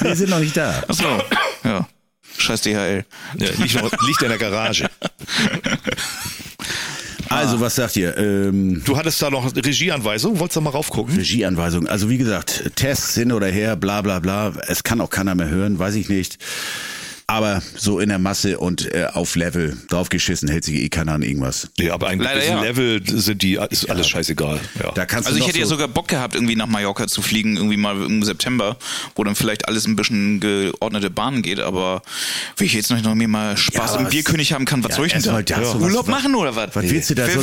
Wir 0.00 0.16
sind 0.16 0.30
noch 0.30 0.40
nicht 0.40 0.56
da. 0.56 0.82
Achso. 0.88 1.04
Ja. 1.64 1.86
Scheiß 2.36 2.60
DHL. 2.62 3.04
Ja, 3.38 3.48
liegt, 3.58 3.74
noch, 3.82 3.90
liegt 4.06 4.22
in 4.22 4.28
der 4.28 4.38
Garage. 4.38 4.88
Also, 7.28 7.60
was 7.60 7.76
sagt 7.76 7.96
ihr? 7.96 8.16
Ähm, 8.16 8.82
Du 8.84 8.96
hattest 8.96 9.20
da 9.22 9.30
noch 9.30 9.54
Regieanweisung, 9.54 10.38
wolltest 10.38 10.56
du 10.56 10.60
mal 10.60 10.70
raufgucken? 10.70 11.16
Regieanweisung. 11.16 11.86
Also 11.86 12.08
wie 12.10 12.18
gesagt, 12.18 12.72
Tests 12.76 13.14
hin 13.14 13.32
oder 13.32 13.48
her, 13.48 13.76
bla 13.76 14.02
bla 14.02 14.18
bla. 14.18 14.52
Es 14.66 14.82
kann 14.82 15.00
auch 15.00 15.10
keiner 15.10 15.34
mehr 15.34 15.48
hören, 15.48 15.78
weiß 15.78 15.94
ich 15.96 16.08
nicht. 16.08 16.38
Aber 17.30 17.60
so 17.76 18.00
in 18.00 18.08
der 18.08 18.18
Masse 18.18 18.58
und 18.58 18.90
äh, 18.94 19.04
auf 19.12 19.36
Level 19.36 19.76
draufgeschissen 19.90 20.48
hält 20.48 20.64
sich 20.64 20.76
eh 20.76 20.88
keiner 20.88 21.12
an 21.12 21.20
irgendwas. 21.22 21.68
Ja, 21.78 21.92
aber 21.92 22.06
ein 22.08 22.20
Leider 22.20 22.42
ja. 22.42 22.62
Level 22.62 23.02
sind 23.04 23.42
die, 23.42 23.58
ist 23.68 23.90
alles 23.90 24.08
scheißegal. 24.08 24.58
Ja. 24.82 24.92
Da 24.92 25.04
kannst 25.04 25.26
Also 25.28 25.38
ich 25.38 25.46
hätte 25.46 25.58
ja 25.58 25.66
so, 25.66 25.72
sogar 25.74 25.88
Bock 25.88 26.08
gehabt, 26.08 26.34
irgendwie 26.34 26.56
nach 26.56 26.66
Mallorca 26.66 27.06
zu 27.06 27.20
fliegen, 27.20 27.58
irgendwie 27.58 27.76
mal 27.76 28.00
im 28.02 28.22
September, 28.22 28.78
wo 29.14 29.24
dann 29.24 29.34
vielleicht 29.34 29.68
alles 29.68 29.86
ein 29.86 29.94
bisschen 29.94 30.40
geordnete 30.40 31.10
Bahnen 31.10 31.42
geht, 31.42 31.60
aber 31.60 32.00
wie 32.56 32.64
ich 32.64 32.72
jetzt 32.72 32.90
noch, 32.90 33.02
noch 33.02 33.14
mir 33.14 33.28
mal 33.28 33.58
Spaß 33.58 33.96
Ja, 33.96 34.00
im 34.00 34.08
Bierkönig 34.08 34.54
haben 34.54 34.64
kann, 34.64 34.82
was 34.82 34.92
Ja, 34.92 34.96
soll 34.96 35.06
ich 35.08 35.12
denn 35.12 35.22
da? 35.22 35.34
was- 35.60 35.74
Urlaub 35.74 36.06
was- 36.06 36.14
machen 36.22 36.34
oder 36.34 36.56
was? 36.56 36.70
was 36.74 36.84
willst 36.90 37.10
du 37.10 37.14
da 37.14 37.28
so- 37.28 37.42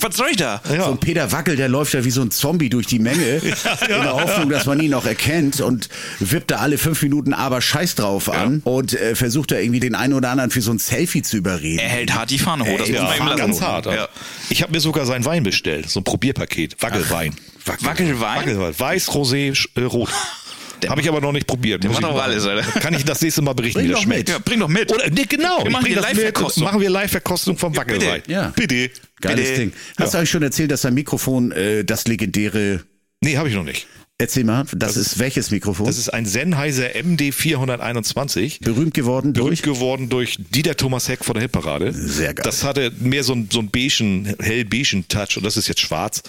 was, 0.00 0.16
soll 0.16 0.28
ich 0.30 0.38
da? 0.38 0.62
Ja. 0.72 0.84
So 0.86 0.92
ein 0.92 0.98
Peter 1.00 1.30
Wackel, 1.32 1.56
der 1.56 1.68
läuft 1.68 1.92
ja 1.92 2.02
wie 2.02 2.10
so 2.10 2.22
ein 2.22 2.30
Zombie 2.30 2.70
durch 2.70 2.86
die 2.86 2.98
Menge, 2.98 3.36
in 3.42 3.42
der 3.88 4.14
Hoffnung, 4.14 4.48
dass 4.48 4.64
man 4.64 4.80
ihn 4.80 4.92
noch 4.92 5.04
erkennt 5.04 5.60
und 5.60 5.90
wippt 6.18 6.50
da 6.50 6.56
alle 6.60 6.78
fünf 6.78 7.02
Minuten 7.02 7.34
aber 7.34 7.60
Scheiß 7.60 7.94
drauf 7.94 8.30
an 8.30 8.62
und 8.64 8.94
äh, 8.94 9.16
versucht 9.18 9.50
da 9.50 9.58
irgendwie 9.58 9.80
den 9.80 9.94
einen 9.94 10.14
oder 10.14 10.30
anderen 10.30 10.50
für 10.50 10.60
so 10.62 10.70
ein 10.70 10.78
Selfie 10.78 11.22
zu 11.22 11.36
überreden. 11.36 11.80
Er 11.80 11.88
hält 11.88 12.14
hart 12.14 12.30
die 12.30 12.38
Fahne 12.38 12.64
hoch, 12.64 12.78
das 12.78 12.88
Ey, 12.88 12.94
muss 12.94 13.02
man 13.02 13.10
ja, 13.10 13.16
ihm 13.22 13.26
lassen. 13.26 13.38
ganz 13.38 13.60
hart. 13.60 13.86
Ja. 13.86 14.08
Ich 14.48 14.62
habe 14.62 14.72
mir 14.72 14.80
sogar 14.80 15.04
sein 15.06 15.24
Wein 15.24 15.42
bestellt, 15.42 15.90
so 15.90 16.00
ein 16.00 16.04
Probierpaket, 16.04 16.76
Wackelwein. 16.80 17.34
Wackelwein? 17.64 18.20
Wackelwein, 18.20 18.78
weiß, 18.78 19.10
rosé, 19.10 19.68
äh, 19.74 19.82
rot. 19.82 20.10
Habe 20.88 21.00
ich 21.00 21.08
aber 21.08 21.20
noch 21.20 21.32
nicht 21.32 21.48
probiert. 21.48 21.82
Der 21.82 21.90
macht 21.90 22.04
doch 22.04 22.22
alles, 22.22 22.46
Alter. 22.46 22.62
Kann 22.80 22.94
ich 22.94 23.04
das 23.04 23.20
nächste 23.20 23.42
Mal 23.42 23.52
berichten, 23.52 23.80
Bring 23.80 23.88
wie 23.88 23.92
das 23.92 24.02
schmeckt. 24.02 24.20
mit. 24.20 24.28
Ja, 24.28 24.38
bring 24.38 24.60
doch 24.60 24.68
mit. 24.68 24.92
Oder, 24.92 25.10
nee, 25.10 25.24
genau. 25.28 25.64
Wir 25.64 25.72
machen 25.72 25.82
mit. 25.82 26.00
Live-Verkostung. 26.00 26.62
Machen 26.62 26.80
wir 26.80 26.88
Live-Verkostung 26.88 27.58
vom 27.58 27.74
Ja, 27.74 27.82
bitte. 27.82 28.06
Wackelwein. 28.06 28.22
Ja. 28.28 28.52
Bitte. 28.54 28.90
Geiles 29.20 29.48
bitte. 29.48 29.60
Ding. 29.60 29.72
Hast 29.98 30.14
du 30.14 30.18
euch 30.18 30.30
schon 30.30 30.44
erzählt, 30.44 30.70
dass 30.70 30.82
dein 30.82 30.94
Mikrofon 30.94 31.50
äh, 31.50 31.84
das 31.84 32.06
legendäre 32.06 32.84
Nee, 33.20 33.36
habe 33.36 33.48
ich 33.48 33.54
noch 33.56 33.64
nicht. 33.64 33.88
Erzähl 34.20 34.42
mal, 34.42 34.64
das, 34.74 34.96
ist 34.96 35.20
welches 35.20 35.52
Mikrofon? 35.52 35.86
Das 35.86 35.96
ist 35.96 36.08
ein 36.08 36.26
Sennheiser 36.26 36.88
MD 37.04 37.32
421. 37.32 38.58
berühmt 38.58 38.92
geworden 38.92 39.32
durch. 39.32 39.62
Berühmt 39.62 39.78
geworden 39.78 40.08
durch 40.08 40.38
Dieter 40.50 40.76
Thomas 40.76 41.08
Heck 41.08 41.24
von 41.24 41.34
der 41.34 41.42
Hitparade. 41.42 41.92
Sehr 41.92 42.34
geil. 42.34 42.42
Das 42.42 42.64
hatte 42.64 42.90
mehr 42.98 43.22
so 43.22 43.34
ein, 43.34 43.48
so 43.52 43.60
ein 43.60 43.70
beigen, 43.70 44.34
hell-beigen 44.40 45.06
Touch 45.06 45.36
und 45.36 45.44
das 45.44 45.56
ist 45.56 45.68
jetzt 45.68 45.82
schwarz. 45.82 46.24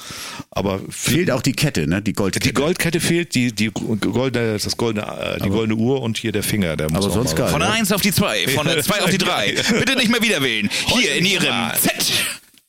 Aber 0.51 0.81
Fehlt 0.91 1.31
auch 1.31 1.41
die 1.41 1.53
Kette, 1.53 1.87
ne? 1.87 1.99
Die 2.03 2.13
Goldkette. 2.13 2.47
die 2.47 2.53
Goldkette 2.53 2.99
fehlt, 2.99 3.33
die, 3.33 3.53
die 3.53 3.71
goldene, 3.71 4.59
das 4.59 4.77
goldene, 4.77 5.07
äh, 5.07 5.41
die 5.41 5.49
goldene 5.49 5.81
Uhr 5.81 6.03
und 6.03 6.19
hier 6.19 6.31
der 6.31 6.43
Finger. 6.43 6.77
Der 6.77 6.91
muss 6.91 7.05
aber 7.05 7.13
sonst 7.15 7.35
geil. 7.35 7.47
Von 7.47 7.61
der 7.61 7.71
1 7.71 7.91
auf 7.91 8.01
die 8.01 8.11
2, 8.11 8.49
von 8.49 8.67
der 8.67 8.83
2 8.83 9.01
auf 9.01 9.09
die 9.09 9.17
3. 9.17 9.55
Bitte 9.79 9.95
nicht 9.95 10.11
mehr 10.11 10.21
wieder 10.21 10.43
wählen. 10.43 10.69
Hier 10.89 11.15
in 11.15 11.25
ihrem 11.25 11.71
Z. 11.81 12.13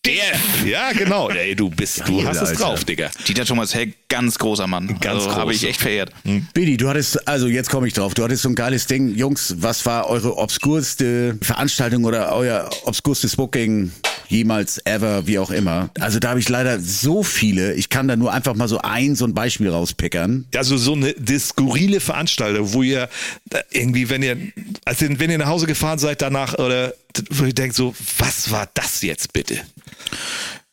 DF. 0.06 0.64
Ja, 0.66 0.92
genau. 0.92 1.28
Ey, 1.28 1.54
du 1.54 1.68
bist, 1.68 2.00
du 2.08 2.16
Geil, 2.16 2.28
hast 2.28 2.40
es 2.40 2.48
Alter. 2.50 2.62
drauf, 2.62 2.84
Digga. 2.84 3.10
Dieter 3.28 3.44
Thomas 3.44 3.74
Heck, 3.74 4.08
ganz 4.08 4.38
großer 4.38 4.66
Mann. 4.66 4.86
Ganz 4.98 5.24
also, 5.24 5.32
Habe 5.34 5.52
groß. 5.52 5.56
ich 5.62 5.68
echt 5.68 5.80
verehrt. 5.80 6.10
Bidi, 6.54 6.78
du 6.78 6.88
hattest, 6.88 7.28
also 7.28 7.48
jetzt 7.48 7.68
komme 7.68 7.86
ich 7.86 7.92
drauf, 7.92 8.14
du 8.14 8.24
hattest 8.24 8.42
so 8.42 8.48
ein 8.48 8.54
geiles 8.54 8.86
Ding. 8.86 9.14
Jungs, 9.14 9.56
was 9.58 9.84
war 9.84 10.08
eure 10.08 10.38
obskurste 10.38 11.36
Veranstaltung 11.42 12.04
oder 12.04 12.34
euer 12.34 12.70
obskurstes 12.84 13.36
Booking 13.36 13.92
jemals 14.28 14.80
ever, 14.86 15.26
wie 15.26 15.38
auch 15.38 15.50
immer. 15.50 15.90
Also 15.98 16.18
da 16.18 16.30
habe 16.30 16.40
ich 16.40 16.48
leider 16.48 16.80
so 16.80 17.22
viele. 17.22 17.74
Ich 17.74 17.90
kann 17.90 18.08
da 18.08 18.16
nur 18.16 18.32
einfach 18.32 18.54
mal 18.54 18.68
so 18.68 18.78
ein 18.78 19.16
so 19.16 19.26
ein 19.26 19.34
Beispiel 19.34 19.68
rauspickern. 19.68 20.46
Also 20.54 20.78
so 20.78 20.94
eine 20.94 21.12
die 21.14 21.38
skurrile 21.38 22.00
Veranstaltung, 22.00 22.72
wo 22.72 22.82
ihr 22.82 23.08
irgendwie, 23.70 24.08
wenn 24.08 24.22
ihr, 24.22 24.38
also 24.84 25.06
wenn 25.10 25.30
ihr 25.30 25.38
nach 25.38 25.48
Hause 25.48 25.66
gefahren 25.66 25.98
seid 25.98 26.22
danach 26.22 26.54
oder 26.54 26.94
wo 27.30 27.44
ihr 27.44 27.52
denkt 27.52 27.74
so, 27.74 27.94
was 28.18 28.50
war 28.50 28.68
das 28.72 29.02
jetzt 29.02 29.32
bitte? 29.32 29.58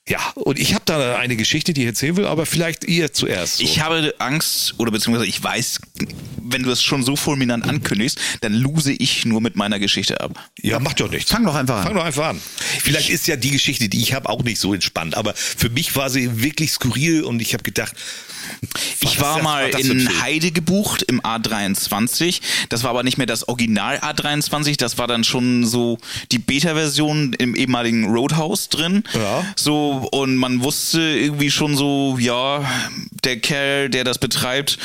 Ja, 0.10 0.20
und 0.36 0.58
ich 0.58 0.74
habe 0.74 0.84
da 0.86 1.18
eine 1.18 1.36
Geschichte, 1.36 1.74
die 1.74 1.82
ich 1.82 1.88
erzählen 1.88 2.16
will, 2.16 2.26
aber 2.26 2.46
vielleicht 2.46 2.86
ihr 2.86 3.12
zuerst. 3.12 3.58
So. 3.58 3.64
Ich 3.66 3.82
habe 3.82 4.16
Angst, 4.20 4.76
oder 4.78 4.90
beziehungsweise 4.90 5.28
ich 5.28 5.44
weiß, 5.44 5.82
wenn 6.42 6.64
du 6.64 6.72
es 6.72 6.82
schon 6.82 7.04
so 7.04 7.18
fulminant 7.18 7.66
ankündigst, 7.66 8.18
dann 8.40 8.54
lose 8.54 8.94
ich 8.94 9.26
nur 9.26 9.42
mit 9.42 9.58
meiner 9.58 9.80
Geschichte 9.80 10.22
ab. 10.22 10.32
Ja, 10.62 10.80
mach 10.80 10.94
doch 10.94 11.12
nichts. 11.12 11.32
Fang 11.32 11.44
doch 11.44 11.56
einfach 11.56 11.80
an. 11.80 11.84
Fang 11.84 11.96
doch 11.96 12.06
einfach 12.06 12.28
an. 12.28 12.42
Vielleicht 12.80 13.10
ist 13.10 13.28
ja 13.28 13.36
die 13.36 13.52
Geschichte, 13.52 13.90
die 13.90 14.00
ich 14.00 14.14
habe, 14.14 14.30
auch 14.30 14.44
nicht 14.44 14.60
so 14.60 14.74
entspannt, 14.74 15.16
aber 15.16 15.34
für 15.36 15.70
mich 15.70 15.94
war 15.98 16.10
sie 16.10 16.42
wirklich 16.42 16.72
skurril 16.72 17.24
und 17.24 17.42
ich 17.42 17.54
habe 17.54 17.64
gedacht, 17.64 17.94
ich 19.02 19.22
war 19.22 19.42
mal 19.42 19.70
in? 19.70 20.08
Heide 20.22 20.52
gebucht 20.52 21.04
im 21.04 21.22
A23. 21.22 22.42
Das 22.70 22.84
war 22.84 22.92
aber 22.92 23.04
nicht 23.04 23.18
mehr 23.18 23.28
das 23.28 23.48
Original 23.48 23.98
A23. 24.00 24.78
Das 24.78 24.98
war 24.98 25.08
dann 25.08 25.24
schon 25.24 25.66
so 25.66 25.98
die 26.32 26.40
Beta-Version 26.40 27.34
im 27.34 27.56
ehemaligen 27.56 28.06
Roadhouse 28.06 28.70
drin. 28.70 29.04
Ja. 29.14 29.46
So, 29.56 30.08
und 30.12 30.36
man 30.36 30.64
wusste 30.64 31.02
irgendwie 31.02 31.52
schon 31.52 31.76
so, 31.76 32.18
ja, 32.20 32.64
der 33.24 33.40
Kerl, 33.40 33.90
der 33.90 34.04
das 34.04 34.18
betreibt, 34.18 34.78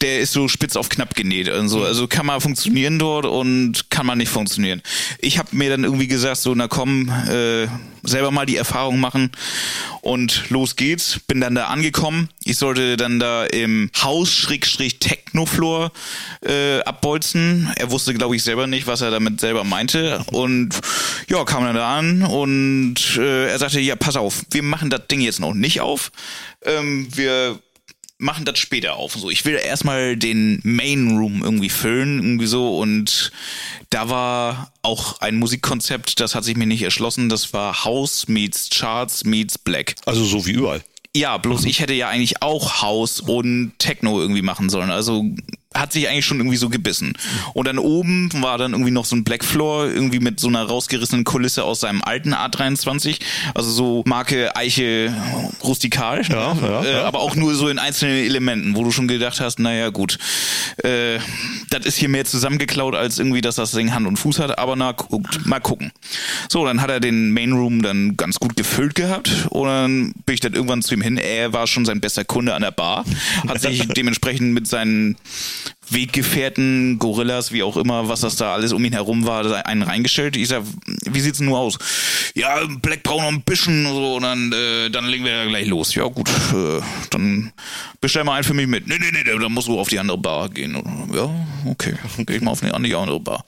der 0.00 0.20
ist 0.20 0.32
so 0.32 0.48
spitz 0.48 0.76
auf 0.76 0.88
knapp 0.88 1.14
genäht. 1.14 1.48
Und 1.48 1.68
so. 1.68 1.82
Also 1.82 2.06
kann 2.06 2.26
mal 2.26 2.40
funktionieren 2.40 2.98
dort 2.98 3.26
und 3.26 3.90
kann 3.90 4.06
mal 4.06 4.16
nicht 4.16 4.30
funktionieren. 4.30 4.82
Ich 5.18 5.38
habe 5.38 5.48
mir 5.52 5.70
dann 5.70 5.84
irgendwie 5.84 6.08
gesagt, 6.08 6.38
so, 6.38 6.54
na 6.54 6.68
komm, 6.68 7.08
äh, 7.28 7.66
selber 8.02 8.30
mal 8.30 8.46
die 8.46 8.56
Erfahrung 8.56 9.00
machen 9.00 9.30
und 10.00 10.50
los 10.50 10.76
geht's. 10.76 11.20
Bin 11.26 11.40
dann 11.40 11.54
da 11.54 11.66
angekommen. 11.66 12.28
Ich 12.44 12.58
sollte 12.58 12.96
dann 12.96 13.18
da 13.18 13.44
im 13.44 13.90
Haus-Technofloor 14.00 15.92
äh, 16.42 16.80
abbolzen. 16.80 17.70
Er 17.76 17.90
wusste, 17.90 18.14
glaube 18.14 18.36
ich, 18.36 18.42
selber 18.42 18.66
nicht, 18.66 18.86
was 18.86 19.00
er 19.00 19.10
damit 19.10 19.40
selber 19.40 19.64
meinte. 19.64 20.24
Und 20.32 20.70
ja, 21.28 21.44
kam 21.44 21.64
dann 21.64 21.74
da 21.74 21.98
an 21.98 22.22
und 22.22 23.16
äh, 23.18 23.48
er 23.48 23.58
sagte, 23.58 23.80
ja, 23.80 23.96
pass 23.96 24.16
auf, 24.16 24.42
wir 24.50 24.62
machen 24.62 24.90
das 24.90 25.06
Ding 25.08 25.20
jetzt 25.20 25.40
noch 25.40 25.54
nicht 25.54 25.80
auf. 25.80 26.12
Ähm, 26.64 27.08
wir 27.14 27.58
machen 28.18 28.44
das 28.44 28.58
später 28.58 28.96
auf. 28.96 29.14
So, 29.14 29.30
ich 29.30 29.44
will 29.44 29.54
erstmal 29.54 30.16
den 30.16 30.60
Main 30.64 31.16
Room 31.16 31.42
irgendwie 31.42 31.70
füllen, 31.70 32.18
irgendwie 32.18 32.46
so. 32.46 32.78
Und 32.78 33.32
da 33.90 34.10
war 34.10 34.72
auch 34.82 35.20
ein 35.20 35.36
Musikkonzept, 35.36 36.20
das 36.20 36.34
hat 36.34 36.44
sich 36.44 36.56
mir 36.56 36.66
nicht 36.66 36.82
erschlossen. 36.82 37.28
Das 37.28 37.52
war 37.52 37.84
House 37.84 38.28
meets 38.28 38.68
Charts 38.70 39.24
meets 39.24 39.56
Black. 39.56 39.94
also 40.04 40.24
so 40.24 40.46
wie 40.46 40.52
überall. 40.52 40.82
Ja, 41.16 41.38
bloß 41.38 41.64
ich 41.64 41.80
hätte 41.80 41.94
ja 41.94 42.08
eigentlich 42.08 42.42
auch 42.42 42.82
House 42.82 43.20
und 43.20 43.72
Techno 43.78 44.20
irgendwie 44.20 44.42
machen 44.42 44.68
sollen. 44.68 44.90
Also 44.90 45.24
hat 45.74 45.92
sich 45.92 46.08
eigentlich 46.08 46.24
schon 46.24 46.38
irgendwie 46.38 46.56
so 46.56 46.70
gebissen. 46.70 47.12
Und 47.52 47.68
dann 47.68 47.78
oben 47.78 48.30
war 48.42 48.56
dann 48.56 48.72
irgendwie 48.72 48.90
noch 48.90 49.04
so 49.04 49.14
ein 49.14 49.22
Black 49.22 49.44
Floor, 49.44 49.86
irgendwie 49.86 50.18
mit 50.18 50.40
so 50.40 50.48
einer 50.48 50.62
rausgerissenen 50.62 51.24
Kulisse 51.24 51.64
aus 51.64 51.80
seinem 51.80 52.02
alten 52.02 52.32
A23. 52.32 53.18
Also 53.54 53.70
so 53.70 54.02
Marke 54.06 54.56
Eiche 54.56 55.14
rustikal. 55.62 56.22
Ja, 56.26 56.56
ja, 56.60 56.82
äh, 56.82 56.92
ja. 56.92 57.04
Aber 57.04 57.20
auch 57.20 57.36
nur 57.36 57.54
so 57.54 57.68
in 57.68 57.78
einzelnen 57.78 58.24
Elementen, 58.24 58.76
wo 58.76 58.84
du 58.84 58.90
schon 58.90 59.08
gedacht 59.08 59.40
hast, 59.40 59.58
naja 59.58 59.90
gut, 59.90 60.18
äh, 60.84 61.18
das 61.68 61.84
ist 61.84 61.96
hier 61.96 62.08
mehr 62.08 62.24
zusammengeklaut, 62.24 62.94
als 62.94 63.18
irgendwie, 63.18 63.42
dass 63.42 63.56
das 63.56 63.72
Ding 63.72 63.92
Hand 63.92 64.06
und 64.06 64.16
Fuß 64.16 64.38
hat. 64.38 64.58
Aber 64.58 64.74
na, 64.74 64.92
guckt, 64.92 65.44
mal 65.46 65.60
gucken. 65.60 65.92
So, 66.48 66.64
dann 66.64 66.80
hat 66.80 66.90
er 66.90 67.00
den 67.00 67.30
Main 67.32 67.52
Room 67.52 67.82
dann 67.82 68.16
ganz 68.16 68.38
gut 68.38 68.56
gefüllt 68.56 68.94
gehabt. 68.94 69.46
Und 69.50 69.68
dann 69.68 70.12
bin 70.24 70.34
ich 70.34 70.40
dann 70.40 70.54
irgendwann 70.54 70.80
zu 70.80 70.94
ihm 70.94 71.02
hin. 71.02 71.18
Er 71.18 71.52
war 71.52 71.66
schon 71.66 71.84
sein 71.84 72.00
bester 72.00 72.24
Kunde 72.24 72.54
an 72.54 72.62
der 72.62 72.70
Bar. 72.70 73.04
Hat 73.46 73.60
sich 73.60 73.86
dementsprechend 73.96 74.54
mit 74.54 74.66
seinen 74.66 75.16
Weggefährten, 75.90 76.98
Gorillas, 76.98 77.52
wie 77.52 77.62
auch 77.62 77.76
immer, 77.76 78.08
was 78.08 78.20
das 78.20 78.36
da 78.36 78.52
alles 78.52 78.72
um 78.72 78.84
ihn 78.84 78.92
herum 78.92 79.26
war, 79.26 79.66
einen 79.66 79.82
reingestellt. 79.82 80.36
Ich 80.36 80.48
sag, 80.48 80.62
wie 80.86 81.20
sieht's 81.20 81.38
denn 81.38 81.46
nur 81.46 81.58
aus? 81.58 81.78
Ja, 82.34 82.66
Black 82.82 83.02
braucht 83.02 83.22
noch 83.22 83.28
ein 83.28 83.42
bisschen 83.42 83.86
und 83.86 83.94
so 83.94 84.16
und 84.16 84.22
dann, 84.22 84.52
äh, 84.52 84.90
dann 84.90 85.06
legen 85.06 85.24
wir 85.24 85.32
ja 85.32 85.44
gleich 85.46 85.66
los. 85.66 85.94
Ja 85.94 86.04
gut, 86.04 86.28
äh, 86.28 86.80
dann 87.10 87.52
bestell 88.00 88.24
mal 88.24 88.34
einen 88.34 88.44
für 88.44 88.54
mich 88.54 88.66
mit. 88.66 88.86
Nee, 88.86 88.98
nee, 88.98 89.10
nee, 89.12 89.24
dann 89.24 89.52
musst 89.52 89.68
du 89.68 89.78
auf 89.78 89.88
die 89.88 89.98
andere 89.98 90.18
Bar 90.18 90.50
gehen. 90.50 90.74
Ja, 91.14 91.30
okay, 91.64 91.94
geh 92.18 92.36
ich 92.36 92.42
mal 92.42 92.50
auf 92.50 92.60
die 92.60 92.94
andere 92.94 93.20
Bar. 93.20 93.44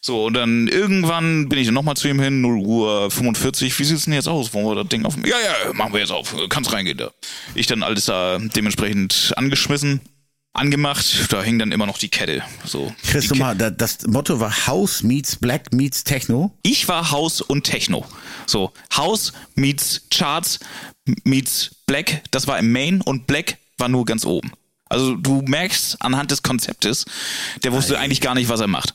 So, 0.00 0.26
und 0.26 0.34
dann 0.34 0.68
irgendwann 0.68 1.48
bin 1.48 1.58
ich 1.58 1.66
dann 1.66 1.74
nochmal 1.74 1.96
zu 1.96 2.08
ihm 2.08 2.20
hin, 2.20 2.40
0 2.40 2.58
Uhr 2.58 3.10
45. 3.10 3.78
Wie 3.78 3.84
sieht's 3.84 4.04
denn 4.04 4.14
jetzt 4.14 4.28
aus? 4.28 4.52
Wollen 4.54 4.66
wir 4.66 4.74
das 4.74 4.88
Ding 4.88 5.04
auf? 5.04 5.16
Ja, 5.24 5.36
ja, 5.36 5.72
machen 5.72 5.92
wir 5.92 6.00
jetzt 6.00 6.12
auf. 6.12 6.34
Kannst 6.48 6.72
reingehen 6.72 6.98
da. 6.98 7.10
Ich 7.54 7.66
dann 7.66 7.82
alles 7.82 8.06
da 8.06 8.38
dementsprechend 8.38 9.32
angeschmissen 9.36 10.00
angemacht, 10.58 11.32
da 11.32 11.42
hing 11.42 11.58
dann 11.58 11.72
immer 11.72 11.86
noch 11.86 11.98
die 11.98 12.08
Kette. 12.08 12.42
So. 12.64 12.92
Chris, 13.04 13.28
Die 13.28 13.38
mal, 13.38 13.54
da- 13.56 13.70
das 13.70 14.06
Motto 14.06 14.40
war 14.40 14.66
House 14.66 15.02
meets 15.02 15.36
Black 15.36 15.72
meets 15.72 16.04
Techno. 16.04 16.52
Ich 16.62 16.88
war 16.88 17.10
House 17.10 17.40
und 17.40 17.64
Techno. 17.64 18.04
So, 18.46 18.72
House 18.96 19.32
meets 19.54 20.02
Charts 20.10 20.58
meets 21.24 21.70
Black, 21.86 22.22
das 22.32 22.46
war 22.46 22.58
im 22.58 22.72
Main 22.72 23.00
und 23.00 23.26
Black 23.26 23.58
war 23.78 23.88
nur 23.88 24.04
ganz 24.04 24.24
oben. 24.24 24.50
Also 24.88 25.14
du 25.16 25.42
merkst 25.42 25.96
anhand 26.00 26.30
des 26.30 26.42
Konzeptes, 26.42 27.04
der 27.64 27.72
wusste 27.72 27.98
eigentlich 27.98 28.20
gar 28.20 28.34
nicht, 28.34 28.48
was 28.48 28.60
er 28.60 28.68
macht. 28.68 28.94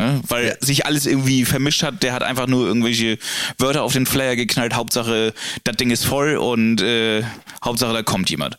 Ne? 0.00 0.20
Weil 0.28 0.56
sich 0.60 0.86
alles 0.86 1.04
irgendwie 1.04 1.44
vermischt 1.44 1.82
hat, 1.82 2.02
der 2.02 2.14
hat 2.14 2.22
einfach 2.22 2.46
nur 2.46 2.66
irgendwelche 2.66 3.18
Wörter 3.58 3.82
auf 3.82 3.92
den 3.92 4.06
Flyer 4.06 4.34
geknallt, 4.34 4.74
Hauptsache, 4.74 5.34
das 5.64 5.76
Ding 5.76 5.90
ist 5.90 6.06
voll 6.06 6.36
und 6.36 6.80
äh, 6.80 7.22
Hauptsache, 7.62 7.92
da 7.92 8.02
kommt 8.02 8.30
jemand. 8.30 8.58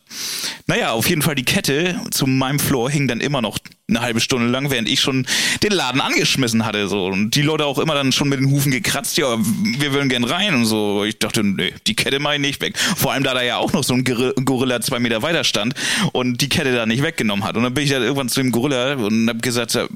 Naja, 0.68 0.92
auf 0.92 1.10
jeden 1.10 1.24
Fall 1.24 1.34
die 1.34 1.44
Kette 1.46 2.00
zu 2.12 2.28
meinem 2.28 2.60
Floor 2.60 2.92
hing 2.92 3.08
dann 3.08 3.20
immer 3.20 3.42
noch 3.42 3.58
eine 3.90 4.02
halbe 4.02 4.22
Stunde 4.22 4.48
lang, 4.48 4.70
während 4.70 4.88
ich 4.88 5.02
schon 5.02 5.26
den 5.64 5.72
Laden 5.72 6.00
angeschmissen 6.00 6.64
hatte. 6.64 6.88
So. 6.88 7.08
Und 7.08 7.32
die 7.32 7.42
Leute 7.42 7.66
auch 7.66 7.78
immer 7.80 7.94
dann 7.94 8.12
schon 8.12 8.30
mit 8.30 8.40
den 8.40 8.50
Hufen 8.50 8.72
gekratzt, 8.72 9.18
ja, 9.18 9.38
wir 9.40 9.94
wollen 9.94 10.08
gern 10.08 10.24
rein 10.24 10.54
und 10.54 10.66
so. 10.66 11.04
Ich 11.04 11.20
dachte, 11.20 11.44
nee, 11.44 11.74
die 11.88 11.96
Kette 11.96 12.20
mach 12.20 12.34
ich 12.34 12.40
nicht 12.40 12.62
weg. 12.62 12.78
Vor 12.78 13.12
allem, 13.12 13.24
da 13.24 13.34
da 13.34 13.42
ja 13.42 13.58
auch 13.58 13.74
noch 13.74 13.84
so 13.84 13.94
ein 13.94 14.04
Gor- 14.06 14.34
Gorilla 14.46 14.80
zwei 14.80 15.00
Meter 15.00 15.24
weiter 15.24 15.44
stand 15.44 15.74
und 16.14 16.40
die 16.40 16.48
Kette 16.48 16.74
da 16.74 16.86
nicht 16.86 17.04
weggenommen 17.04 17.44
hat. 17.44 17.58
Und 17.58 17.64
dann 17.64 17.74
bin 17.74 17.84
ich 17.84 17.90
dann 17.90 18.04
irgendwann 18.04 18.30
zu 18.30 18.40
dem 18.42 18.52
Gorilla 18.52 18.94
und 18.94 19.28
hab 19.28 19.42
gesagt, 19.42 19.74
ja, 19.74 19.88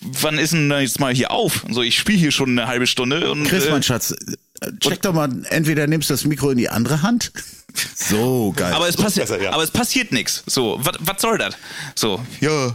wann 0.00 0.38
ist 0.38 0.52
denn 0.52 0.68
da 0.68 0.80
jetzt 0.80 1.00
mal 1.00 1.14
hier 1.14 1.30
auf? 1.30 1.64
Und 1.64 1.74
so, 1.74 1.82
ich 1.82 1.98
spiele 1.98 2.18
hier 2.18 2.32
schon 2.32 2.50
eine 2.50 2.66
halbe 2.66 2.86
Stunde 2.86 3.30
und 3.30 3.44
Chris, 3.44 3.66
äh, 3.66 3.70
mein 3.70 3.82
Schatz, 3.82 4.12
äh, 4.12 4.70
check 4.80 5.02
doch 5.02 5.12
mal, 5.12 5.30
entweder 5.50 5.86
nimmst 5.86 6.10
du 6.10 6.14
das 6.14 6.24
Mikro 6.24 6.50
in 6.50 6.58
die 6.58 6.68
andere 6.68 7.02
Hand. 7.02 7.32
So, 7.94 8.52
geil. 8.56 8.72
Aber 8.72 8.88
es, 8.88 8.96
passiert, 8.96 9.28
besser, 9.28 9.40
ja. 9.40 9.52
aber 9.52 9.62
es 9.62 9.70
passiert 9.70 10.10
nichts. 10.10 10.42
So, 10.44 10.80
was 10.82 10.96
was 10.98 11.22
soll 11.22 11.38
das? 11.38 11.56
So, 11.94 12.20
ja, 12.40 12.74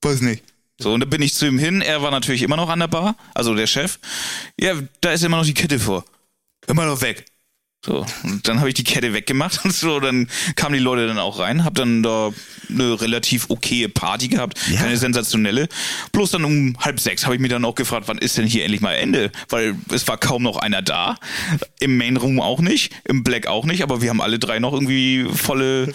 weiß 0.00 0.22
nicht. 0.22 0.42
So, 0.80 0.94
und 0.94 1.00
dann 1.00 1.10
bin 1.10 1.20
ich 1.20 1.34
zu 1.34 1.46
ihm 1.46 1.58
hin. 1.58 1.82
Er 1.82 2.00
war 2.00 2.10
natürlich 2.10 2.40
immer 2.40 2.56
noch 2.56 2.70
an 2.70 2.78
der 2.78 2.88
Bar, 2.88 3.16
also 3.34 3.54
der 3.54 3.66
Chef. 3.66 3.98
Ja, 4.58 4.74
da 5.02 5.12
ist 5.12 5.22
immer 5.22 5.36
noch 5.36 5.44
die 5.44 5.52
Kette 5.52 5.78
vor. 5.78 6.06
Immer 6.66 6.86
noch 6.86 7.02
weg. 7.02 7.26
So, 7.82 8.04
und 8.24 8.46
dann 8.46 8.58
habe 8.58 8.68
ich 8.68 8.74
die 8.74 8.84
Kette 8.84 9.14
weggemacht 9.14 9.60
und 9.64 9.72
so, 9.72 10.00
dann 10.00 10.28
kamen 10.54 10.74
die 10.74 10.80
Leute 10.80 11.06
dann 11.06 11.18
auch 11.18 11.38
rein, 11.38 11.64
hab 11.64 11.74
dann 11.74 12.02
da 12.02 12.30
eine 12.68 13.00
relativ 13.00 13.48
okaye 13.48 13.88
Party 13.88 14.28
gehabt, 14.28 14.58
Ja. 14.68 14.80
keine 14.80 14.98
sensationelle. 14.98 15.66
Bloß 16.12 16.32
dann 16.32 16.44
um 16.44 16.76
halb 16.78 17.00
sechs 17.00 17.24
habe 17.24 17.36
ich 17.36 17.40
mich 17.40 17.50
dann 17.50 17.64
auch 17.64 17.74
gefragt, 17.74 18.06
wann 18.06 18.18
ist 18.18 18.36
denn 18.36 18.46
hier 18.46 18.64
endlich 18.64 18.82
mal 18.82 18.92
Ende? 18.92 19.32
Weil 19.48 19.76
es 19.90 20.06
war 20.08 20.18
kaum 20.18 20.42
noch 20.42 20.58
einer 20.58 20.82
da. 20.82 21.16
Im 21.80 21.96
Main 21.96 22.18
Room 22.18 22.38
auch 22.38 22.60
nicht, 22.60 22.92
im 23.04 23.24
Black 23.24 23.46
auch 23.46 23.64
nicht, 23.64 23.82
aber 23.82 24.02
wir 24.02 24.10
haben 24.10 24.20
alle 24.20 24.38
drei 24.38 24.58
noch 24.58 24.74
irgendwie 24.74 25.26
volle 25.34 25.94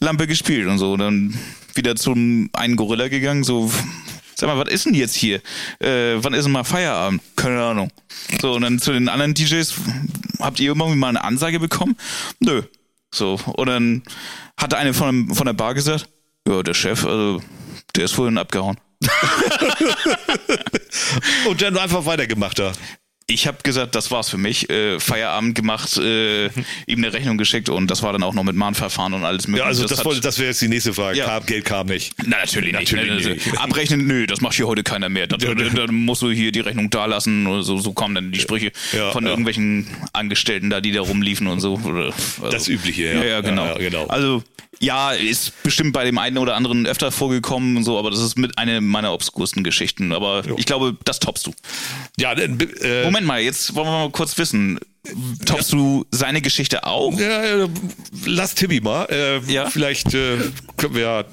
Lampe 0.00 0.26
gespielt 0.26 0.66
und 0.66 0.78
so. 0.78 0.96
Dann 0.96 1.38
wieder 1.74 1.94
zum 1.94 2.50
einen 2.54 2.74
Gorilla 2.74 3.06
gegangen, 3.06 3.44
so, 3.44 3.72
sag 4.40 4.48
mal, 4.48 4.58
was 4.58 4.72
ist 4.72 4.86
denn 4.86 4.94
jetzt 4.94 5.14
hier? 5.14 5.40
Äh, 5.78 6.16
wann 6.16 6.34
ist 6.34 6.44
denn 6.44 6.52
mal 6.52 6.64
Feierabend? 6.64 7.22
Keine 7.36 7.62
Ahnung. 7.62 7.90
So, 8.40 8.54
und 8.54 8.62
dann 8.62 8.78
zu 8.78 8.92
den 8.92 9.08
anderen 9.08 9.34
DJs, 9.34 9.74
habt 10.40 10.58
ihr 10.60 10.68
irgendwie 10.68 10.96
mal 10.96 11.08
eine 11.08 11.22
Ansage 11.22 11.60
bekommen? 11.60 11.96
Nö. 12.40 12.62
So, 13.12 13.38
und 13.54 13.68
dann 13.68 14.02
hatte 14.56 14.78
eine 14.78 14.94
von, 14.94 15.34
von 15.34 15.46
der 15.46 15.52
Bar 15.52 15.74
gesagt, 15.74 16.08
ja, 16.48 16.62
der 16.62 16.74
Chef, 16.74 17.04
also, 17.04 17.40
der 17.96 18.04
ist 18.04 18.12
vorhin 18.12 18.38
abgehauen. 18.38 18.76
Und 21.48 21.62
dann 21.62 21.78
einfach 21.78 22.04
weitergemacht 22.04 22.58
da. 22.58 22.72
Ich 23.26 23.46
habe 23.46 23.58
gesagt, 23.62 23.94
das 23.94 24.10
war's 24.10 24.28
für 24.28 24.38
mich. 24.38 24.68
Äh, 24.70 24.98
Feierabend 24.98 25.54
gemacht, 25.54 25.96
äh, 25.98 26.46
ihm 26.86 26.98
eine 26.98 27.12
Rechnung 27.12 27.38
geschickt 27.38 27.68
und 27.68 27.88
das 27.88 28.02
war 28.02 28.12
dann 28.12 28.22
auch 28.22 28.34
noch 28.34 28.42
mit 28.42 28.56
Mahnverfahren 28.56 29.14
und 29.14 29.24
alles 29.24 29.46
mögliche. 29.46 29.62
Ja, 29.64 29.68
also 29.68 29.86
das, 29.86 30.04
wollte, 30.04 30.20
das 30.20 30.38
wäre 30.38 30.48
jetzt 30.48 30.60
die 30.60 30.68
nächste 30.68 30.92
Frage. 30.92 31.18
Ja. 31.18 31.26
Kam, 31.26 31.46
Geld 31.46 31.64
kam 31.64 31.86
nicht. 31.86 32.12
Na, 32.26 32.38
natürlich 32.38 32.72
nicht. 32.76 32.92
Natürlich 32.92 33.26
ne, 33.26 33.34
nicht. 33.34 33.58
Abrechnen, 33.58 34.06
nö, 34.06 34.26
das 34.26 34.40
macht 34.40 34.56
hier 34.56 34.66
heute 34.66 34.82
keiner 34.82 35.08
mehr. 35.08 35.28
Da, 35.28 35.36
da, 35.36 35.54
da 35.54 35.92
musst 35.92 36.22
du 36.22 36.30
hier 36.30 36.50
die 36.50 36.60
Rechnung 36.60 36.90
da 36.90 37.06
lassen 37.06 37.46
oder 37.46 37.62
so, 37.62 37.78
so 37.78 37.92
kommen 37.92 38.14
dann 38.14 38.32
die 38.32 38.40
Sprüche 38.40 38.72
Ja, 38.92 39.12
von 39.12 39.26
irgendwelchen 39.26 39.86
Angestellten 40.12 40.70
da, 40.70 40.80
die 40.80 40.92
da 40.92 41.02
rumliefen 41.02 41.46
und 41.46 41.60
so. 41.60 41.76
Also, 41.76 42.50
Das 42.50 42.68
Übliche, 42.68 43.14
ja. 43.14 43.24
Ja, 43.24 43.40
genau. 43.42 43.74
Genau. 43.78 44.06
Also, 44.06 44.42
ja, 44.82 45.12
ist 45.12 45.62
bestimmt 45.62 45.92
bei 45.92 46.04
dem 46.04 46.16
einen 46.16 46.38
oder 46.38 46.56
anderen 46.56 46.86
öfter 46.86 47.12
vorgekommen 47.12 47.76
und 47.76 47.84
so, 47.84 47.98
aber 47.98 48.10
das 48.10 48.20
ist 48.20 48.38
mit 48.38 48.56
einer 48.56 48.80
meiner 48.80 49.12
obskursten 49.12 49.62
Geschichten. 49.62 50.12
Aber 50.12 50.42
ich 50.56 50.64
glaube, 50.64 50.96
das 51.04 51.18
toppst 51.18 51.46
du. 51.46 51.54
Ja, 52.18 52.34
dann, 52.34 52.58
äh, 52.80 53.04
Moment 53.04 53.19
mal, 53.24 53.40
jetzt 53.40 53.74
wollen 53.74 53.86
wir 53.86 53.98
mal 53.98 54.10
kurz 54.10 54.36
wissen. 54.38 54.78
toppst 55.46 55.72
du 55.72 56.04
seine 56.10 56.40
Geschichte 56.42 56.84
auch? 56.84 57.18
Ja, 57.18 57.42
äh, 57.64 57.68
lass 58.26 58.54
Tibi 58.54 58.80
mal. 58.80 59.06
Äh, 59.06 59.40
Ja. 59.50 59.70
Vielleicht 59.70 60.12
äh, 60.14 60.38
können 60.76 60.94
wir 60.94 61.02
ja 61.02 61.24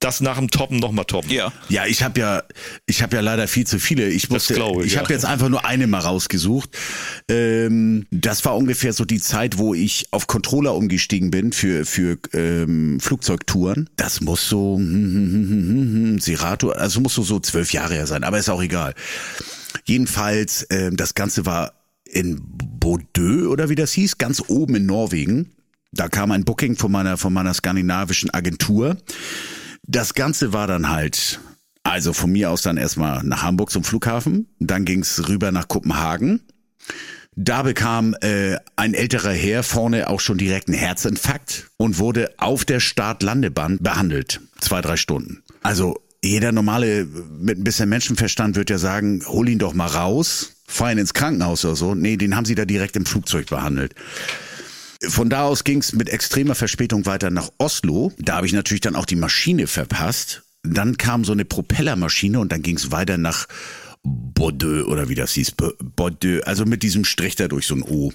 das 0.00 0.20
nach 0.20 0.38
dem 0.38 0.48
Toppen 0.48 0.78
nochmal 0.78 1.04
toppen. 1.06 1.30
Ja. 1.30 1.52
Ja, 1.68 1.86
ich 1.86 2.02
habe 2.02 2.20
ja, 2.20 2.42
ich 2.86 3.02
habe 3.02 3.16
ja 3.16 3.22
leider 3.22 3.48
viel 3.48 3.66
zu 3.66 3.80
viele. 3.80 4.08
Ich 4.08 4.30
musste, 4.30 4.54
glaube 4.54 4.82
ich, 4.82 4.88
ich 4.88 4.92
ja. 4.94 5.00
habe 5.00 5.12
jetzt 5.12 5.24
einfach 5.24 5.48
nur 5.48 5.64
eine 5.64 5.86
mal 5.86 5.98
rausgesucht. 5.98 6.70
Ähm, 7.28 8.06
das 8.10 8.44
war 8.44 8.56
ungefähr 8.56 8.92
so 8.92 9.04
die 9.04 9.20
Zeit, 9.20 9.58
wo 9.58 9.74
ich 9.74 10.06
auf 10.12 10.28
Controller 10.28 10.74
umgestiegen 10.74 11.30
bin 11.30 11.52
für 11.52 11.84
für 11.84 12.18
ähm, 12.32 13.00
Flugzeugtouren. 13.00 13.90
Das 13.96 14.20
muss 14.20 14.48
so 14.48 14.76
hm, 14.76 14.84
hm, 14.86 15.14
hm, 15.14 15.32
hm, 15.32 15.68
hm, 15.68 15.94
hm, 15.94 16.18
Serato, 16.20 16.70
also 16.70 17.00
muss 17.00 17.14
so 17.14 17.22
so 17.22 17.40
zwölf 17.40 17.72
Jahre 17.72 17.94
her 17.94 18.06
sein, 18.06 18.22
aber 18.22 18.38
ist 18.38 18.48
auch 18.48 18.62
egal. 18.62 18.94
Jedenfalls, 19.88 20.66
ähm, 20.68 20.98
das 20.98 21.14
Ganze 21.14 21.46
war 21.46 21.72
in 22.04 22.42
Bordeaux 22.42 23.50
oder 23.50 23.70
wie 23.70 23.74
das 23.74 23.92
hieß, 23.92 24.18
ganz 24.18 24.42
oben 24.46 24.74
in 24.74 24.86
Norwegen. 24.86 25.52
Da 25.92 26.08
kam 26.08 26.30
ein 26.30 26.44
Booking 26.44 26.76
von 26.76 26.92
meiner 26.92 27.16
von 27.16 27.32
meiner 27.32 27.54
skandinavischen 27.54 28.28
Agentur. 28.28 28.98
Das 29.84 30.12
Ganze 30.12 30.52
war 30.52 30.66
dann 30.66 30.90
halt, 30.90 31.40
also 31.84 32.12
von 32.12 32.30
mir 32.30 32.50
aus 32.50 32.60
dann 32.60 32.76
erstmal 32.76 33.24
nach 33.24 33.42
Hamburg 33.42 33.70
zum 33.70 33.82
Flughafen, 33.82 34.48
dann 34.58 34.84
ging's 34.84 35.26
rüber 35.26 35.52
nach 35.52 35.68
Kopenhagen. 35.68 36.42
Da 37.34 37.62
bekam 37.62 38.14
äh, 38.20 38.58
ein 38.76 38.92
älterer 38.92 39.32
Herr 39.32 39.62
vorne 39.62 40.10
auch 40.10 40.20
schon 40.20 40.36
direkt 40.36 40.68
einen 40.68 40.76
Herzinfarkt 40.76 41.70
und 41.78 41.98
wurde 41.98 42.34
auf 42.36 42.66
der 42.66 42.80
Start-Landebahn 42.80 43.78
behandelt. 43.78 44.42
Zwei, 44.60 44.82
drei 44.82 44.98
Stunden. 44.98 45.42
Also 45.62 45.96
jeder 46.28 46.52
normale 46.52 47.06
mit 47.38 47.58
ein 47.58 47.64
bisschen 47.64 47.88
Menschenverstand 47.88 48.56
wird 48.56 48.70
ja 48.70 48.78
sagen, 48.78 49.22
hol 49.26 49.48
ihn 49.48 49.58
doch 49.58 49.74
mal 49.74 49.86
raus, 49.86 50.52
fahr 50.66 50.92
ihn 50.92 50.98
ins 50.98 51.14
Krankenhaus 51.14 51.64
oder 51.64 51.76
so. 51.76 51.94
Nee, 51.94 52.16
den 52.16 52.36
haben 52.36 52.44
sie 52.44 52.54
da 52.54 52.64
direkt 52.64 52.96
im 52.96 53.06
Flugzeug 53.06 53.46
behandelt. 53.48 53.94
Von 55.08 55.30
da 55.30 55.42
aus 55.44 55.64
ging 55.64 55.78
es 55.78 55.92
mit 55.92 56.08
extremer 56.08 56.54
Verspätung 56.54 57.06
weiter 57.06 57.30
nach 57.30 57.50
Oslo. 57.58 58.12
Da 58.18 58.36
habe 58.36 58.46
ich 58.46 58.52
natürlich 58.52 58.80
dann 58.80 58.96
auch 58.96 59.06
die 59.06 59.16
Maschine 59.16 59.66
verpasst. 59.66 60.42
Dann 60.64 60.96
kam 60.96 61.24
so 61.24 61.32
eine 61.32 61.44
Propellermaschine 61.44 62.40
und 62.40 62.50
dann 62.50 62.62
ging 62.62 62.76
es 62.76 62.90
weiter 62.90 63.16
nach 63.16 63.46
Bordeaux 64.02 64.86
oder 64.88 65.08
wie 65.08 65.14
das 65.14 65.32
hieß. 65.32 65.52
Bo- 65.52 65.72
Bordeaux, 65.80 66.42
also 66.44 66.64
mit 66.64 66.82
diesem 66.82 67.04
Strich 67.04 67.36
da 67.36 67.46
durch 67.48 67.66
so 67.66 67.76
ein 67.76 67.82
O. 67.82 68.12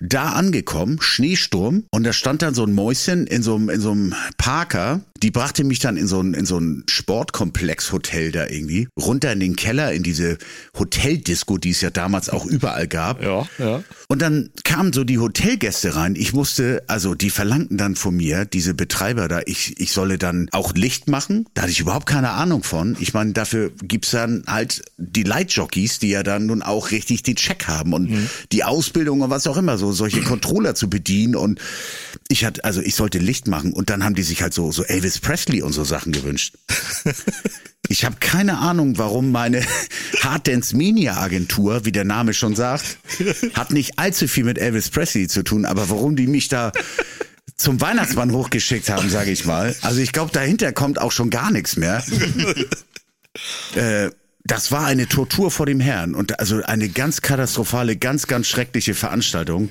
Da 0.00 0.30
angekommen, 0.32 0.98
Schneesturm, 1.00 1.84
und 1.90 2.04
da 2.04 2.12
stand 2.12 2.42
dann 2.42 2.54
so 2.54 2.64
ein 2.64 2.72
Mäuschen 2.72 3.26
in 3.26 3.42
so 3.42 3.56
einem, 3.56 3.68
in 3.68 3.80
so 3.80 3.92
einem 3.92 4.14
Parker. 4.36 5.00
Die 5.22 5.30
brachte 5.32 5.64
mich 5.64 5.80
dann 5.80 5.96
in 5.96 6.06
so 6.06 6.20
ein, 6.20 6.34
in 6.34 6.46
so 6.46 6.58
ein 6.58 6.84
Sportkomplex-Hotel 6.88 8.30
da 8.30 8.46
irgendwie, 8.46 8.88
runter 8.98 9.32
in 9.32 9.40
den 9.40 9.56
Keller, 9.56 9.92
in 9.92 10.04
diese 10.04 10.38
Hoteldisco, 10.78 11.58
die 11.58 11.70
es 11.70 11.80
ja 11.80 11.90
damals 11.90 12.28
auch 12.28 12.46
überall 12.46 12.86
gab. 12.86 13.22
Ja, 13.22 13.46
ja. 13.58 13.82
Und 14.08 14.22
dann 14.22 14.50
kamen 14.62 14.92
so 14.92 15.02
die 15.02 15.18
Hotelgäste 15.18 15.96
rein. 15.96 16.14
Ich 16.14 16.32
musste, 16.32 16.84
also 16.86 17.14
die 17.14 17.30
verlangten 17.30 17.78
dann 17.78 17.96
von 17.96 18.16
mir, 18.16 18.44
diese 18.44 18.74
Betreiber 18.74 19.26
da, 19.26 19.40
ich, 19.46 19.80
ich 19.80 19.92
solle 19.92 20.18
dann 20.18 20.48
auch 20.52 20.74
Licht 20.74 21.08
machen. 21.08 21.46
Da 21.54 21.62
hatte 21.62 21.72
ich 21.72 21.80
überhaupt 21.80 22.06
keine 22.06 22.30
Ahnung 22.30 22.62
von. 22.62 22.96
Ich 23.00 23.12
meine, 23.12 23.32
dafür 23.32 23.72
gibt's 23.82 24.12
dann 24.12 24.44
halt 24.46 24.82
die 24.96 25.24
Lightjockeys, 25.24 25.98
die 25.98 26.10
ja 26.10 26.22
dann 26.22 26.46
nun 26.46 26.62
auch 26.62 26.92
richtig 26.92 27.24
den 27.24 27.36
Check 27.36 27.66
haben 27.66 27.92
und 27.92 28.08
die 28.52 28.64
Ausbildung 28.64 29.20
und 29.20 29.30
was 29.30 29.46
auch 29.46 29.56
immer, 29.56 29.78
so 29.78 29.87
solche 29.92 30.22
Controller 30.22 30.74
zu 30.74 30.88
bedienen. 30.90 31.36
Und 31.36 31.60
ich 32.28 32.44
hatte, 32.44 32.64
also 32.64 32.80
ich 32.80 32.94
sollte 32.94 33.18
Licht 33.18 33.48
machen 33.48 33.72
und 33.72 33.90
dann 33.90 34.04
haben 34.04 34.14
die 34.14 34.22
sich 34.22 34.42
halt 34.42 34.54
so, 34.54 34.72
so 34.72 34.84
Elvis 34.84 35.18
Presley 35.18 35.62
und 35.62 35.72
so 35.72 35.84
Sachen 35.84 36.12
gewünscht. 36.12 36.54
Ich 37.90 38.04
habe 38.04 38.16
keine 38.20 38.58
Ahnung, 38.58 38.98
warum 38.98 39.32
meine 39.32 39.64
Hard 40.20 40.46
Dance 40.46 40.76
Mania 40.76 41.16
Agentur, 41.16 41.86
wie 41.86 41.92
der 41.92 42.04
Name 42.04 42.34
schon 42.34 42.54
sagt, 42.54 42.98
hat 43.54 43.70
nicht 43.70 43.98
allzu 43.98 44.28
viel 44.28 44.44
mit 44.44 44.58
Elvis 44.58 44.90
Presley 44.90 45.26
zu 45.26 45.42
tun, 45.42 45.64
aber 45.64 45.88
warum 45.88 46.14
die 46.14 46.26
mich 46.26 46.48
da 46.48 46.72
zum 47.56 47.80
Weihnachtsmann 47.80 48.32
hochgeschickt 48.32 48.90
haben, 48.90 49.08
sage 49.08 49.30
ich 49.30 49.46
mal. 49.46 49.74
Also 49.80 50.00
ich 50.00 50.12
glaube, 50.12 50.32
dahinter 50.32 50.72
kommt 50.72 51.00
auch 51.00 51.12
schon 51.12 51.30
gar 51.30 51.50
nichts 51.50 51.76
mehr. 51.76 52.04
äh, 53.74 54.10
das 54.44 54.72
war 54.72 54.86
eine 54.86 55.08
Tortur 55.08 55.50
vor 55.50 55.66
dem 55.66 55.80
Herrn 55.80 56.14
und 56.14 56.40
also 56.40 56.62
eine 56.62 56.88
ganz 56.88 57.22
katastrophale, 57.22 57.96
ganz, 57.96 58.26
ganz 58.26 58.48
schreckliche 58.48 58.94
Veranstaltung. 58.94 59.70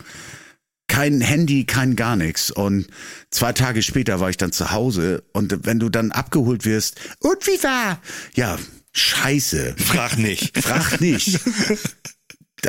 Kein 0.88 1.20
Handy, 1.20 1.66
kein 1.66 1.96
gar 1.96 2.16
nichts. 2.16 2.50
Und 2.50 2.88
zwei 3.30 3.54
Tage 3.54 3.82
später 3.82 4.20
war 4.20 4.30
ich 4.30 4.38
dann 4.38 4.52
zu 4.52 4.72
Hause 4.72 5.24
und 5.34 5.66
wenn 5.66 5.80
du 5.80 5.90
dann 5.90 6.12
abgeholt 6.12 6.66
wirst, 6.66 7.00
und 7.20 7.46
wie 7.46 7.62
war? 7.64 8.02
Ja, 8.36 8.58
scheiße. 8.94 9.76
Frag 9.78 10.18
nicht. 10.18 10.58
Frag 10.58 11.02
nicht. 11.02 11.40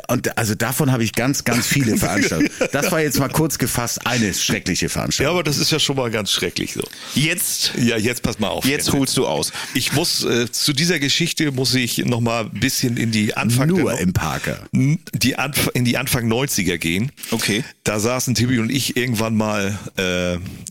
Und 0.08 0.36
also 0.36 0.54
davon 0.54 0.92
habe 0.92 1.02
ich 1.02 1.12
ganz, 1.14 1.44
ganz 1.44 1.66
viele 1.66 1.96
Veranstaltungen. 1.98 2.50
Das 2.72 2.92
war 2.92 3.00
jetzt 3.00 3.18
mal 3.18 3.28
kurz 3.28 3.56
gefasst 3.58 4.06
eine 4.06 4.34
schreckliche 4.34 4.86
Ja, 4.86 4.90
Veranstaltung. 4.90 5.32
aber 5.34 5.42
das 5.42 5.56
ist 5.56 5.72
ja 5.72 5.78
schon 5.78 5.96
mal 5.96 6.10
ganz 6.10 6.30
schrecklich 6.30 6.74
so. 6.74 6.82
Jetzt, 7.14 7.72
Ja, 7.78 7.96
jetzt 7.96 8.22
pass 8.22 8.38
mal 8.38 8.48
auf. 8.48 8.66
jetzt 8.66 8.92
holst 8.92 9.16
du 9.16 9.26
aus. 9.26 9.50
Ich 9.74 9.94
muss 9.94 10.24
äh, 10.24 10.50
zu 10.52 10.74
dieser 10.74 10.98
Geschichte 10.98 11.52
muss 11.52 11.74
ich 11.74 11.98
noch 12.04 12.20
mal 12.20 12.44
ein 12.44 12.50
bisschen 12.60 12.98
in 12.98 13.12
die 13.12 13.34
Anfang 13.34 13.68
Nur 13.68 13.92
der, 13.92 14.00
im 14.00 14.12
Parker. 14.12 14.58
die 14.72 15.36
Anf 15.36 15.70
in 15.72 15.86
die 15.86 15.96
Anfang 15.96 16.30
90er 16.30 16.76
gehen. 16.76 17.10
Okay. 17.30 17.64
Da 17.84 17.98
saßen 17.98 18.34
Tibi 18.34 18.58
und 18.58 18.70
ich 18.70 18.94
irgendwann 18.96 19.36
mal 19.36 19.78
äh, 19.96 20.02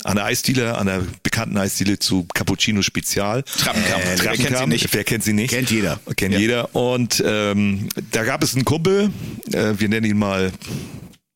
an 0.03 0.15
der 0.15 0.25
Eisdiele, 0.25 0.77
an 0.77 0.85
der 0.85 1.01
bekannten 1.23 1.57
Eisdiele 1.57 1.97
zu 1.97 2.27
Cappuccino 2.35 2.83
Spezial. 2.83 3.41
Trappenkamp. 3.43 4.03
Wer 4.05 4.15
Trappenkamp. 4.17 4.37
kennt 4.47 4.57
sie 4.59 4.67
nicht? 4.67 4.93
Wer 4.93 5.03
kennt 5.03 5.23
sie 5.23 5.33
nicht? 5.33 5.49
Kennt 5.49 5.71
jeder. 5.71 5.99
Kennt 6.15 6.35
Ja. 6.35 6.39
jeder. 6.39 6.75
Und 6.75 7.23
ähm, 7.25 7.89
da 8.11 8.23
gab 8.23 8.43
es 8.43 8.53
einen 8.53 8.63
Kumpel, 8.65 9.06
äh, 9.53 9.73
wir 9.77 9.89
nennen 9.89 10.05
ihn 10.05 10.17
mal, 10.17 10.51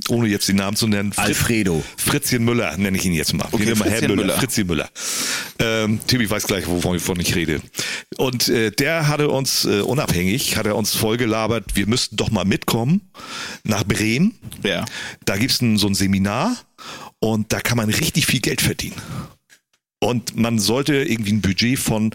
ohne 0.09 0.27
jetzt 0.27 0.47
den 0.47 0.55
Namen 0.57 0.75
zu 0.75 0.87
nennen, 0.87 1.13
Fritz- 1.13 1.25
Alfredo. 1.25 1.83
Fritzchen 1.97 2.43
Müller 2.43 2.75
nenne 2.77 2.97
ich 2.97 3.05
ihn 3.05 3.13
jetzt 3.13 3.33
mal. 3.33 3.47
Okay, 3.51 3.75
mal 3.75 3.89
Herr 3.89 3.97
Fritzchen 3.99 4.07
Müller. 4.09 4.21
Müller. 4.23 4.37
Fritzchen 4.37 4.67
Müller. 4.67 4.89
Ähm, 5.59 5.99
Tibi 6.07 6.29
weiß 6.29 6.47
gleich, 6.47 6.67
wovon 6.67 6.95
wovon 6.95 7.19
ich 7.19 7.35
rede. 7.35 7.61
Und 8.17 8.49
äh, 8.49 8.71
der 8.71 9.07
hatte 9.07 9.29
uns 9.29 9.65
äh, 9.65 9.81
unabhängig, 9.81 10.57
hat 10.57 10.65
er 10.65 10.75
uns 10.75 10.95
vollgelabert, 10.95 11.75
wir 11.75 11.87
müssten 11.87 12.17
doch 12.17 12.31
mal 12.31 12.45
mitkommen 12.45 13.11
nach 13.63 13.83
Bremen. 13.83 14.33
Ja. 14.63 14.85
Da 15.25 15.37
gibt's 15.37 15.61
ein, 15.61 15.77
so 15.77 15.87
ein 15.87 15.95
Seminar 15.95 16.57
und 17.19 17.53
da 17.53 17.59
kann 17.59 17.77
man 17.77 17.89
richtig 17.89 18.25
viel 18.25 18.41
Geld 18.41 18.61
verdienen. 18.61 18.95
Und 20.03 20.35
man 20.35 20.57
sollte 20.57 20.95
irgendwie 20.95 21.31
ein 21.31 21.41
Budget 21.41 21.77
von 21.77 22.09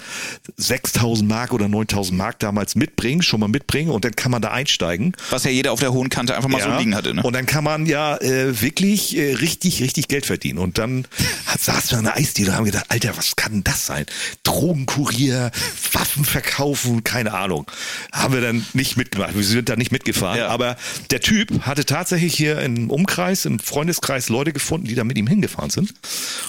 6000 0.57 1.29
Mark 1.29 1.53
oder 1.53 1.69
9000 1.69 2.19
Mark 2.19 2.41
damals 2.41 2.75
mitbringen, 2.75 3.23
schon 3.23 3.39
mal 3.39 3.47
mitbringen 3.47 3.91
und 3.91 4.05
dann 4.05 4.17
kann 4.17 4.33
man 4.33 4.43
da 4.43 4.51
einsteigen. 4.51 5.13
Was 5.31 5.45
ja 5.45 5.53
jeder 5.53 5.71
auf 5.71 5.79
der 5.79 5.93
hohen 5.93 6.09
Kante 6.09 6.35
einfach 6.35 6.49
mal 6.49 6.61
so 6.61 6.77
liegen 6.79 6.97
hatte. 6.97 7.15
Ne? 7.15 7.23
Und 7.23 7.33
dann 7.37 7.47
kann 7.47 7.63
man 7.63 7.87
ja 7.87 8.17
äh, 8.17 8.61
wirklich 8.61 9.17
äh, 9.17 9.35
richtig, 9.35 9.81
richtig 9.83 10.09
Geld 10.09 10.27
verdienen. 10.27 10.59
Und 10.59 10.79
dann 10.79 11.07
saßen 11.59 11.93
wir 11.93 11.99
an 11.99 12.05
der 12.07 12.17
Eisdiele 12.17 12.51
und 12.51 12.57
haben 12.57 12.65
gedacht, 12.65 12.87
Alter, 12.89 13.17
was 13.17 13.37
kann 13.37 13.63
das 13.63 13.87
sein? 13.87 14.05
Drogenkurier, 14.43 15.53
Waffen 15.93 16.25
verkaufen, 16.25 17.05
keine 17.05 17.35
Ahnung. 17.35 17.71
Haben 18.11 18.35
wir 18.35 18.41
dann 18.41 18.67
nicht 18.73 18.97
mitgemacht. 18.97 19.37
Wir 19.37 19.45
sind 19.45 19.69
da 19.69 19.77
nicht 19.77 19.93
mitgefahren. 19.93 20.41
Ja. 20.41 20.49
Aber 20.49 20.77
der 21.13 21.21
Typ 21.21 21.63
hatte 21.63 21.85
tatsächlich 21.85 22.35
hier 22.35 22.61
im 22.63 22.91
Umkreis, 22.91 23.45
im 23.45 23.61
Freundeskreis 23.61 24.29
Leute 24.29 24.53
gefunden, 24.53 24.89
die 24.89 24.97
da 24.97 25.05
mit 25.05 25.17
ihm 25.17 25.29
hingefahren 25.29 25.71
sind. 25.71 25.95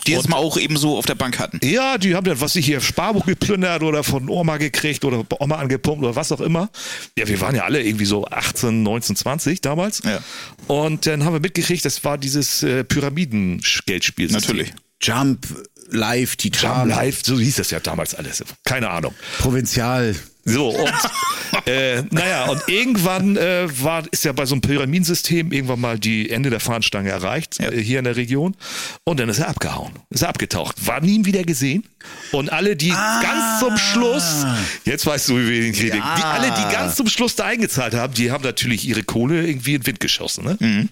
die 0.07 0.13
jetzt 0.13 0.29
mal 0.29 0.37
auch 0.37 0.57
eben 0.57 0.77
so 0.77 0.97
auf 0.97 1.05
der 1.05 1.13
Bank 1.13 1.26
hatten. 1.35 1.59
ja, 1.63 1.97
die 1.97 2.15
haben 2.15 2.25
dann, 2.25 2.39
was 2.41 2.55
ich 2.55 2.65
hier, 2.65 2.81
Sparbuch 2.81 3.25
geplündert 3.25 3.83
oder 3.83 4.03
von 4.03 4.29
Oma 4.29 4.57
gekriegt 4.57 5.05
oder 5.05 5.25
Oma 5.39 5.55
angepumpt 5.55 6.03
oder 6.03 6.15
was 6.15 6.31
auch 6.31 6.41
immer. 6.41 6.69
Ja, 7.17 7.27
wir 7.27 7.39
waren 7.41 7.55
ja 7.55 7.63
alle 7.63 7.81
irgendwie 7.83 8.05
so 8.05 8.25
18, 8.25 8.83
19, 8.83 9.15
20 9.15 9.61
damals. 9.61 10.01
Ja. 10.03 10.19
Und 10.67 11.05
dann 11.05 11.23
haben 11.23 11.33
wir 11.33 11.39
mitgekriegt, 11.39 11.85
das 11.85 12.03
war 12.03 12.17
dieses 12.17 12.63
äh, 12.63 12.83
Pyramiden-Geldspiel. 12.83 14.31
Natürlich. 14.31 14.73
Jump, 15.01 15.45
Live, 15.89 16.35
Titan, 16.35 16.89
Jam 16.89 16.89
Live, 16.89 17.21
so 17.23 17.39
hieß 17.39 17.55
das 17.55 17.71
ja 17.71 17.79
damals 17.79 18.15
alles. 18.15 18.43
Keine 18.65 18.89
Ahnung. 18.89 19.13
Provinzial. 19.39 20.15
So, 20.49 20.69
und 20.69 20.93
äh, 21.67 22.03
naja, 22.09 22.45
und 22.45 22.61
irgendwann 22.67 23.35
äh, 23.35 23.67
war, 23.83 24.03
ist 24.11 24.23
ja 24.23 24.31
bei 24.31 24.45
so 24.45 24.55
einem 24.55 24.61
Pyramidensystem 24.61 25.51
irgendwann 25.51 25.81
mal 25.81 25.99
die 25.99 26.29
Ende 26.29 26.49
der 26.49 26.61
Fahnenstange 26.61 27.09
erreicht, 27.09 27.59
Ja. 27.59 27.69
äh, 27.69 27.83
hier 27.83 27.99
in 27.99 28.05
der 28.05 28.15
Region. 28.15 28.55
Und 29.03 29.19
dann 29.19 29.27
ist 29.27 29.39
er 29.39 29.49
abgehauen, 29.49 29.91
ist 30.09 30.21
er 30.23 30.29
abgetaucht, 30.29 30.87
war 30.87 31.01
nie 31.01 31.25
wieder 31.25 31.43
gesehen. 31.43 31.83
Und 32.31 32.49
alle, 32.51 32.77
die 32.77 32.89
ganz 32.89 33.59
zum 33.59 33.77
Schluss, 33.77 34.45
jetzt 34.85 35.05
weißt 35.05 35.27
du, 35.29 35.37
wie 35.37 35.49
wir 35.49 35.61
ihn 35.65 35.73
kriegen, 35.73 35.97
Ja. 35.97 36.15
die 36.17 36.23
alle, 36.23 36.47
die 36.47 36.73
ganz 36.73 36.95
zum 36.95 37.07
Schluss 37.09 37.35
da 37.35 37.43
eingezahlt 37.45 37.93
haben, 37.93 38.13
die 38.13 38.31
haben 38.31 38.43
natürlich 38.43 38.87
ihre 38.87 39.03
Kohle 39.03 39.45
irgendwie 39.45 39.75
in 39.75 39.81
den 39.81 39.87
Wind 39.87 39.99
geschossen. 39.99 40.45
Ne? 40.45 40.87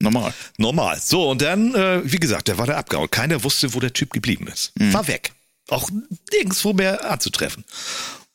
Normal. 0.00 0.32
Normal. 0.58 1.00
So, 1.02 1.30
und 1.30 1.42
dann, 1.42 1.74
äh, 1.74 2.00
wie 2.04 2.18
gesagt, 2.18 2.46
der 2.48 2.58
war 2.58 2.66
da 2.66 2.76
abgehauen. 2.76 3.10
Keiner 3.10 3.42
wusste, 3.42 3.74
wo 3.74 3.80
der 3.80 3.92
Typ 3.92 4.12
geblieben 4.12 4.46
ist. 4.46 4.72
War 4.78 5.08
weg. 5.08 5.32
Auch 5.70 5.88
nirgendwo 6.30 6.74
mehr 6.74 7.10
anzutreffen. 7.10 7.64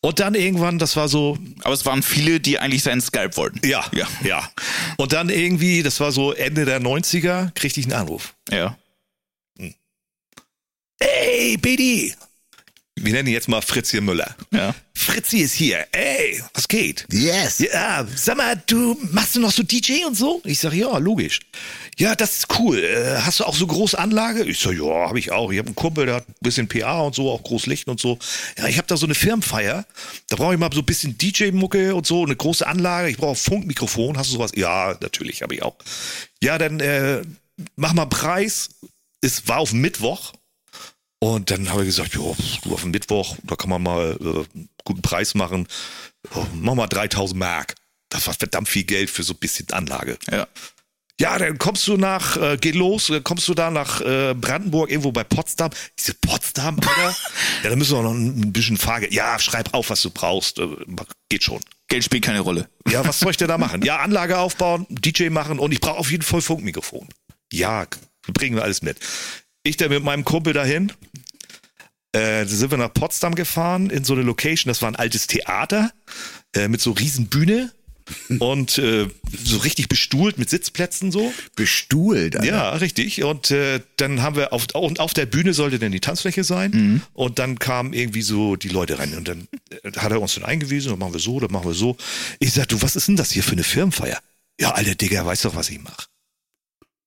Und 0.02 0.20
dann 0.20 0.34
irgendwann, 0.34 0.80
das 0.80 0.96
war 0.96 1.10
so, 1.10 1.38
Aber 1.64 1.74
es 1.74 1.86
waren 1.86 2.02
viele, 2.04 2.40
die 2.40 2.58
eigentlich 2.60 2.84
seinen 2.84 3.02
Skype 3.02 3.32
wollten. 3.36 3.66
ja, 3.68 3.86
Ja. 3.94 4.08
ja. 4.24 4.50
Und 4.98 5.12
dann 5.12 5.30
irgendwie, 5.30 5.84
das 5.84 6.00
war 6.00 6.12
so 6.12 6.32
Ende 6.34 6.64
der 6.66 6.80
90er, 6.82 7.52
kriegte 7.54 7.80
ich 7.82 7.86
einen 7.88 7.94
Anruf. 8.02 8.34
Ja. 8.50 8.78
Hey, 11.02 11.58
BD! 11.58 12.14
Wir 13.04 13.14
nennen 13.14 13.28
ihn 13.28 13.34
jetzt 13.34 13.48
mal 13.48 13.62
Fritzchen 13.62 14.04
Müller. 14.04 14.36
Ja. 14.52 14.76
Fritzi 14.94 15.38
ist 15.38 15.54
hier. 15.54 15.88
Ey, 15.94 16.44
was 16.54 16.68
geht? 16.68 17.06
Yes. 17.12 17.60
Ja, 17.60 18.06
sag 18.16 18.38
mal, 18.38 18.62
du 18.68 18.98
machst 19.12 19.36
du 19.36 19.40
noch 19.40 19.52
so 19.52 19.64
DJ 19.64 20.06
und 20.06 20.16
so? 20.16 20.42
Ich 20.44 20.60
sag, 20.60 20.74
ja, 20.74 20.98
logisch. 20.98 21.40
Ja, 21.98 22.16
das 22.16 22.40
ist 22.40 22.60
cool. 22.60 22.84
Äh, 22.84 23.22
hast 23.22 23.40
du 23.40 23.46
auch 23.46 23.56
so 23.56 23.66
große 23.66 23.98
Anlage? 23.98 24.44
Ich 24.44 24.60
sag, 24.60 24.74
ja, 24.74 25.08
habe 25.08 25.18
ich 25.18 25.32
auch. 25.32 25.52
Ich 25.52 25.58
habe 25.58 25.68
einen 25.68 25.76
Kumpel, 25.76 26.06
der 26.06 26.16
hat 26.16 26.28
ein 26.28 26.36
bisschen 26.42 26.68
PA 26.68 27.02
und 27.02 27.16
so, 27.16 27.32
auch 27.32 27.44
Großlicht 27.44 27.88
und 27.88 28.00
so. 28.00 28.20
Ja, 28.58 28.68
ich 28.68 28.78
habe 28.78 28.88
da 28.88 28.98
so 28.98 29.06
eine 29.06 29.16
Firmenfeier. 29.16 29.86
Da 30.30 30.36
brauche 30.36 30.54
ich 30.54 30.60
mal 30.60 30.70
so 30.74 30.82
ein 30.82 30.86
bisschen 30.86 31.18
DJ-Mucke 31.18 31.96
und 31.96 32.06
so, 32.06 32.26
eine 32.26 32.36
große 32.36 32.68
Anlage. 32.68 33.10
Ich 33.10 33.18
brauche 33.18 33.36
Funkmikrofon. 33.36 34.18
Hast 34.18 34.30
du 34.30 34.34
sowas? 34.34 34.52
Ja, 34.56 34.98
natürlich, 35.00 35.42
habe 35.42 35.56
ich 35.56 35.64
auch. 35.64 35.76
Ja, 36.44 36.58
dann 36.58 36.80
äh, 36.82 37.22
mach 37.76 37.94
mal 37.94 38.06
Preis. 38.06 38.70
Es 39.22 39.48
war 39.48 39.60
auf 39.60 39.74
Mittwoch. 39.74 40.34
Und 41.20 41.52
dann 41.52 41.70
habe 41.70 41.82
ich 41.82 41.88
gesagt, 41.88 42.14
jo, 42.14 42.36
auf 42.70 42.82
dem 42.82 42.92
Mittwoch, 42.92 43.36
da 43.44 43.56
kann 43.56 43.70
man 43.70 43.84
mal 43.84 44.18
äh, 44.22 44.58
einen 44.58 44.70
guten 44.86 45.02
Preis 45.02 45.36
machen. 45.36 45.68
Oh, 46.34 46.46
mach 46.54 46.76
mal 46.76 46.88
3000 46.88 47.38
Mark. 47.38 47.76
Das 48.10 48.26
war 48.28 48.34
verdammt 48.34 48.70
viel 48.70 48.86
Geld 48.86 49.10
für 49.10 49.24
so 49.24 49.34
ein 49.34 49.40
bisschen 49.40 49.70
Anlage. 49.72 50.18
Ja. 50.32 50.48
Ja, 51.20 51.38
dann 51.38 51.58
kommst 51.58 51.86
du 51.86 51.98
nach, 51.98 52.38
äh, 52.38 52.56
geht 52.56 52.76
los, 52.76 53.08
dann 53.08 53.26
kommst 53.26 53.46
du 53.50 53.54
da 53.54 53.70
nach 53.70 54.00
äh, 54.00 54.34
Brandenburg, 54.34 54.90
irgendwo 54.90 55.12
bei 55.12 55.26
Potsdam. 55.26 55.70
Diese 56.00 56.14
Potsdam, 56.14 56.80
Alter? 56.80 57.16
ja, 57.64 57.70
da 57.70 57.76
müssen 57.76 57.98
wir 57.98 58.04
noch 58.04 58.14
ein 58.14 58.54
bisschen 58.54 58.78
Frage. 58.78 59.14
Ja, 59.14 59.38
schreib 59.38 59.74
auf, 59.74 59.90
was 59.90 60.02
du 60.02 60.12
brauchst. 60.12 60.60
Äh, 60.60 60.68
geht 61.28 61.44
schon. 61.44 61.60
Geld 61.90 62.06
spielt 62.06 62.24
keine 62.24 62.40
Rolle. 62.40 62.70
Ja, 62.88 63.06
was 63.06 63.20
soll 63.20 63.32
ich 63.32 63.38
denn 63.38 63.50
da 63.50 63.58
machen? 63.58 63.82
Ja, 63.82 63.98
Anlage 63.98 64.38
aufbauen, 64.38 64.86
DJ 64.90 65.28
machen 65.30 65.60
und 65.60 65.74
ich 65.74 65.82
brauche 65.82 65.98
auf 65.98 66.10
jeden 66.10 66.24
Fall 66.24 66.40
Funkmikrofon. 66.40 67.10
Ja, 67.52 67.86
bringen 68.32 68.56
wir 68.56 68.64
alles 68.64 68.82
mit. 68.82 68.98
Ich 69.70 69.78
da 69.78 69.88
mit 69.88 70.04
meinem 70.04 70.26
Kumpel 70.26 70.52
dahin. 70.54 70.92
Äh, 72.12 72.44
da 72.44 72.46
sind 72.48 72.72
wir 72.72 72.80
nach 72.80 72.92
Potsdam 72.92 73.36
gefahren 73.36 73.92
in 73.92 74.04
so 74.04 74.14
eine 74.14 74.24
Location. 74.24 74.68
Das 74.68 74.82
war 74.82 74.90
ein 74.90 74.96
altes 74.96 75.28
Theater 75.28 75.92
äh, 76.56 76.68
mit 76.68 76.82
so 76.82 76.90
riesen 76.90 77.28
Bühne 77.28 77.72
und 78.40 78.80
äh, 78.80 79.06
so 79.32 79.58
richtig 79.60 79.88
bestuhlt 79.88 80.40
mit 80.40 80.50
Sitzplätzen 80.50 81.12
so. 81.12 81.32
Bestuhlt, 81.56 82.38
Alter. 82.38 82.48
Ja, 82.52 82.72
richtig. 82.72 83.24
Und 83.24 83.52
äh, 83.52 83.82
dann 83.98 84.24
haben 84.24 84.38
wir 84.38 84.54
auf, 84.54 84.66
und 84.74 85.00
auf 85.00 85.14
der 85.14 85.28
Bühne 85.28 85.54
sollte 85.54 85.78
dann 85.78 85.92
die 85.92 86.00
Tanzfläche 86.00 86.44
sein. 86.44 87.04
Und 87.14 87.38
dann 87.38 87.60
kamen 87.60 87.94
irgendwie 87.94 88.24
so 88.24 88.56
die 88.56 88.70
Leute 88.70 88.98
rein. 88.98 89.16
Und 89.16 89.28
dann 89.28 89.48
äh, 89.70 89.92
hat 89.98 90.12
er 90.12 90.20
uns 90.20 90.34
dann 90.34 90.46
eingewiesen, 90.46 90.90
dann 90.90 90.98
machen 90.98 91.14
wir 91.14 91.20
so, 91.20 91.40
dann 91.40 91.52
machen 91.52 91.68
wir 91.68 91.76
so. 91.76 91.96
Ich 92.40 92.54
sag, 92.54 92.70
du, 92.70 92.82
was 92.82 92.96
ist 92.96 93.08
denn 93.08 93.18
das 93.18 93.30
hier 93.30 93.44
für 93.44 93.52
eine 93.52 93.64
Firmenfeier? 93.64 94.18
Ja, 94.60 94.72
alter 94.72 94.96
Digga, 94.96 95.24
weißt 95.24 95.46
doch, 95.46 95.56
was 95.56 95.70
ich 95.70 95.80
mache. 95.80 96.09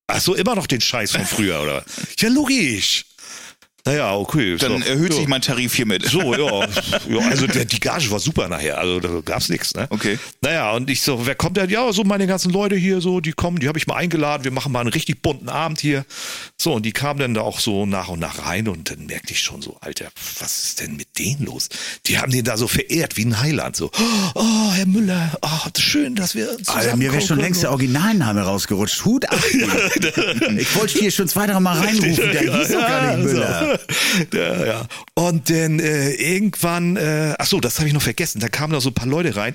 Ach 0.07 0.21
so, 0.21 0.35
immer 0.35 0.55
noch 0.55 0.67
den 0.67 0.81
Scheiß 0.81 1.13
von 1.13 1.25
früher, 1.25 1.63
oder? 1.63 1.85
Ja, 2.19 2.29
logisch. 2.29 3.05
Naja, 3.85 4.15
okay. 4.15 4.57
Dann 4.59 4.81
so, 4.81 4.89
erhöht 4.89 5.11
ja. 5.11 5.17
sich 5.17 5.27
mein 5.27 5.43
Tarif 5.43 5.75
hiermit. 5.75 6.07
So, 6.07 6.35
ja. 6.35 6.69
ja 7.09 7.19
also 7.29 7.49
der, 7.49 7.65
die 7.65 7.81
Gage 7.81 8.13
war 8.13 8.21
super 8.21 8.49
nachher. 8.49 8.79
Also 8.79 9.01
da 9.01 9.09
gab's 9.25 9.49
nichts, 9.49 9.75
ne? 9.75 9.89
Okay. 9.91 10.21
Naja, 10.41 10.71
und 10.73 10.89
ich 10.89 11.03
so, 11.03 11.27
wer 11.27 11.35
kommt 11.35 11.57
denn? 11.57 11.69
Ja, 11.69 11.93
so 11.93 12.05
meine 12.05 12.29
ganzen 12.29 12.53
Leute 12.53 12.77
hier, 12.77 13.01
so, 13.01 13.21
die 13.21 13.33
kommen, 13.33 13.59
die 13.59 13.67
habe 13.67 13.79
ich 13.79 13.89
mal 13.89 13.97
eingeladen. 13.97 14.45
Wir 14.45 14.53
machen 14.53 14.71
mal 14.71 14.81
einen 14.81 14.91
richtig 14.91 15.21
bunten 15.21 15.49
Abend 15.49 15.81
hier. 15.81 16.05
So, 16.57 16.75
und 16.75 16.87
die 16.87 16.93
kamen 16.93 17.19
dann 17.19 17.35
da 17.35 17.41
auch 17.41 17.59
so 17.59 17.85
nach 17.85 18.07
und 18.07 18.21
nach 18.21 18.47
rein 18.47 18.69
und 18.69 18.89
dann 18.89 19.07
merkte 19.07 19.33
ich 19.33 19.41
schon 19.41 19.63
so, 19.63 19.77
Alter, 19.81 20.11
was 20.39 20.63
ist 20.63 20.81
denn 20.81 20.95
mit 20.95 21.19
denen 21.19 21.47
los? 21.47 21.69
Die 22.07 22.19
haben 22.21 22.31
den 22.31 22.45
da 22.45 22.57
so 22.57 22.69
verehrt 22.69 23.17
wie 23.17 23.25
ein 23.25 23.41
Heiland. 23.41 23.75
So, 23.75 23.91
oh, 24.35 24.73
Herr 24.75 24.87
Müller, 24.87 25.37
oh, 25.43 25.69
schön, 25.77 26.15
dass 26.15 26.37
wir 26.37 26.57
zusammen 26.59 26.79
Alter, 26.79 26.97
mir 26.97 27.13
wäre 27.13 27.23
schon 27.23 27.41
längst 27.41 27.65
der 27.65 27.71
Originalname 27.71 28.43
rausgerutscht. 28.43 29.05
Hut 29.05 29.29
ab. 29.29 29.43
ich 30.57 30.77
wollte 30.77 30.99
hier 31.01 31.11
schon 31.11 31.27
zwei, 31.27 31.49
drei 31.49 31.59
Mal 31.59 31.79
reinrufen. 31.81 32.31
Der 32.31 32.43
hieß 32.43 32.69
doch 32.69 32.87
gar 32.87 33.17
nicht 33.17 33.25
Müller. 33.25 33.72
Ja, 34.35 34.65
ja. 34.67 34.87
Und 35.15 35.51
dann 35.51 35.79
äh, 35.81 36.11
irgendwann, 36.13 36.97
äh, 36.97 37.35
ach 37.39 37.47
so, 37.47 37.61
das 37.61 37.79
habe 37.79 37.89
ich 37.89 37.95
noch 37.95 38.03
vergessen. 38.03 38.41
Da 38.41 38.49
kamen 38.49 38.73
da 38.73 38.81
so 38.81 38.91
ein 38.91 38.95
paar 38.95 39.07
Leute 39.07 39.37
rein. 39.37 39.55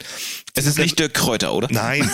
Es 0.55 0.65
ist 0.65 0.77
nicht 0.79 0.97
Dirk 0.99 1.13
Kräuter, 1.13 1.53
oder? 1.53 1.67
Nein, 1.71 2.09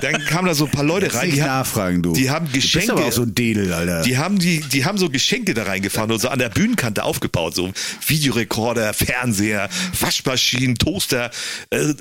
dann 0.00 0.24
kamen 0.26 0.46
da 0.48 0.54
so 0.54 0.66
ein 0.66 0.70
paar 0.70 0.84
Leute 0.84 1.12
rein. 1.14 1.26
Nicht 1.26 1.38
Die, 1.38 1.42
haben- 1.42 1.48
nachfragen, 1.48 2.02
du. 2.02 2.12
die 2.12 2.30
haben 2.30 2.46
Du 2.46 2.52
bist 2.52 2.72
Geschenke. 2.72 2.92
aber 2.92 3.04
auch 3.06 3.12
so 3.12 3.22
ein 3.22 3.34
Dedel, 3.34 3.72
Alter. 3.72 4.02
Die 4.02 4.16
haben 4.18 4.38
die, 4.38 4.60
die 4.60 4.84
haben 4.84 4.98
so 4.98 5.08
Geschenke 5.10 5.54
da 5.54 5.64
reingefahren 5.64 6.10
und 6.12 6.20
so 6.20 6.28
an 6.28 6.38
der 6.38 6.48
Bühnenkante 6.50 7.02
aufgebaut, 7.04 7.54
so 7.54 7.70
Videorekorder, 8.06 8.92
Fernseher, 8.94 9.68
Waschmaschinen, 9.98 10.76
Toaster, 10.76 11.30
äh, 11.70 11.94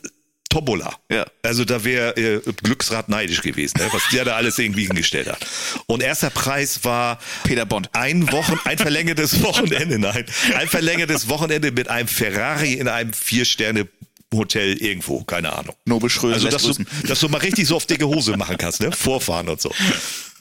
Tombola. 0.50 0.94
Ja. 1.10 1.26
Also 1.44 1.64
da 1.64 1.84
wäre 1.84 2.18
äh, 2.18 2.42
Glücksrad 2.64 3.08
neidisch 3.08 3.42
gewesen, 3.42 3.80
ne? 3.80 3.88
was 3.92 4.02
der 4.12 4.26
da 4.26 4.36
alles 4.36 4.58
irgendwie 4.58 4.86
hingestellt 4.86 5.28
hat. 5.28 5.46
Und 5.86 6.02
erster 6.02 6.32
Preis 6.32 6.84
war 6.84 7.20
Peter 7.44 7.66
Bond. 7.66 7.90
ein 7.94 8.32
Wochen, 8.32 8.60
ein 8.66 8.78
verlängertes 8.78 9.44
Wochenende, 9.44 10.00
nein, 10.00 10.26
ein 10.56 10.68
verlängertes 10.68 11.30
Wochenende 11.30 11.72
mit 11.72 11.88
einem 11.88 12.08
Ferrari 12.08 12.74
in 12.74 12.88
einem 12.88 13.14
vier 13.14 13.46
Sterne 13.46 13.88
Hotel 14.34 14.78
irgendwo, 14.78 15.24
keine 15.24 15.54
Ahnung. 15.54 15.76
Nobel 15.86 16.10
Schröder 16.10 16.36
Also, 16.36 16.50
dass 16.50 16.62
du, 16.62 16.84
dass 17.08 17.20
du 17.20 17.30
mal 17.30 17.40
richtig 17.40 17.68
so 17.68 17.76
auf 17.76 17.86
dicke 17.86 18.08
Hose 18.08 18.38
machen 18.38 18.58
kannst, 18.58 18.80
ne? 18.80 18.92
Vorfahren 18.92 19.50
und 19.50 19.60
so. 19.60 19.72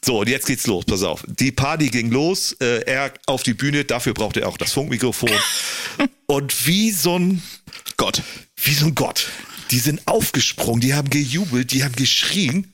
So, 0.05 0.21
und 0.21 0.29
jetzt 0.29 0.47
geht's 0.47 0.67
los, 0.67 0.85
pass 0.85 1.03
auf. 1.03 1.25
Die 1.27 1.53
Party 1.53 1.89
ging 1.89 2.11
los, 2.11 2.53
äh, 2.61 2.83
er 2.83 3.13
auf 3.27 3.43
die 3.43 3.55
Bühne, 3.55 3.85
dafür 3.85 4.15
brauchte 4.15 4.43
er 4.43 4.49
auch 4.49 4.59
das 4.59 4.73
Funkmikrofon. 4.73 5.31
und 6.27 6.67
wie 6.67 6.91
so 6.91 7.19
ein, 7.19 7.43
Gott. 7.97 8.23
wie 8.63 8.75
so 8.75 8.87
ein 8.87 8.95
Gott. 8.95 9.29
Die 9.71 9.79
sind 9.79 10.07
aufgesprungen, 10.07 10.81
die 10.81 10.95
haben 10.95 11.11
gejubelt, 11.11 11.73
die 11.73 11.85
haben 11.85 11.95
geschrien. 11.95 12.73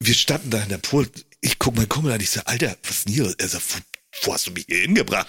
Wir 0.00 0.14
standen 0.14 0.50
da 0.50 0.62
in 0.62 0.68
der 0.68 0.78
Pool. 0.78 1.08
Ich 1.40 1.58
guck 1.58 1.76
meinen 1.76 1.88
Kumpel 1.88 2.12
an, 2.12 2.20
ich 2.20 2.30
sag, 2.30 2.48
Alter, 2.48 2.76
was 2.82 2.98
ist 2.98 3.08
denn 3.08 3.14
hier? 3.14 3.34
Er 3.38 3.48
sagt, 3.48 3.64
wo, 3.68 3.78
wo 4.26 4.34
hast 4.34 4.46
du 4.46 4.50
mich 4.50 4.66
hier 4.68 4.80
hingebracht? 4.80 5.28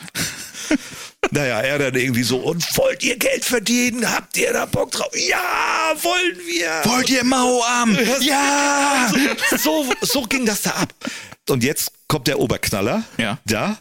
naja, 1.31 1.61
er 1.61 1.79
dann 1.79 1.95
irgendwie 1.95 2.23
so, 2.23 2.37
und 2.37 2.65
wollt 2.77 3.03
ihr 3.03 3.17
Geld 3.17 3.45
verdienen? 3.45 4.09
Habt 4.09 4.37
ihr 4.37 4.53
da 4.53 4.65
Bock 4.65 4.91
drauf? 4.91 5.15
Ja, 5.15 5.93
wollen 6.01 6.39
wir. 6.45 6.81
Wollt 6.91 7.09
ihr 7.09 7.23
Mauarm? 7.23 7.97
Ja! 8.21 9.11
So, 9.57 9.93
so 10.01 10.23
ging 10.23 10.45
das 10.45 10.63
da 10.63 10.71
ab. 10.71 10.93
Und 11.49 11.63
jetzt 11.63 11.91
kommt 12.07 12.27
der 12.27 12.39
Oberknaller. 12.39 13.03
Ja. 13.17 13.39
Da. 13.45 13.77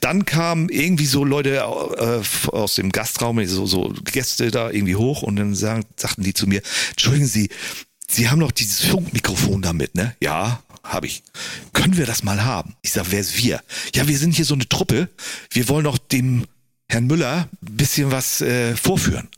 Dann 0.00 0.24
kamen 0.24 0.68
irgendwie 0.68 1.06
so 1.06 1.24
Leute 1.24 1.56
äh, 1.56 2.48
aus 2.50 2.74
dem 2.74 2.90
Gastraum, 2.90 3.44
so, 3.46 3.66
so 3.66 3.94
Gäste 4.04 4.50
da 4.50 4.70
irgendwie 4.70 4.96
hoch 4.96 5.22
und 5.22 5.36
dann 5.36 5.54
sagen, 5.54 5.84
sagten 5.96 6.22
die 6.22 6.34
zu 6.34 6.46
mir, 6.46 6.62
entschuldigen 6.90 7.26
Sie, 7.26 7.50
Sie 8.08 8.28
haben 8.28 8.38
noch 8.38 8.52
dieses 8.52 8.84
Funkmikrofon 8.84 9.62
da 9.62 9.72
mit, 9.72 9.94
ne? 9.94 10.14
Ja, 10.20 10.62
habe 10.82 11.06
ich. 11.06 11.22
Können 11.72 11.96
wir 11.96 12.06
das 12.06 12.22
mal 12.22 12.44
haben? 12.44 12.74
Ich 12.82 12.92
sag, 12.92 13.06
wer 13.10 13.20
ist 13.20 13.36
wir? 13.38 13.62
Ja, 13.94 14.06
wir 14.06 14.18
sind 14.18 14.34
hier 14.34 14.44
so 14.44 14.54
eine 14.54 14.68
Truppe. 14.68 15.08
Wir 15.50 15.68
wollen 15.68 15.84
noch 15.84 15.98
dem 15.98 16.46
Herrn 16.88 17.06
Müller 17.06 17.48
ein 17.62 17.76
bisschen 17.76 18.10
was 18.10 18.40
äh, 18.40 18.76
vorführen. 18.76 19.28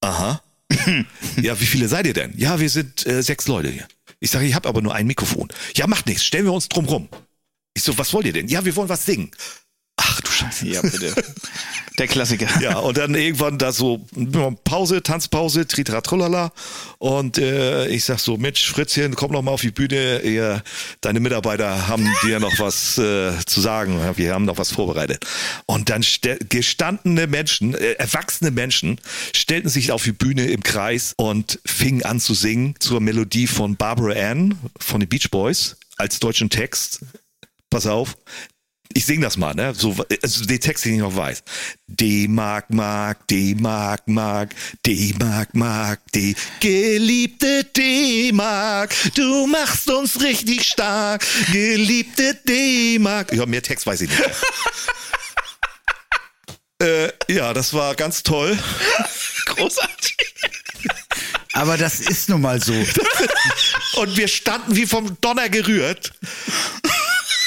Aha. 0.00 0.42
ja, 1.42 1.60
wie 1.60 1.66
viele 1.66 1.88
seid 1.88 2.06
ihr 2.06 2.14
denn? 2.14 2.32
Ja, 2.36 2.58
wir 2.58 2.70
sind 2.70 3.06
äh, 3.06 3.22
sechs 3.22 3.46
Leute 3.48 3.68
hier. 3.68 3.86
Ich 4.20 4.30
sage, 4.30 4.46
ich 4.46 4.54
habe 4.54 4.68
aber 4.68 4.82
nur 4.82 4.94
ein 4.94 5.06
Mikrofon. 5.06 5.48
Ja, 5.74 5.86
macht 5.86 6.06
nichts, 6.06 6.24
stellen 6.24 6.44
wir 6.44 6.52
uns 6.52 6.68
drum 6.68 6.84
rum. 6.84 7.08
Ich 7.74 7.82
so, 7.82 7.96
was 7.98 8.12
wollt 8.12 8.26
ihr 8.26 8.32
denn? 8.32 8.48
Ja, 8.48 8.64
wir 8.64 8.76
wollen 8.76 8.88
was 8.88 9.06
singen. 9.06 9.30
Ach 9.96 10.20
du 10.20 10.30
Scheiße. 10.30 10.66
Ja, 10.68 10.82
bitte. 10.82 11.14
Der 12.00 12.08
Klassiker. 12.08 12.48
Ja, 12.60 12.78
und 12.78 12.96
dann 12.96 13.14
irgendwann 13.14 13.58
da 13.58 13.72
so 13.72 14.06
Pause, 14.64 15.02
Tanzpause, 15.02 15.66
Tritratrolala. 15.66 16.52
Und 16.98 17.36
äh, 17.36 17.88
ich 17.88 18.04
sag 18.04 18.18
so, 18.18 18.38
Mensch, 18.38 18.70
Fritzchen, 18.70 19.14
komm 19.16 19.32
noch 19.32 19.42
mal 19.42 19.50
auf 19.50 19.60
die 19.60 19.70
Bühne. 19.70 20.20
Ihr, 20.20 20.62
deine 21.02 21.20
Mitarbeiter 21.20 21.88
haben 21.88 22.08
dir 22.22 22.40
noch 22.40 22.58
was 22.58 22.96
äh, 22.96 23.32
zu 23.44 23.60
sagen. 23.60 24.00
Wir 24.16 24.32
haben 24.32 24.46
noch 24.46 24.56
was 24.56 24.72
vorbereitet. 24.72 25.26
Und 25.66 25.90
dann 25.90 26.02
gestandene 26.48 27.26
Menschen, 27.26 27.74
äh, 27.74 27.92
erwachsene 27.92 28.50
Menschen, 28.50 28.98
stellten 29.34 29.68
sich 29.68 29.92
auf 29.92 30.02
die 30.02 30.12
Bühne 30.12 30.46
im 30.46 30.62
Kreis 30.62 31.12
und 31.18 31.60
fingen 31.66 32.02
an 32.02 32.18
zu 32.18 32.32
singen 32.32 32.76
zur 32.78 33.00
Melodie 33.00 33.46
von 33.46 33.76
Barbara 33.76 34.14
Ann 34.30 34.58
von 34.78 35.00
den 35.00 35.08
Beach 35.08 35.30
Boys 35.30 35.76
als 35.98 36.18
deutschen 36.18 36.48
Text. 36.48 37.00
Pass 37.68 37.86
auf. 37.86 38.16
Ich 38.92 39.06
sing 39.06 39.20
das 39.20 39.36
mal, 39.36 39.54
ne? 39.54 39.72
So, 39.72 39.94
also 40.20 40.44
den 40.44 40.60
Text, 40.60 40.84
den 40.84 40.94
ich 40.94 41.00
noch 41.00 41.14
weiß. 41.14 41.44
D-Mark, 41.86 42.70
Mark, 42.70 43.26
D-Mark, 43.28 44.02
Mark, 44.06 44.50
D-Mark, 44.84 45.54
Mark, 45.54 46.00
D. 46.12 46.34
Geliebte 46.58 47.64
D-Mark, 47.64 48.92
du 49.14 49.46
machst 49.46 49.88
uns 49.88 50.20
richtig 50.20 50.66
stark. 50.66 51.24
Geliebte 51.52 52.34
D-Mark. 52.34 53.32
Ja, 53.32 53.46
mehr 53.46 53.62
Text 53.62 53.86
weiß 53.86 54.00
ich 54.00 54.10
nicht. 54.10 54.22
äh, 56.82 57.12
ja, 57.28 57.54
das 57.54 57.72
war 57.72 57.94
ganz 57.94 58.24
toll. 58.24 58.58
Großartig. 59.46 60.16
Aber 61.52 61.76
das 61.76 62.00
ist 62.00 62.28
nun 62.28 62.40
mal 62.40 62.60
so. 62.60 62.72
Und 63.94 64.16
wir 64.16 64.28
standen 64.28 64.74
wie 64.74 64.86
vom 64.86 65.16
Donner 65.20 65.48
gerührt. 65.48 66.12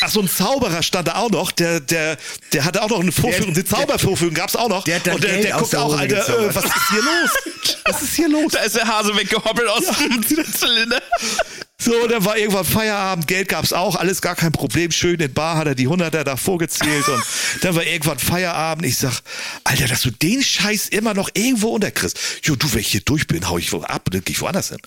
Ach, 0.05 0.09
so 0.09 0.19
ein 0.21 0.27
Zauberer 0.29 0.83
stand 0.83 1.07
da 1.07 1.15
auch 1.15 1.29
noch. 1.29 1.51
Der, 1.51 1.79
der, 1.79 2.17
der 2.51 2.65
hatte 2.65 2.81
auch 2.83 2.89
noch 2.89 2.99
eine 2.99 3.11
Vorführung. 3.11 3.53
Der- 3.53 3.63
Die 3.63 3.69
Zaubervorführung 3.69 4.33
gab's 4.33 4.55
auch 4.55 4.67
noch. 4.69 4.83
der 4.83 4.95
hat 4.95 5.07
dann 5.07 5.15
Und 5.15 5.23
der, 5.23 5.31
Geld 5.33 5.45
der 5.45 5.53
guckt 5.57 5.71
der 5.73 5.81
auch, 5.81 5.97
Alter, 5.97 6.39
äh, 6.49 6.53
was 6.55 6.65
ist 6.65 6.89
hier 6.89 7.01
los? 7.01 7.75
Was 7.85 8.01
ist 8.01 8.13
hier 8.15 8.29
los? 8.29 8.51
Da 8.51 8.59
ist 8.59 8.75
der 8.75 8.87
Hase 8.87 9.15
weggehoppelt 9.15 9.67
aus 9.69 9.83
dem 9.85 10.23
Zylinder. 10.53 11.01
So, 11.77 12.07
dann 12.07 12.23
war 12.23 12.37
irgendwann 12.37 12.63
Feierabend, 12.63 13.27
Geld 13.27 13.49
gab's 13.49 13.73
auch, 13.73 13.95
alles 13.97 14.21
gar 14.21 14.35
kein 14.35 14.51
Problem. 14.53 14.91
Schön 14.91 15.19
in 15.19 15.33
Bar 15.33 15.57
hat 15.57 15.67
er 15.67 15.75
die 15.75 15.87
Hunderter 15.87 16.23
da 16.23 16.37
vorgezählt 16.37 17.07
und 17.09 17.23
dann 17.61 17.75
war 17.75 17.83
irgendwann 17.85 18.19
Feierabend. 18.19 18.85
Ich 18.85 18.97
sag, 18.97 19.19
Alter, 19.65 19.87
dass 19.87 20.01
du 20.01 20.11
den 20.11 20.41
Scheiß 20.41 20.87
immer 20.89 21.13
noch 21.13 21.29
irgendwo 21.33 21.69
unterkriegst. 21.69 22.17
Jo, 22.43 22.55
du, 22.55 22.71
wenn 22.73 22.79
ich 22.79 22.87
hier 22.87 23.01
durch 23.01 23.27
bin, 23.27 23.49
hau 23.49 23.57
ich 23.57 23.71
wohl 23.73 23.83
ab 23.85 24.03
und 24.05 24.15
dann 24.15 24.21
geh 24.23 24.31
ich 24.31 24.39
woanders 24.41 24.69
hin. 24.69 24.77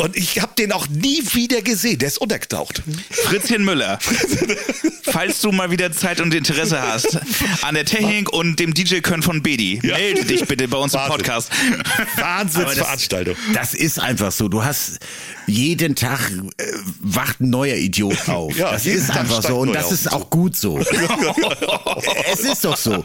Und 0.00 0.14
ich 0.16 0.40
habe 0.40 0.52
den 0.56 0.70
auch 0.70 0.86
nie 0.88 1.20
wieder 1.32 1.60
gesehen. 1.60 1.98
Der 1.98 2.06
ist 2.06 2.18
untergetaucht. 2.18 2.84
Fritzchen 3.10 3.64
Müller, 3.64 3.98
falls 5.02 5.40
du 5.40 5.50
mal 5.50 5.72
wieder 5.72 5.90
Zeit 5.90 6.20
und 6.20 6.32
Interesse 6.32 6.80
hast 6.80 7.18
an 7.62 7.74
der 7.74 7.84
Technik 7.84 8.32
und 8.32 8.60
dem 8.60 8.74
DJ-Können 8.74 9.24
von 9.24 9.42
Bedi, 9.42 9.80
Ja. 9.82 9.96
melde 9.96 10.24
dich 10.24 10.44
bitte 10.46 10.68
bei 10.68 10.76
uns 10.78 10.94
im 10.94 11.00
Wahnsinn. 11.00 11.16
Podcast. 11.16 11.50
Wahnsinnsveranstaltung. 12.16 13.34
Das 13.54 13.74
ist 13.74 13.98
einfach 13.98 14.30
so. 14.30 14.48
Du 14.48 14.62
hast 14.62 15.00
jeden 15.48 15.96
Tag 15.96 16.30
äh, 16.58 16.64
wacht 17.00 17.40
ein 17.40 17.50
neuer 17.50 17.74
Idiot 17.74 18.16
auf. 18.28 18.56
Ja, 18.56 18.70
das 18.70 18.86
ist 18.86 19.08
Tag 19.08 19.22
einfach 19.22 19.42
so 19.42 19.58
und 19.58 19.72
das 19.72 19.90
ist 19.90 20.12
auch 20.12 20.30
gut 20.30 20.54
so. 20.56 20.78
es 22.32 22.40
ist 22.40 22.64
doch 22.64 22.76
so. 22.76 23.04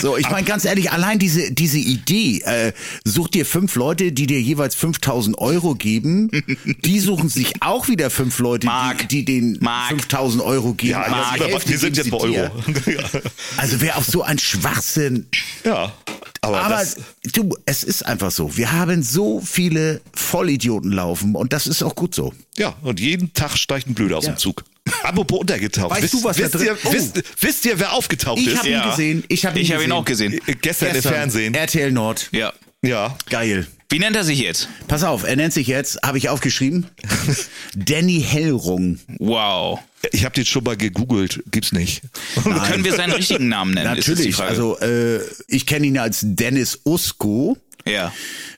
So, 0.00 0.16
ich 0.16 0.28
meine 0.30 0.44
ganz 0.46 0.64
ehrlich, 0.64 0.90
allein 0.92 1.18
diese 1.18 1.52
diese 1.52 1.78
Idee, 1.78 2.40
äh, 2.44 2.72
such 3.04 3.28
dir 3.28 3.44
fünf 3.46 3.74
Leute, 3.76 4.12
die 4.12 4.26
dir 4.26 4.40
jeweils 4.40 4.74
5000 4.74 5.38
Euro 5.38 5.74
geben, 5.74 6.30
die 6.84 7.00
suchen 7.00 7.28
sich 7.28 7.52
auch 7.62 7.88
wieder 7.88 8.10
fünf 8.10 8.38
Leute, 8.38 8.66
Mark. 8.66 9.08
die, 9.08 9.24
die 9.24 9.40
den 9.40 9.58
Mark. 9.60 9.88
5000 9.90 10.42
Euro 10.42 10.74
geben. 10.74 10.92
Ja, 10.92 11.06
ja, 11.08 11.32
die 11.34 11.40
wir- 11.40 11.46
Hälfte 11.48 11.70
wir 11.70 11.78
sind 11.78 11.96
jetzt 11.96 12.10
bei 12.10 12.16
Euro. 12.18 12.50
Also 13.56 13.80
wer 13.80 13.96
auf 13.98 14.06
so 14.06 14.22
einen 14.22 14.38
Schwachsinn 14.38 15.26
ja, 15.64 15.92
aber, 16.40 16.60
aber 16.62 16.82
du, 17.32 17.56
es 17.66 17.84
ist 17.84 18.04
einfach 18.04 18.30
so. 18.30 18.56
Wir 18.56 18.72
haben 18.72 19.02
so 19.02 19.40
viele 19.40 20.00
Vollidioten 20.12 20.92
laufen 20.92 21.34
und 21.34 21.52
das 21.52 21.66
ist 21.66 21.82
auch 21.82 21.94
gut 21.94 22.14
so. 22.14 22.32
ja, 22.56 22.74
und 22.82 23.00
jeden 23.00 23.32
Tag 23.32 23.56
steigt 23.56 23.86
ein 23.88 23.94
Blöder 23.94 24.18
aus 24.18 24.26
Ja. 24.26 24.32
dem 24.32 24.38
Zug. 24.38 24.64
Apropos 25.02 25.40
untergetaucht. 25.40 25.90
Weißt 25.90 26.02
wisst, 26.02 26.14
du, 26.14 26.24
was 26.24 26.36
da 26.36 26.42
wisst, 26.44 26.54
drin- 26.54 26.64
ihr, 26.66 26.76
Oh. 26.84 26.92
wisst, 26.92 27.22
wisst 27.40 27.64
ihr, 27.66 27.78
wer 27.78 27.92
aufgetaucht 27.92 28.38
Ich 28.40 28.48
ist? 28.48 28.58
habe 28.58 28.68
ihn 28.68 28.72
Ja. 28.74 28.90
gesehen. 28.90 29.24
Ich 29.28 29.46
habe 29.46 29.58
ihn, 29.58 29.62
Ich 29.64 29.72
habe 29.72 29.84
ihn 29.84 29.92
auch 29.92 30.04
gesehen. 30.04 30.34
Äh, 30.46 30.54
Gestern, 30.60 30.94
im 30.94 31.02
Fernsehen. 31.02 31.54
RTL 31.54 31.90
Nord. 31.92 32.28
Ja. 32.32 32.52
Ja. 32.82 33.16
Geil. 33.30 33.66
Wie 33.90 33.98
nennt 33.98 34.16
er 34.16 34.24
sich 34.24 34.40
jetzt? 34.40 34.68
Pass 34.88 35.04
auf, 35.04 35.22
er 35.24 35.36
nennt 35.36 35.52
sich 35.52 35.68
jetzt, 35.68 36.00
habe 36.02 36.18
ich 36.18 36.28
aufgeschrieben, 36.28 36.86
Danny 37.76 38.20
Hellrung. 38.20 38.98
Wow. 39.18 39.78
Ich 40.12 40.24
habe 40.24 40.34
den 40.34 40.44
schon 40.44 40.64
mal 40.64 40.76
gegoogelt. 40.76 41.42
Gibt's 41.50 41.72
nicht. 41.72 42.02
Können 42.42 42.84
wir 42.84 42.92
seinen 42.94 43.12
richtigen 43.12 43.48
Namen 43.48 43.72
nennen? 43.74 43.94
Natürlich. 43.94 44.38
Also 44.38 44.78
äh, 44.80 45.20
ich 45.48 45.64
kenne 45.66 45.86
ihn 45.86 45.96
als 45.98 46.20
Dennis 46.22 46.80
Usko. 46.84 47.56
Ja. 47.86 48.12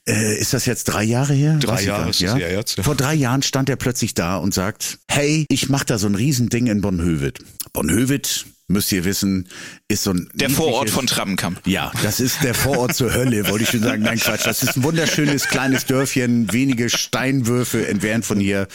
Äh, 0.09 0.39
ist 0.39 0.53
das 0.53 0.67
jetzt 0.67 0.85
drei 0.85 1.03
Jahre 1.03 1.35
her? 1.35 1.57
Drei 1.61 1.83
Jahre 1.83 2.11
ist 2.11 2.21
her 2.21 2.53
jetzt, 2.53 2.77
ja. 2.77 2.83
Vor 2.83 2.95
drei 2.95 3.15
Jahren 3.15 3.43
stand 3.43 3.69
er 3.69 3.77
plötzlich 3.77 4.15
da 4.15 4.37
und 4.37 4.55
sagt, 4.55 4.99
hey, 5.09 5.47
ich 5.49 5.69
mache 5.69 5.87
da 5.87 5.99
so 5.99 6.07
ein 6.07 6.15
Riesending 6.15 6.67
in. 6.67 6.81
Bonhöved, 6.81 8.47
müsst 8.69 8.91
ihr 8.93 9.05
wissen, 9.05 9.49
ist 9.89 10.03
so 10.03 10.13
ein 10.13 10.29
Der 10.35 10.51
Vorort 10.51 10.91
von 10.91 11.07
Trappenkamp. 11.07 11.61
Ja, 11.67 11.93
das 12.03 12.19
ist 12.21 12.43
der 12.43 12.55
Vorort 12.55 12.95
zur 12.95 13.15
Hölle, 13.15 13.49
wollte 13.49 13.65
ich 13.65 13.71
schon 13.71 13.83
sagen. 13.83 14.03
Nein, 14.03 14.19
Quatsch. 14.19 14.45
Das 14.47 14.63
ist 14.63 14.77
ein 14.77 14.83
wunderschönes 14.83 15.47
kleines 15.49 15.87
Dörfchen, 15.87 16.53
wenige 16.53 16.91
Steinwürfe 16.91 17.87
entfernt 17.87 18.25
von 18.25 18.41
hier. 18.41 18.67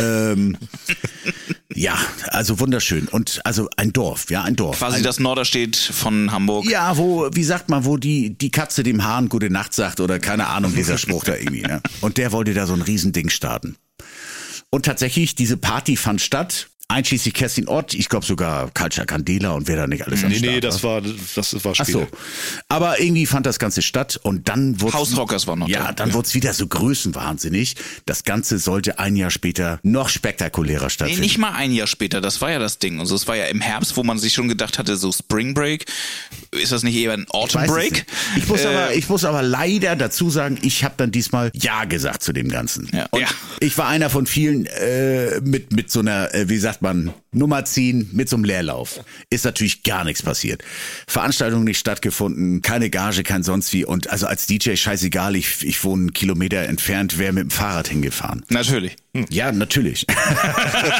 Ähm, 0.00 0.56
ja, 1.74 1.98
also 2.28 2.60
wunderschön. 2.60 3.08
Und 3.08 3.40
also 3.44 3.68
ein 3.76 3.92
Dorf, 3.92 4.30
ja, 4.30 4.42
ein 4.42 4.54
Dorf. 4.54 4.78
Quasi 4.78 4.98
ein, 4.98 5.02
das 5.02 5.18
Norderstedt 5.18 5.76
von 5.76 6.30
Hamburg. 6.30 6.64
ja, 6.70 6.96
wo, 6.96 7.28
wie 7.32 7.44
sagt 7.44 7.68
man, 7.68 7.84
wo 7.84 7.96
die, 7.96 8.38
die 8.38 8.50
Katze 8.50 8.82
dem 8.82 9.04
Hahn 9.04 9.28
gute 9.28 9.50
Nacht 9.50 9.74
sagt 9.74 10.00
oder 10.00 10.20
keine 10.20 10.46
Ahnung, 10.46 10.74
dieser 10.74 10.98
Spruch 10.98 11.24
da 11.24 11.34
irgendwie. 11.34 11.62
Ne? 11.62 11.82
Und 12.00 12.16
der 12.18 12.30
wollte 12.32 12.54
da 12.54 12.66
so 12.66 12.74
ein 12.74 12.82
Riesending 12.82 13.28
starten. 13.30 13.76
Und 14.70 14.84
tatsächlich, 14.86 15.34
diese 15.34 15.56
Party 15.56 15.96
fand 15.96 16.20
statt. 16.20 16.68
Einschließlich 16.88 17.34
Kerstin 17.34 17.66
Ott, 17.66 17.94
ich 17.94 18.08
glaube 18.08 18.24
sogar 18.24 18.70
Culture 18.72 19.06
Candela 19.06 19.50
und 19.50 19.66
wer 19.66 19.76
da 19.76 19.88
nicht 19.88 20.06
alles 20.06 20.22
am 20.22 20.30
Nee, 20.30 20.36
Start 20.38 20.52
nee, 20.54 20.60
das 20.60 20.84
war, 20.84 21.00
das 21.02 21.64
war 21.64 21.74
Ach 21.76 21.84
so. 21.84 22.06
Aber 22.68 23.00
irgendwie 23.00 23.26
fand 23.26 23.44
das 23.44 23.58
Ganze 23.58 23.82
statt 23.82 24.20
und 24.22 24.48
dann 24.48 24.80
wurde 24.80 24.92
Hausrockers 24.96 25.48
waren 25.48 25.58
noch 25.58 25.68
Ja, 25.68 25.86
da. 25.86 25.92
dann 25.94 26.14
wurde 26.14 26.28
es 26.28 26.34
wieder 26.34 26.52
so 26.54 26.68
größenwahnsinnig. 26.68 27.74
Das 28.06 28.22
Ganze 28.22 28.58
sollte 28.60 29.00
ein 29.00 29.16
Jahr 29.16 29.32
später 29.32 29.80
noch 29.82 30.08
spektakulärer 30.08 30.84
Nee, 30.84 30.90
stattfinden. 30.90 31.22
nicht 31.22 31.38
mal 31.38 31.54
ein 31.54 31.72
Jahr 31.72 31.88
später, 31.88 32.20
das 32.20 32.40
war 32.40 32.52
ja 32.52 32.60
das 32.60 32.78
Ding. 32.78 33.00
Also 33.00 33.16
es 33.16 33.26
war 33.26 33.34
ja 33.36 33.46
im 33.46 33.60
Herbst, 33.60 33.96
wo 33.96 34.04
man 34.04 34.18
sich 34.20 34.32
schon 34.32 34.46
gedacht 34.48 34.78
hatte, 34.78 34.96
so 34.96 35.10
Spring 35.10 35.54
Break. 35.54 35.86
Ist 36.52 36.70
das 36.70 36.84
nicht 36.84 36.94
eher 36.94 37.12
ein 37.14 37.26
Autumn 37.30 37.66
Break? 37.66 38.06
Ich 38.36 38.46
muss, 38.46 38.60
Äh, 38.60 38.68
aber, 38.68 38.94
ich 38.94 39.08
muss 39.08 39.24
aber 39.24 39.42
leider 39.42 39.96
dazu 39.96 40.30
sagen, 40.30 40.56
ich 40.62 40.84
habe 40.84 40.94
dann 40.98 41.10
diesmal 41.10 41.50
Ja 41.52 41.84
gesagt 41.84 42.22
zu 42.22 42.32
dem 42.32 42.48
Ganzen. 42.48 42.88
Ja. 42.92 43.06
Und 43.10 43.22
Ja. 43.22 43.28
ich 43.58 43.76
war 43.76 43.88
einer 43.88 44.08
von 44.08 44.26
vielen 44.26 44.66
äh, 44.66 45.40
mit, 45.40 45.72
mit 45.72 45.90
so 45.90 45.98
einer, 45.98 46.32
äh, 46.32 46.48
wie 46.48 46.56
sagt 46.76 46.82
man, 46.82 47.14
Nummer 47.32 47.64
ziehen, 47.64 48.10
mit 48.12 48.28
so 48.28 48.36
einem 48.36 48.44
Leerlauf. 48.44 49.00
Ist 49.30 49.44
natürlich 49.46 49.82
gar 49.82 50.04
nichts 50.04 50.22
passiert. 50.22 50.62
Veranstaltung 51.06 51.64
nicht 51.64 51.78
stattgefunden, 51.78 52.60
keine 52.60 52.90
Gage, 52.90 53.22
kein 53.22 53.42
sonst 53.42 53.72
wie. 53.72 53.84
Und 53.84 54.10
also 54.10 54.26
als 54.26 54.46
DJ 54.46 54.74
scheißegal, 54.74 55.36
ich, 55.36 55.64
ich 55.64 55.82
wohne 55.84 56.02
einen 56.02 56.12
Kilometer 56.12 56.62
entfernt, 56.64 57.18
wäre 57.18 57.32
mit 57.32 57.44
dem 57.44 57.50
Fahrrad 57.50 57.88
hingefahren. 57.88 58.44
Natürlich. 58.50 58.96
Ja, 59.30 59.50
natürlich. 59.52 60.06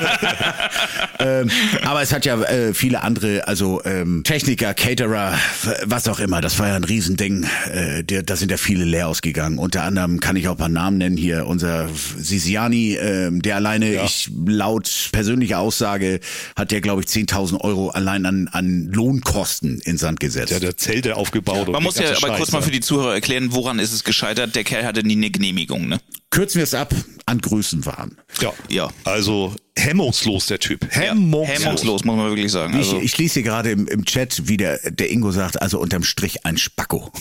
ähm, 1.19 1.51
aber 1.83 2.03
es 2.03 2.13
hat 2.13 2.25
ja 2.25 2.41
äh, 2.43 2.73
viele 2.73 3.03
andere, 3.03 3.47
also 3.47 3.83
ähm, 3.85 4.23
Techniker, 4.25 4.73
Caterer, 4.75 5.39
was 5.85 6.09
auch 6.09 6.19
immer. 6.19 6.41
Das 6.41 6.59
war 6.59 6.69
ja 6.69 6.77
ein 6.77 6.85
Riesending. 6.85 7.47
Äh, 7.71 8.05
der, 8.05 8.23
da 8.23 8.37
sind 8.37 8.51
ja 8.51 8.57
viele 8.57 8.85
leer 8.85 9.09
ausgegangen. 9.09 9.59
Unter 9.59 9.83
anderem 9.83 10.21
kann 10.21 10.37
ich 10.37 10.49
auch 10.49 10.53
ein 10.53 10.59
paar 10.59 10.69
Namen 10.69 10.99
nennen 10.99 11.17
hier. 11.17 11.47
Unser 11.47 11.89
Sisiani, 12.17 12.95
ähm, 12.95 13.43
der 13.43 13.57
alleine, 13.57 14.03
ich 14.05 14.31
laut 14.47 15.11
persönlicher 15.13 15.59
Aussage, 15.67 16.21
hat 16.55 16.71
der, 16.71 16.81
glaube 16.81 17.03
ich, 17.03 17.09
10.000 17.09 17.61
Euro 17.61 17.89
allein 17.91 18.25
an, 18.27 18.49
an 18.53 18.89
Lohnkosten 18.93 19.81
in 19.81 19.99
Sand 19.99 20.21
gesetzt. 20.21 20.51
Der 20.51 20.57
hat 20.57 20.63
der 20.63 20.77
Zelte 20.77 21.17
aufgebaut. 21.17 21.67
und 21.67 21.73
Man 21.73 21.83
muss 21.83 21.99
ja 21.99 22.09
aber 22.09 22.37
kurz 22.37 22.39
Scheiß, 22.39 22.53
mal 22.53 22.59
ja. 22.61 22.65
für 22.65 22.71
die 22.71 22.81
Zuhörer 22.81 23.15
erklären, 23.15 23.49
woran 23.53 23.79
ist 23.79 23.93
es 23.93 24.05
gescheitert. 24.05 24.55
Der 24.55 24.65
Kerl 24.65 24.85
hatte 24.85 25.03
nie 25.03 25.17
eine 25.17 25.31
Genehmigung, 25.31 25.89
ne? 25.89 26.01
Kürzen 26.31 26.59
wir 26.59 26.65
es 26.65 26.75
ab 26.75 26.95
an 27.27 27.41
Größenwahn. 27.41 28.19
Ja. 28.41 28.53
Ja. 28.69 28.89
Also 29.05 29.55
hemmungslos 29.77 30.47
der 30.47 30.59
Typ. 30.59 30.87
Hemmungslos. 30.91 31.59
Hemmungslos, 31.65 32.05
muss 32.05 32.17
man 32.17 32.29
wirklich 32.29 32.51
sagen. 32.51 32.75
Also, 32.75 32.99
ich, 32.99 33.05
ich 33.05 33.19
lese 33.19 33.35
hier 33.35 33.43
gerade 33.43 33.71
im, 33.71 33.87
im 33.87 34.05
Chat, 34.05 34.49
wie 34.49 34.57
der, 34.57 34.79
der 34.91 35.11
Ingo 35.11 35.33
sagt, 35.33 35.61
also 35.61 35.79
unterm 35.79 36.03
Strich 36.03 36.47
ein 36.47 36.57
Spacko. 36.57 37.13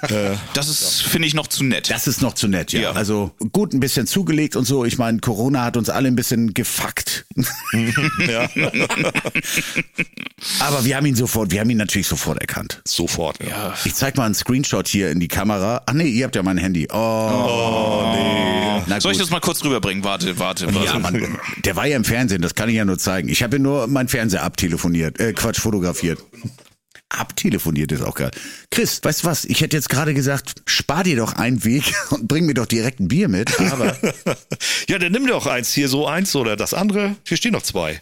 das 0.54 0.68
ist, 0.68 1.02
finde 1.02 1.28
ich, 1.28 1.34
noch 1.34 1.46
zu 1.46 1.64
nett. 1.64 1.90
Das 1.90 2.06
ist 2.06 2.22
noch 2.22 2.34
zu 2.34 2.48
nett, 2.48 2.72
ja. 2.72 2.80
Ja. 2.80 2.92
Also 2.92 3.32
gut 3.52 3.72
ein 3.72 3.80
bisschen 3.80 4.06
zugelegt 4.06 4.56
und 4.56 4.64
so. 4.64 4.84
Ich 4.84 4.98
meine, 4.98 5.20
Corona 5.20 5.64
hat 5.64 5.76
uns 5.76 5.88
alle 5.90 6.08
ein 6.08 6.16
bisschen 6.16 6.54
gefuckt. 6.54 7.26
Ja. 8.26 8.48
Aber 10.60 10.84
wir 10.84 10.96
haben 10.96 11.06
ihn 11.06 11.14
sofort, 11.14 11.50
wir 11.50 11.60
haben 11.60 11.70
ihn 11.70 11.76
natürlich 11.78 12.06
sofort 12.06 12.40
erkannt. 12.40 12.82
Sofort. 12.86 13.42
Ja. 13.42 13.48
Ja. 13.48 13.74
Ich 13.84 13.94
zeig 13.94 14.16
mal 14.16 14.26
einen 14.26 14.34
Screenshot 14.34 14.88
hier 14.88 15.10
in 15.10 15.20
die 15.20 15.28
Kamera. 15.28 15.82
Ach 15.86 15.92
nee, 15.92 16.08
ihr 16.08 16.24
habt 16.24 16.36
ja 16.36 16.42
mein 16.42 16.58
Handy. 16.58 16.88
Oh, 16.92 18.09
nee. 18.12 18.82
Na 18.86 19.00
Soll 19.00 19.12
ich 19.12 19.18
das 19.18 19.30
mal 19.30 19.40
kurz 19.40 19.62
rüberbringen? 19.64 20.04
Warte, 20.04 20.38
warte, 20.38 20.72
warte. 20.74 20.86
Ja, 20.86 20.98
Mann, 20.98 21.38
der 21.64 21.76
war 21.76 21.86
ja 21.86 21.96
im 21.96 22.04
Fernsehen, 22.04 22.42
das 22.42 22.54
kann 22.54 22.68
ich 22.68 22.76
ja 22.76 22.84
nur 22.84 22.98
zeigen. 22.98 23.28
Ich 23.28 23.42
habe 23.42 23.58
nur 23.58 23.86
mein 23.86 24.08
Fernseher 24.08 24.42
abtelefoniert, 24.42 25.20
äh, 25.20 25.32
Quatsch, 25.32 25.60
fotografiert. 25.60 26.18
Abtelefoniert 27.08 27.90
ist 27.90 28.02
auch 28.02 28.14
geil. 28.14 28.30
Chris, 28.70 29.00
weißt 29.02 29.24
du 29.24 29.26
was? 29.26 29.44
Ich 29.44 29.60
hätte 29.60 29.76
jetzt 29.76 29.88
gerade 29.88 30.14
gesagt, 30.14 30.62
spar 30.66 31.02
dir 31.02 31.16
doch 31.16 31.32
einen 31.34 31.64
Weg 31.64 31.82
und 32.10 32.28
bring 32.28 32.46
mir 32.46 32.54
doch 32.54 32.66
direkt 32.66 33.00
ein 33.00 33.08
Bier 33.08 33.28
mit. 33.28 33.58
Aber 33.60 33.96
ja, 34.88 34.98
dann 34.98 35.12
nimm 35.12 35.26
doch 35.26 35.46
eins 35.46 35.72
hier, 35.72 35.88
so 35.88 36.06
eins 36.06 36.34
oder 36.36 36.56
das 36.56 36.72
andere. 36.72 37.16
Hier 37.26 37.36
stehen 37.36 37.52
noch 37.52 37.62
zwei. 37.62 38.00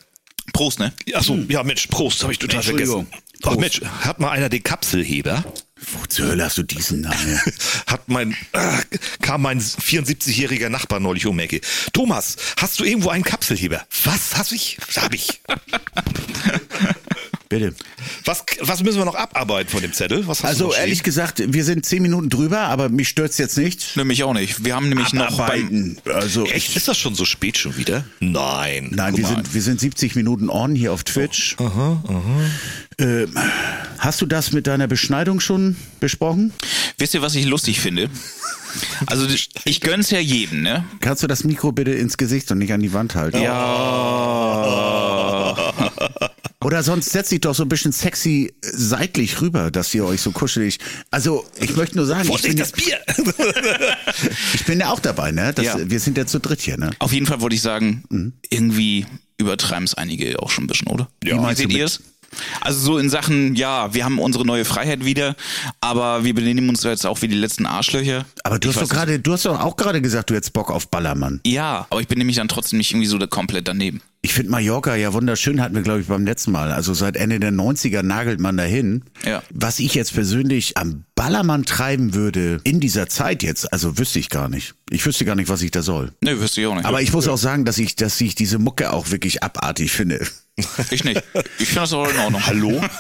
Prost, 0.53 0.79
ne? 0.79 0.93
Achso, 1.15 1.39
ja 1.49 1.63
Mensch, 1.63 1.87
Prost, 1.89 2.23
habe 2.23 2.33
ich 2.33 2.39
total 2.39 2.57
Entschuldigung. 2.57 3.07
vergessen. 3.07 3.25
Ach 3.45 3.57
Mensch, 3.57 3.81
hat 3.83 4.19
mal 4.21 4.31
einer 4.31 4.49
den 4.49 4.63
Kapselheber? 4.63 5.45
Wo 5.93 6.07
zur 6.07 6.29
Hölle 6.29 6.45
hast 6.45 6.59
du 6.59 6.62
diesen 6.62 7.03
Namen? 7.03 7.41
Hat 7.87 8.09
mein, 8.09 8.33
äh, 8.53 8.79
kam 9.20 9.43
mein 9.43 9.61
74-jähriger 9.61 10.68
Nachbar 10.68 11.01
neulich 11.01 11.26
um 11.26 11.39
Ecke. 11.39 11.61
Thomas, 11.93 12.37
hast 12.57 12.81
du 12.81 12.85
irgendwo 12.85 13.11
einen 13.11 13.24
Kapselheber? 13.24 13.87
Was, 14.05 14.37
hast 14.37 14.53
ich? 14.53 14.79
Hab 14.97 15.14
ich. 15.14 15.41
Bitte. 17.49 17.74
Was, 18.26 18.45
was 18.61 18.83
müssen 18.83 18.99
wir 18.99 19.07
noch 19.07 19.14
abarbeiten 19.14 19.70
von 19.70 19.81
dem 19.81 19.95
Zettel? 19.95 20.26
Was 20.26 20.45
hast 20.45 20.61
du 20.61 20.66
Also 20.66 20.76
ehrlich 20.79 21.03
gesagt, 21.03 21.43
wir 21.47 21.64
sind 21.64 21.87
zehn 21.87 22.03
Minuten 22.03 22.29
drüber, 22.29 22.61
aber 22.61 22.91
mich 22.91 23.09
stört's 23.09 23.39
jetzt 23.39 23.57
nicht. 23.57 23.97
Nämlich 23.97 24.22
auch 24.22 24.35
nicht. 24.35 24.64
Wir 24.64 24.74
haben 24.76 24.91
nämlich 24.91 25.14
noch 25.14 25.35
beim, 25.39 25.41
Abarbeiten. 25.41 25.99
Also 26.05 26.45
Echt? 26.47 26.76
Ist 26.76 26.89
das 26.89 26.99
schon 26.99 27.14
so 27.14 27.24
spät 27.24 27.57
schon 27.57 27.76
wieder? 27.79 28.05
Nein. 28.20 28.89
Nein, 28.93 29.16
wir 29.16 29.22
mal. 29.22 29.37
sind, 29.37 29.55
wir 29.55 29.62
sind 29.62 29.81
70 29.81 30.14
Minuten 30.14 30.51
on 30.51 30.74
hier 30.74 30.93
auf 30.93 31.05
Twitch. 31.05 31.57
Ähm, 33.01 33.32
hast 33.99 34.20
du 34.20 34.26
das 34.26 34.53
mit 34.53 34.66
deiner 34.66 34.88
Beschneidung 34.88 35.40
schon 35.40 35.76
besprochen? 36.01 36.53
Wisst 36.99 37.14
ihr, 37.14 37.22
was 37.22 37.34
ich 37.36 37.46
lustig 37.46 37.80
finde? 37.80 38.11
Also 39.07 39.26
ich 39.64 39.80
gönn's 39.80 40.11
ja 40.11 40.18
jedem, 40.18 40.62
ne? 40.62 40.84
Kannst 41.01 41.22
du 41.22 41.26
das 41.26 41.44
Mikro 41.44 41.72
bitte 41.72 41.92
ins 41.92 42.16
Gesicht 42.16 42.51
und 42.51 42.59
nicht 42.59 42.72
an 42.72 42.80
die 42.80 42.92
Wand 42.92 43.14
halten? 43.14 43.40
Ja. 43.40 44.74
Oder 46.61 46.82
sonst 46.82 47.11
setzt 47.11 47.30
sich 47.30 47.40
doch 47.40 47.55
so 47.55 47.62
ein 47.62 47.68
bisschen 47.68 47.92
sexy 47.92 48.53
äh, 48.53 48.53
seitlich 48.62 49.40
rüber, 49.40 49.70
dass 49.70 49.94
ihr 49.94 50.05
euch 50.05 50.20
so 50.20 50.32
kuschelig. 50.32 50.78
Also, 51.11 51.46
ich 51.61 51.76
möchte 51.76 51.96
nur 51.96 52.05
sagen, 52.05 52.28
ich 52.28 52.42
bin, 52.42 52.59
Vorsicht, 52.59 52.59
das 52.59 52.72
Bier! 52.72 52.99
ich 54.55 54.64
bin 54.64 54.80
ja 54.80 54.90
auch 54.90 54.99
dabei, 54.99 55.30
ne? 55.30 55.53
Das, 55.55 55.64
Ja. 55.64 55.76
Wir 55.78 56.01
sind 56.01 56.18
ja 56.18 56.26
zu 56.26 56.40
dritt 56.40 56.61
hier, 56.61 56.76
ne? 56.76 56.90
Auf 56.99 57.12
jeden 57.12 57.26
Fall 57.26 57.40
wollte 57.40 57.55
ich 57.55 57.62
sagen, 57.62 58.34
irgendwie 58.51 59.07
übertreiben 59.38 59.84
es 59.84 59.94
einige 59.94 60.42
auch 60.42 60.51
schon 60.51 60.64
ein 60.64 60.66
bisschen, 60.66 60.88
oder? 60.88 61.09
Wie 61.22 61.30
Wie 61.30 61.34
meinst 61.34 61.62
seht 61.62 61.72
du 61.72 61.76
ihr 61.76 61.84
es? 61.84 62.01
Also 62.61 62.81
so 62.81 62.99
in 62.99 63.09
Sachen, 63.11 63.55
ja, 63.55 63.95
wir 63.95 64.05
haben 64.05 64.18
unsere 64.18 64.45
neue 64.45 64.64
Freiheit 64.64 65.05
wieder, 65.05 65.35
aber 65.81 66.24
wir 66.24 66.35
benehmen 66.35 66.68
uns 66.68 66.83
jetzt 66.83 67.07
auch 67.07 67.22
wie 67.22 67.29
die 67.29 67.37
letzten 67.37 67.66
Arschlöcher. 67.66 68.26
Aber 68.45 68.59
du 68.59 68.68
Ich 68.68 68.76
hast 68.76 68.83
doch 68.83 68.89
gerade, 68.89 69.18
du 69.18 69.33
hast 69.33 69.45
doch 69.45 69.61
auch 69.61 69.76
gerade 69.76 70.01
gesagt, 70.03 70.31
du 70.31 70.35
hättest 70.35 70.53
Bock 70.53 70.70
auf 70.70 70.89
Ballermann. 70.89 71.41
Ja, 71.45 71.87
aber 71.91 72.01
ich 72.01 72.09
bin 72.09 72.18
nämlich 72.18 72.37
dann 72.37 72.49
trotzdem 72.49 72.79
nicht 72.79 72.91
irgendwie 72.91 73.07
so 73.07 73.18
da 73.18 73.26
komplett 73.26 73.68
daneben. 73.68 74.03
Ich 74.20 74.35
finde 74.35 74.51
Mallorca 74.51 74.97
ja 74.97 75.12
wunderschön, 75.12 75.61
hatten 75.61 75.76
wir, 75.76 75.83
glaube 75.83 76.01
ich, 76.01 76.09
beim 76.09 76.24
letzten 76.24 76.51
Mal. 76.51 76.72
Also 76.72 76.93
seit 76.93 77.16
Ende 77.16 77.39
der 77.39 77.53
90er 77.53 78.03
nagelt 78.03 78.41
man 78.41 78.57
dahin. 78.57 79.05
Ja. 79.24 79.43
Was 79.51 79.79
ich 79.79 79.95
jetzt 79.95 80.12
persönlich 80.12 80.76
am 80.76 81.05
Ballermann 81.19 81.64
treiben 81.64 82.14
würde, 82.14 82.61
in 82.62 82.79
dieser 82.79 83.09
Zeit 83.09 83.43
jetzt, 83.43 83.73
also 83.73 83.99
wüsste 83.99 84.21
ich 84.21 84.31
gar 84.31 84.49
nicht. 84.49 84.75
Ich 84.89 85.05
wüsste 85.05 85.25
gar 85.25 85.35
nicht, 85.35 85.49
was 85.49 85.62
ich 85.62 85.73
da 85.73 85.83
soll. 85.83 86.12
Ne, 86.21 86.39
wüsste 86.39 86.61
ich 86.61 86.69
auch 86.69 86.77
nicht. 86.77 86.85
Aber 86.85 87.03
ich 87.03 87.12
muss 87.12 87.27
auch 87.27 87.37
sagen, 87.37 87.64
dass 87.64 87.77
ich, 87.79 87.97
dass 87.97 88.21
ich 88.21 88.37
diese 88.37 88.61
Mucke 88.61 88.93
auch 88.93 89.11
wirklich 89.11 89.43
abartig 89.43 89.91
finde. 89.91 90.25
ich 90.91 91.03
nicht. 91.03 91.21
Ich 91.59 91.66
finde 91.66 91.81
das 91.81 91.93
auch 91.93 92.09
in 92.09 92.19
Ordnung. 92.19 92.47
Hallo? 92.47 92.81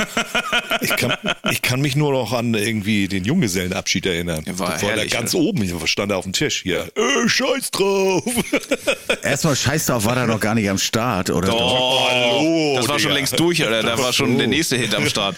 Ich 0.80 0.94
kann, 0.96 1.12
ich 1.50 1.60
kann 1.60 1.80
mich 1.80 1.96
nur 1.96 2.12
noch 2.12 2.32
an 2.32 2.54
irgendwie 2.54 3.08
den 3.08 3.24
Junggesellenabschied 3.24 4.06
erinnern. 4.06 4.44
Ja, 4.46 4.58
war 4.60 4.68
da 4.68 4.72
war 4.74 4.90
herrlich, 4.90 5.10
der 5.10 5.20
ganz 5.20 5.34
oben, 5.34 5.62
ich 5.62 5.90
stand 5.90 6.12
da 6.12 6.16
auf 6.16 6.22
dem 6.22 6.32
Tisch 6.32 6.62
hier. 6.62 6.88
Äh, 6.94 7.28
scheiß 7.28 7.72
drauf! 7.72 8.22
Erstmal 9.22 9.56
scheiß 9.56 9.86
drauf, 9.86 10.04
war 10.04 10.14
da 10.14 10.26
noch 10.26 10.38
gar 10.38 10.54
nicht 10.54 10.70
am 10.70 10.78
Start, 10.78 11.30
oder? 11.30 11.52
Oh, 11.52 12.08
hallo, 12.08 12.76
das 12.76 12.88
war 12.88 12.98
schon 13.00 13.10
längst 13.10 13.38
durch, 13.40 13.66
oder? 13.66 13.82
Da 13.82 13.98
war 13.98 14.12
schon 14.12 14.38
der 14.38 14.46
nächste 14.46 14.76
Hit 14.76 14.94
am 14.94 15.06
Start. 15.08 15.36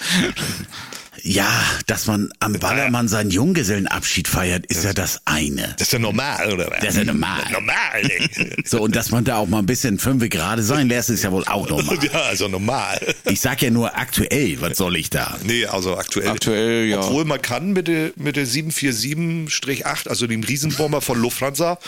Ja, 1.23 1.51
dass 1.87 2.07
man 2.07 2.33
am 2.41 2.55
Ballermann 2.55 3.09
seinen 3.09 3.31
Junggesellenabschied 3.31 4.29
feiert, 4.29 4.67
ist 4.67 4.85
ja 4.85 4.93
das 4.93 5.23
eine. 5.25 5.75
Das 5.79 5.89
ist 5.89 5.93
ja 5.93 5.99
normal, 5.99 6.53
oder? 6.53 6.71
Das 6.81 6.91
ist 6.91 6.97
ja 6.97 7.05
normal. 7.05 7.43
Normal, 7.53 8.03
ey. 8.03 8.51
So, 8.65 8.83
und 8.83 8.97
dass 8.97 9.11
man 9.11 9.25
da 9.25 9.37
auch 9.37 9.47
mal 9.47 9.59
ein 9.59 9.67
bisschen 9.67 9.99
fünf 9.99 10.29
gerade 10.29 10.63
sein 10.63 10.89
lässt, 10.89 11.11
ist 11.11 11.23
ja 11.23 11.33
wohl 11.33 11.45
auch 11.45 11.69
normal. 11.69 11.99
Ja, 12.13 12.23
also 12.23 12.49
normal. 12.49 12.99
Ich 13.25 13.41
sag 13.41 13.63
ja 13.63 13.71
nur 13.71 13.97
aktuell, 13.97 14.61
was 14.61 14.79
soll 14.79 14.97
ich 14.97 15.11
da? 15.11 15.37
Nee, 15.45 15.67
also 15.67 15.97
aktuell. 15.97 16.29
Aktuell, 16.29 16.87
ja. 16.87 17.01
Obwohl 17.01 17.25
man 17.25 17.43
kann 17.43 17.73
mit 17.73 17.89
der, 17.89 18.13
mit 18.17 18.37
der 18.37 18.47
747-8, 18.47 20.09
also 20.09 20.27
dem 20.27 20.43
Riesenbomber 20.43 21.01
von 21.01 21.21
Lufthansa, 21.21 21.79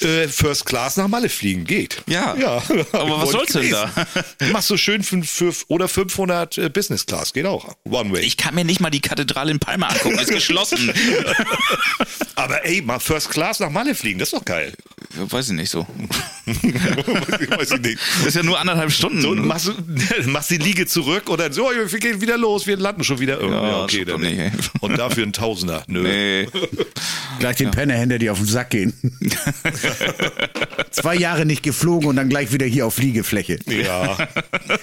äh, 0.00 0.28
First 0.28 0.66
Class 0.66 0.96
nach 0.96 1.08
Malle 1.08 1.28
fliegen. 1.28 1.64
Geht. 1.64 2.02
Ja. 2.06 2.36
ja. 2.36 2.62
Aber 2.92 3.22
was 3.22 3.30
soll's 3.30 3.52
denn 3.52 3.62
gewesen. 3.62 4.52
Machst 4.52 4.70
du 4.70 4.76
schön 4.76 5.02
für, 5.02 5.22
für, 5.22 5.52
oder 5.68 5.88
500 5.88 6.58
äh, 6.58 6.68
Business 6.68 7.06
Class. 7.06 7.32
Geht 7.32 7.46
auch. 7.46 7.74
One 7.84 8.12
Way. 8.12 8.22
Ich 8.22 8.36
kann 8.36 8.54
mir 8.54 8.63
nicht 8.64 8.80
mal 8.80 8.90
die 8.90 9.00
Kathedrale 9.00 9.50
in 9.50 9.58
Palma 9.58 9.88
angucken, 9.88 10.18
ist 10.18 10.30
geschlossen. 10.30 10.92
Aber 12.34 12.64
ey, 12.64 12.82
mal 12.82 12.98
First 12.98 13.30
Class 13.30 13.60
nach 13.60 13.70
Malle 13.70 13.94
fliegen, 13.94 14.18
das 14.18 14.32
ist 14.32 14.38
doch 14.38 14.44
geil. 14.44 14.72
Weiß 15.16 15.48
ich 15.50 15.54
nicht 15.54 15.70
so. 15.70 15.86
Weiß 16.46 17.70
ich 17.70 17.80
nicht. 17.80 17.98
Das 18.18 18.26
ist 18.28 18.36
ja 18.36 18.42
nur 18.42 18.58
anderthalb 18.58 18.90
Stunden. 18.90 19.20
So, 19.20 19.34
machst, 19.34 19.68
du, 19.68 19.74
machst 20.30 20.50
die 20.50 20.56
Liege 20.56 20.86
zurück 20.86 21.28
und 21.28 21.40
dann 21.40 21.52
so, 21.52 21.70
wir 21.70 22.00
gehen 22.00 22.20
wieder 22.20 22.36
los, 22.36 22.66
wir 22.66 22.76
landen 22.76 23.04
schon 23.04 23.20
wieder. 23.20 23.40
Oh, 23.40 23.48
Ja, 23.48 23.68
ja, 23.68 23.82
okay, 23.84 24.04
dann 24.04 24.20
nicht. 24.20 24.70
Und 24.80 24.98
dafür 24.98 25.24
ein 25.24 25.32
Tausender. 25.32 25.84
Nö. 25.86 26.02
nee. 26.02 26.48
Gleich 27.38 27.56
den 27.56 27.70
Pennerhänder, 27.70 28.18
die 28.18 28.30
auf 28.30 28.38
den 28.38 28.46
Sack 28.46 28.70
gehen. 28.70 28.92
Zwei 30.90 31.16
Jahre 31.16 31.44
nicht 31.44 31.62
geflogen 31.62 32.08
und 32.08 32.16
dann 32.16 32.28
gleich 32.28 32.52
wieder 32.52 32.66
hier 32.66 32.86
auf 32.86 32.98
Liegefläche. 32.98 33.58
Ja. 33.66 34.16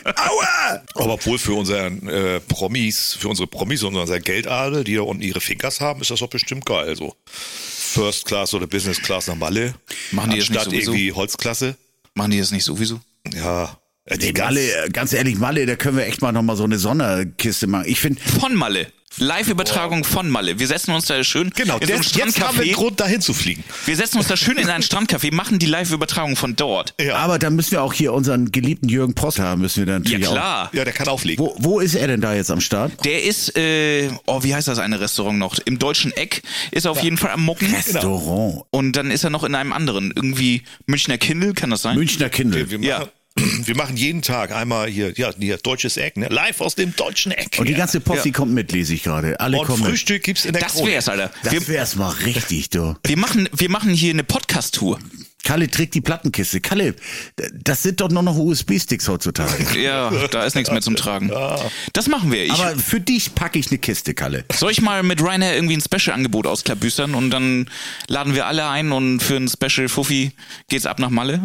Aua! 0.06 0.82
Aber 0.96 1.14
obwohl 1.14 1.38
für 1.40 1.54
unseren 1.54 2.08
äh, 2.08 2.40
Promis, 2.42 3.18
für 3.20 3.30
unsere 3.30 3.48
Promis 3.48 3.71
und 3.84 3.96
unser 3.96 4.20
Geldadel, 4.20 4.84
die 4.84 4.96
da 4.96 5.02
unten 5.02 5.24
ihre 5.24 5.42
Finkers 5.42 5.80
haben, 5.82 6.02
ist 6.02 6.12
das 6.12 6.20
doch 6.20 6.30
bestimmt 6.30 6.66
geil. 6.66 6.96
So 6.96 7.16
First 7.26 8.26
Class 8.26 8.54
oder 8.54 8.68
Business 8.68 9.02
Class 9.02 9.28
nach 9.28 9.36
Malle. 9.36 9.74
Machen 10.12 10.32
die 10.32 10.38
das 10.40 10.50
nicht 10.50 10.58
Anstatt 10.60 10.66
sowieso? 10.74 10.92
irgendwie 10.92 11.12
Holzklasse. 11.14 11.78
Machen 12.14 12.32
die 12.32 12.40
das 12.40 12.52
nicht 12.52 12.64
sowieso? 12.64 13.00
Ja. 13.34 13.78
Ja, 14.10 14.18
die 14.18 14.32
Nee, 14.34 14.40
Malle, 14.42 14.86
äh, 14.86 14.90
ganz 14.90 15.14
ehrlich, 15.14 15.38
Malle, 15.38 15.66
da 15.66 15.76
können 15.76 15.98
wir 15.98 16.06
echt 16.08 16.22
mal 16.22 16.32
nochmal 16.32 16.56
so 16.56 16.64
eine 16.64 16.80
Sonderkiste 16.80 17.68
machen. 17.68 17.86
Ich 17.88 18.00
finde, 18.00 18.20
Von 18.22 18.56
Malle. 18.56 18.88
Live-Übertragung 19.18 20.06
von 20.06 20.30
Malle. 20.30 20.58
Wir 20.58 20.68
setzen 20.68 20.94
uns 20.96 21.04
da 21.06 21.22
schön 21.26 21.50
Genau, 21.54 21.78
in 21.80 21.88
so 21.88 21.94
ein 21.94 22.02
jetzt, 22.02 22.16
jetzt 22.16 22.40
haben 22.42 22.58
wir 22.58 22.64
Strandcafé. 22.64 22.74
Grund, 22.76 23.00
dahin 23.02 23.20
zu 23.20 23.34
fliegen. 23.34 23.62
Wir 23.86 23.98
setzen 23.98 24.18
uns 24.20 24.28
da 24.28 24.38
schön 24.38 24.56
in 24.58 24.70
ein 24.70 24.82
Strandcafé, 24.84 25.34
machen 25.34 25.60
die 25.60 25.66
Live-Übertragung 25.66 26.38
von 26.38 26.56
dort. 26.56 26.94
Ja. 27.00 27.18
aber 27.18 27.38
da 27.38 27.50
müssen 27.50 27.72
wir 27.72 27.84
auch 27.84 27.92
hier 27.92 28.14
unseren 28.14 28.52
geliebten 28.54 28.88
Jürgen 28.88 29.14
Prosser 29.14 29.58
müssen 29.58 29.80
wir 29.86 29.86
dann 29.94 30.04
Ja, 30.06 30.12
natürlich 30.12 30.28
auch. 30.30 30.32
klar. 30.32 30.70
Ja, 30.72 30.86
der 30.86 30.94
kann 30.94 31.10
auflegen. 31.10 31.44
Wo, 31.46 31.54
wo 31.60 31.80
ist 31.82 31.94
er 31.96 32.08
denn 32.08 32.22
da 32.22 32.34
jetzt 32.34 32.50
am 32.52 32.62
Start? 32.62 33.04
Der 33.04 33.22
ist, 33.24 33.58
äh, 33.58 34.10
oh, 34.28 34.44
wie 34.44 34.56
heißt 34.56 34.70
das 34.70 34.80
eine 34.80 35.02
Restaurant 35.02 35.38
noch? 35.38 35.60
Im 35.66 35.78
deutschen 35.78 36.14
Eck 36.16 36.42
ist 36.72 36.86
er 36.86 36.92
auf 36.92 37.04
jeden 37.04 37.18
Fall 37.18 37.32
am 37.32 37.44
Mucken. 37.44 37.66
Restaurant. 37.76 38.64
Und 38.72 38.94
dann 38.96 39.12
ist 39.12 39.26
er 39.26 39.30
noch 39.30 39.44
in 39.44 39.56
einem 39.56 39.74
anderen. 39.74 40.12
Irgendwie 40.16 40.64
Münchner 40.86 41.18
Kindle, 41.18 41.54
kann 41.54 41.70
das 41.70 41.82
sein? 41.82 41.98
Münchner 41.98 42.30
Kindle. 42.30 42.72
Wir 42.72 42.80
Ja. 42.80 43.08
wir 43.66 43.76
machen 43.76 43.96
jeden 43.98 44.22
Tag 44.22 44.52
einmal 44.52 44.88
hier, 44.90 45.14
ja, 45.16 45.32
hier 45.38 45.58
deutsches 45.58 45.98
Eck, 45.98 46.18
ne? 46.18 46.28
live 46.30 46.62
aus 46.62 46.76
dem 46.76 46.96
deutschen 46.96 47.32
Eck. 47.32 47.58
Und 47.60 47.68
die 47.68 47.72
Ja. 47.74 47.78
ganze 47.80 48.00
Post, 48.02 48.26
die 48.26 48.32
kommt 48.32 48.52
mit, 48.54 48.72
lese 48.72 48.94
ich 48.94 49.04
gerade. 49.04 49.40
Alle 49.40 49.60
Und 49.60 49.68
kommen 49.68 49.80
mit. 49.82 49.90
Frühstück 49.92 50.24
gibt's 50.24 50.46
in 50.46 50.54
der 50.54 50.62
Das 50.64 50.74
Krone. 50.74 50.92
wär's, 50.92 51.08
Alter. 51.10 51.32
Das 51.44 51.54
Wir, 51.54 51.68
wär's 51.68 51.96
mal 51.96 52.10
richtig, 52.10 52.70
du. 52.70 52.96
wir, 53.06 53.18
machen, 53.18 53.48
wir 53.54 53.70
machen 53.70 53.94
hier 53.94 54.12
eine 54.12 54.24
Podcast-Tour. 54.24 55.00
Kalle 55.44 55.70
trägt 55.70 55.96
die 55.96 56.02
Plattenkiste. 56.02 56.62
Kalle, 56.62 56.96
das 57.54 57.84
sind 57.84 58.00
doch 58.02 58.10
nur 58.10 58.24
noch 58.24 58.38
USB-Sticks 58.38 59.08
heutzutage. 59.08 59.66
Ja, 59.82 60.12
da 60.28 60.44
ist 60.44 60.56
nichts 60.56 60.70
mehr 60.70 60.82
zum 60.82 60.96
Tragen. 60.96 61.32
Das 61.94 62.08
machen 62.08 62.32
wir. 62.32 62.46
Ich, 62.46 62.52
Aber 62.52 62.76
für 62.78 63.00
dich 63.00 63.34
packe 63.34 63.58
ich 63.58 63.70
eine 63.72 63.80
Kiste, 63.80 64.14
Kalle. 64.14 64.46
soll 64.54 64.72
ich 64.72 64.82
mal 64.82 65.02
mit 65.02 65.22
Ryanair 65.22 65.56
irgendwie 65.56 65.76
ein 65.78 65.82
Special-Angebot 65.82 66.46
ausklabüstern 66.46 67.16
und 67.16 67.32
dann 67.32 67.68
laden 68.08 68.36
wir 68.36 68.46
alle 68.46 68.68
ein 68.68 68.92
und 68.92 69.22
für 69.22 69.38
ein 69.38 69.48
Special 69.50 69.90
Fuffi 69.90 70.32
geht's 70.70 70.86
ab 70.86 71.00
nach 71.00 71.10
Malle? 71.10 71.42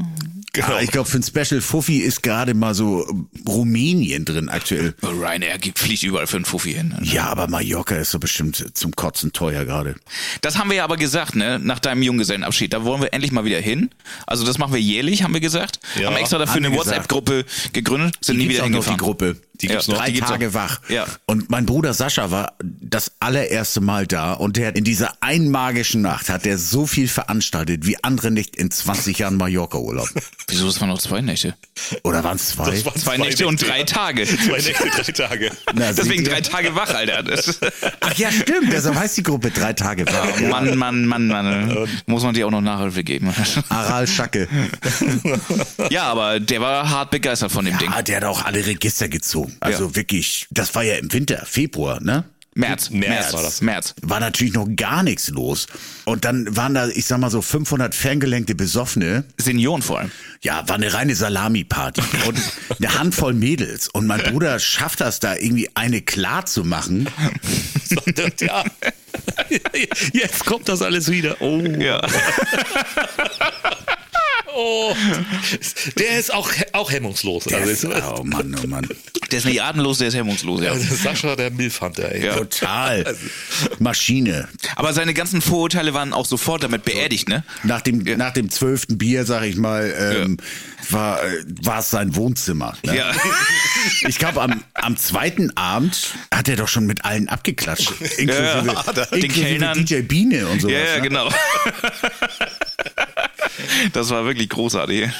Genau. 0.53 0.69
Ah, 0.69 0.81
ich 0.81 0.91
glaube, 0.91 1.09
für 1.09 1.19
ein 1.19 1.23
Special 1.23 1.61
Fuffi 1.61 1.99
ist 1.99 2.23
gerade 2.23 2.55
mal 2.55 2.75
so 2.75 3.07
äh, 3.07 3.49
Rumänien 3.49 4.25
drin 4.25 4.49
aktuell. 4.49 4.95
Ryanair 5.03 5.59
gibt, 5.59 5.79
fliegt 5.79 6.03
überall 6.03 6.27
für 6.27 6.37
einen 6.37 6.47
Fuffi 6.47 6.73
hin. 6.73 6.95
Ja, 7.03 7.27
aber 7.27 7.47
Mallorca 7.49 7.95
ist 7.97 8.11
so 8.11 8.19
bestimmt 8.19 8.65
zum 8.75 8.97
Kotzen 8.97 9.33
teuer 9.33 9.65
gerade. 9.67 9.97
Das 10.41 10.59
haben 10.59 10.71
wir 10.71 10.79
ja 10.79 10.85
aber 10.85 10.97
gesagt, 10.97 11.37
ne? 11.37 11.59
Nach 11.59 11.79
deinem 11.79 12.03
Junggesellenabschied. 12.03 12.73
Da 12.73 12.85
wollen 12.85 13.03
wir 13.03 13.13
endlich 13.13 13.33
mal 13.33 13.45
wieder 13.45 13.61
hin. 13.61 13.86
Also 14.27 14.45
das 14.47 14.59
machen 14.59 14.73
wir 14.75 14.81
jährlich, 14.81 15.23
haben 15.23 15.35
wir 15.35 15.41
gesagt. 15.41 15.81
Ja, 16.01 16.09
haben 16.09 16.17
extra 16.17 16.39
dafür 16.39 16.55
haben 16.57 16.67
eine. 16.67 16.77
WhatsApp-Gruppe 16.77 17.45
gegründet, 17.73 18.17
sind 18.21 18.37
nie 18.39 18.45
gibt's 18.45 18.59
wieder 18.59 18.69
noch 18.69 18.85
die 18.85 18.91
hingefahren. 18.91 18.99
Gruppe. 18.99 19.37
Die 19.61 19.69
gibt's 19.69 19.87
Ja, 19.87 19.95
noch. 19.95 20.01
Drei 20.01 20.07
die 20.09 20.15
gibt's 20.15 20.31
Tage 20.31 20.49
auch. 20.51 20.55
wach. 20.55 20.81
Ja. 20.89 21.07
Und 21.27 21.51
mein 21.51 21.67
Bruder 21.67 21.95
Sascha 21.95 22.31
war 22.31 22.55
das 22.63 23.13
allererste 23.21 23.81
Mal 23.81 24.07
da 24.07 24.33
und 24.35 24.57
der 24.57 24.69
hat 24.69 24.77
in 24.77 24.85
dieser 24.85 25.15
einmagischen 25.21 26.03
Nacht 26.03 26.29
hat 26.29 26.47
er 26.47 26.59
so 26.59 26.87
viel 26.87 27.09
veranstaltet 27.09 27.87
wie 27.87 28.03
andere 28.05 28.31
nicht 28.31 28.57
in 28.57 28.71
20 28.71 29.19
Jahren 29.19 29.37
Mallorca-Urlaub. 29.37 30.09
Wieso, 30.49 30.69
es 30.69 30.81
waren 30.81 30.89
noch 30.91 30.99
zwei 31.01 31.21
Nächte? 31.21 31.55
Oder 32.03 32.23
waren 32.25 32.37
es 32.37 32.49
zwei? 32.49 32.85
Waren 32.85 32.97
Zwei 32.97 33.17
Nächte 33.17 33.47
und 33.47 33.67
drei 33.67 33.83
Tage. 33.85 34.27
Zwei 34.27 34.59
Nächte, 34.59 34.89
drei 34.91 35.13
Tage. 35.13 35.51
Na, 35.75 35.93
Deswegen 35.93 36.25
drei 36.25 36.41
Tage 36.41 36.75
wach, 36.75 36.95
Alter. 36.95 37.23
Das, 37.27 37.59
Ach 38.01 38.15
ja, 38.15 38.31
stimmt. 38.31 38.73
Deshalb 38.73 38.95
heißt 38.95 39.17
die 39.17 39.23
Gruppe 39.23 39.51
drei 39.51 39.73
Tage 39.73 40.07
wach. 40.07 40.41
Mann, 40.49 40.77
Mann, 40.77 41.07
Mann, 41.07 41.27
Mann. 41.29 41.89
Muss 42.07 42.23
man 42.23 42.35
dir 42.35 42.47
auch 42.47 42.51
noch 42.51 42.61
Nachhilfe 42.61 43.03
geben. 43.05 43.33
Aral 43.69 44.07
Schacke. 44.07 44.49
Ja, 45.91 46.05
aber 46.05 46.41
der 46.41 46.61
war 46.61 46.89
hart 46.89 47.11
begeistert 47.11 47.51
von 47.53 47.65
dem 47.65 47.77
Ding. 47.79 47.91
Ja, 47.91 48.03
der 48.03 48.17
hat 48.19 48.25
auch 48.25 48.45
alle 48.45 48.65
Register 48.65 49.09
gezogen. 49.09 49.46
Also 49.61 49.97
wirklich, 49.97 50.47
das 50.51 50.75
war 50.75 50.83
ja 50.83 50.97
im 50.97 51.13
Winter, 51.13 51.45
Februar, 51.47 52.01
ne? 52.03 52.25
März, 52.57 52.89
März 52.89 53.09
März, 53.11 53.33
war 53.35 53.43
das. 53.43 53.61
März. 53.61 53.95
War 54.01 54.19
natürlich 54.19 54.55
noch 54.55 54.67
gar 54.77 55.03
nichts 55.03 55.29
los. 55.29 55.67
Und 56.07 56.25
dann 56.25 56.57
waren 56.57 56.73
da, 56.73 56.89
ich 56.89 57.05
sag 57.05 57.19
mal 57.19 57.31
so 57.31 57.43
500 57.43 57.95
ferngelenkte 57.95 58.55
Besoffene. 58.55 59.25
Senioren 59.37 59.83
vor 59.83 59.99
allem. 59.99 60.11
Ja, 60.41 60.67
war 60.67 60.77
eine 60.77 60.95
reine 60.95 61.15
Salami-Party 61.15 62.01
und 62.27 62.41
eine 62.79 62.99
Handvoll 62.99 63.35
Mädels. 63.35 63.89
Und 63.89 64.07
mein 64.07 64.23
Bruder 64.23 64.59
schafft 64.59 65.03
das 65.03 65.21
da 65.21 65.37
irgendwie 65.37 65.69
eine 65.75 66.01
klar 66.01 66.47
zu 66.47 66.65
machen. 66.65 67.11
ja. 68.41 68.65
Jetzt 70.15 70.47
kommt 70.47 70.71
das 70.71 70.81
alles 70.81 71.11
wieder. 71.11 71.37
Oh. 71.41 71.59
Ja. 71.61 72.01
oh. 74.57 74.97
Der 75.99 76.19
ist 76.19 76.33
auch, 76.33 76.51
auch 76.73 76.91
hemmungslos. 76.91 77.53
Also, 77.53 77.71
ist, 77.71 77.85
Oh 77.85 78.23
Mann, 78.25 78.57
oh 78.63 78.67
Mann. 78.67 78.89
Der 79.31 79.39
ist 79.39 79.45
nicht 79.45 79.63
atemlos, 79.63 79.99
der 79.99 80.09
ist 80.09 80.15
hemmungslos, 80.15 80.63
ja. 80.63 80.71
also 80.73 80.95
Sascha, 80.95 81.37
der 81.37 81.51
Milfhunter, 81.51 82.13
ey. 82.13 82.27
Ja. 82.27 82.37
Total. 82.37 83.17
Maschine. 83.79 84.49
Aber 84.77 84.93
seine 84.93 85.15
ganzen 85.15 85.41
Vorurteile 85.43 85.95
waren 85.95 86.13
auch 86.13 86.27
sofort 86.27 86.63
damit 86.63 86.85
beerdigt, 86.85 87.29
ne? 87.29 87.45
Nach 87.65 87.81
dem, 87.81 88.03
nach 88.17 88.33
dem 88.33 88.51
zwölften 88.51 88.99
Bier, 88.99 89.25
sag 89.25 89.45
ich 89.45 89.57
mal, 89.57 89.95
ähm, 89.99 90.37
war, 90.91 91.23
äh, 91.23 91.45
war 91.63 91.81
es 91.81 91.91
sein 91.91 92.15
Wohnzimmer. 92.17 92.77
Ne? 92.85 92.97
Ja. 92.97 93.13
Ich 94.09 94.19
glaube, 94.19 94.43
am, 94.43 94.65
am 94.75 94.97
zweiten 94.97 95.57
Abend 95.57 96.15
hat 96.35 96.49
er 96.49 96.57
doch 96.57 96.67
schon 96.67 96.87
mit 96.87 97.05
allen 97.05 97.29
abgeklatscht. 97.29 97.93
Inklusive, 98.19 98.27
Ja, 98.27 98.63
den 99.13 99.23
inklusive 99.23 99.31
Kellnern. 99.31 99.85
DJ 99.85 100.01
Biene 100.01 100.49
und 100.49 100.61
sowas. 100.61 100.75
Ja, 100.75 100.85
ja, 100.85 100.97
ne? 100.97 101.03
genau. 101.03 101.29
Das 103.93 104.11
war 104.11 104.25
wirklich 104.25 104.49
großartig. 104.49 105.11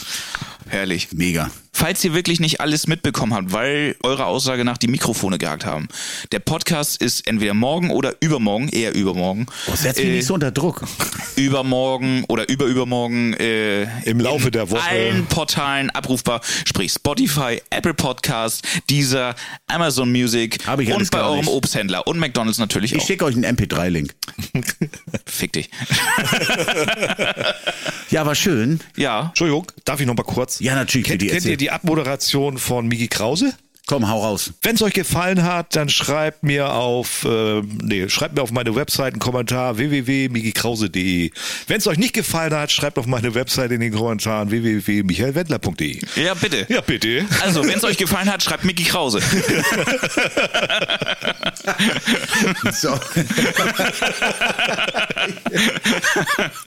Herrlich. 0.68 1.08
Mega. 1.12 1.50
Falls 1.74 2.04
ihr 2.04 2.14
wirklich 2.14 2.38
nicht 2.38 2.60
alles 2.60 2.86
mitbekommen 2.86 3.34
habt, 3.34 3.52
weil 3.52 3.96
eure 4.02 4.26
Aussage 4.26 4.64
nach 4.64 4.78
die 4.78 4.88
Mikrofone 4.88 5.38
gehakt 5.38 5.64
haben. 5.64 5.88
Der 6.30 6.38
Podcast 6.38 7.00
ist 7.00 7.26
entweder 7.26 7.54
morgen 7.54 7.90
oder 7.90 8.14
übermorgen, 8.20 8.68
eher 8.68 8.94
übermorgen. 8.94 9.46
Oh, 9.66 9.74
setz 9.74 9.96
mich 9.96 10.06
Äh, 10.06 10.10
nicht 10.16 10.26
so 10.26 10.34
unter 10.34 10.50
Druck. 10.50 10.84
übermorgen 11.36 12.24
oder 12.28 12.48
überübermorgen 12.48 13.34
äh, 13.34 13.84
Im 14.08 14.20
Laufe 14.20 14.46
in 14.46 14.52
der 14.52 14.70
Woche. 14.70 14.82
allen 14.88 15.26
Portalen 15.26 15.90
abrufbar, 15.90 16.40
sprich 16.66 16.92
Spotify, 16.92 17.60
Apple 17.70 17.94
Podcast, 17.94 18.64
Deezer, 18.90 19.34
Amazon 19.66 20.10
Music 20.12 20.58
ich 20.78 20.92
und 20.92 21.10
bei 21.10 21.22
eurem 21.22 21.38
nicht. 21.40 21.48
Obsthändler 21.48 22.06
und 22.06 22.18
McDonald's 22.18 22.58
natürlich 22.58 22.92
Ich 22.92 23.00
auch. 23.00 23.06
schicke 23.06 23.24
euch 23.24 23.34
einen 23.34 23.56
MP3-Link. 23.56 24.14
Fick 25.26 25.52
dich. 25.54 25.70
Ja, 28.10 28.26
war 28.26 28.34
schön. 28.34 28.80
ja. 28.96 29.28
Entschuldigung, 29.28 29.70
darf 29.84 30.00
ich 30.00 30.06
noch 30.06 30.14
mal 30.16 30.22
kurz? 30.22 30.60
Ja, 30.60 30.74
natürlich, 30.74 31.06
Kennt, 31.06 31.22
kennt 31.26 31.44
ihr. 31.46 31.61
Die 31.62 31.70
Abmoderation 31.70 32.58
von 32.58 32.88
Miki 32.88 33.06
Krause? 33.06 33.54
Komm, 33.86 34.08
hau 34.08 34.22
raus. 34.22 34.52
Wenn 34.62 34.76
es 34.76 34.82
euch 34.82 34.94
gefallen 34.94 35.42
hat, 35.42 35.74
dann 35.74 35.88
schreibt 35.88 36.44
mir 36.44 36.72
auf, 36.72 37.24
äh, 37.24 37.62
nee, 37.62 38.08
schreibt 38.08 38.36
mir 38.36 38.42
auf 38.42 38.52
meine 38.52 38.76
Website 38.76 39.14
einen 39.14 39.20
Kommentar 39.20 39.76
www.mikikrause.de. 39.76 41.30
Wenn 41.66 41.76
es 41.76 41.86
euch 41.88 41.98
nicht 41.98 42.14
gefallen 42.14 42.54
hat, 42.54 42.70
schreibt 42.70 42.96
auf 42.98 43.06
meine 43.06 43.34
Website 43.34 43.72
in 43.72 43.80
den 43.80 43.92
Kommentaren 43.92 44.50
www.michaelwendler.de. 44.50 46.00
Ja, 46.16 46.34
bitte. 46.34 46.66
Ja, 46.68 46.80
bitte. 46.80 47.26
Also, 47.42 47.66
wenn 47.66 47.78
es 47.78 47.84
euch 47.84 47.96
gefallen 47.96 48.30
hat, 48.32 48.42
schreibt 48.42 48.64
Mickey 48.64 48.84
Krause. 48.84 49.20
So. 52.72 52.90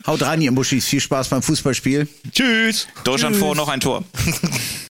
Haut 0.08 0.22
rein, 0.22 0.42
ihr 0.42 0.52
Muschis. 0.52 0.86
Viel 0.86 1.02
Spaß 1.02 1.30
beim 1.30 1.42
Fußballspiel. 1.42 2.08
Tschüss. 2.32 2.88
Deutschland 3.04 3.36
vor, 3.36 3.56
noch 3.56 3.68
ein 3.68 3.80
Tor. 3.80 4.04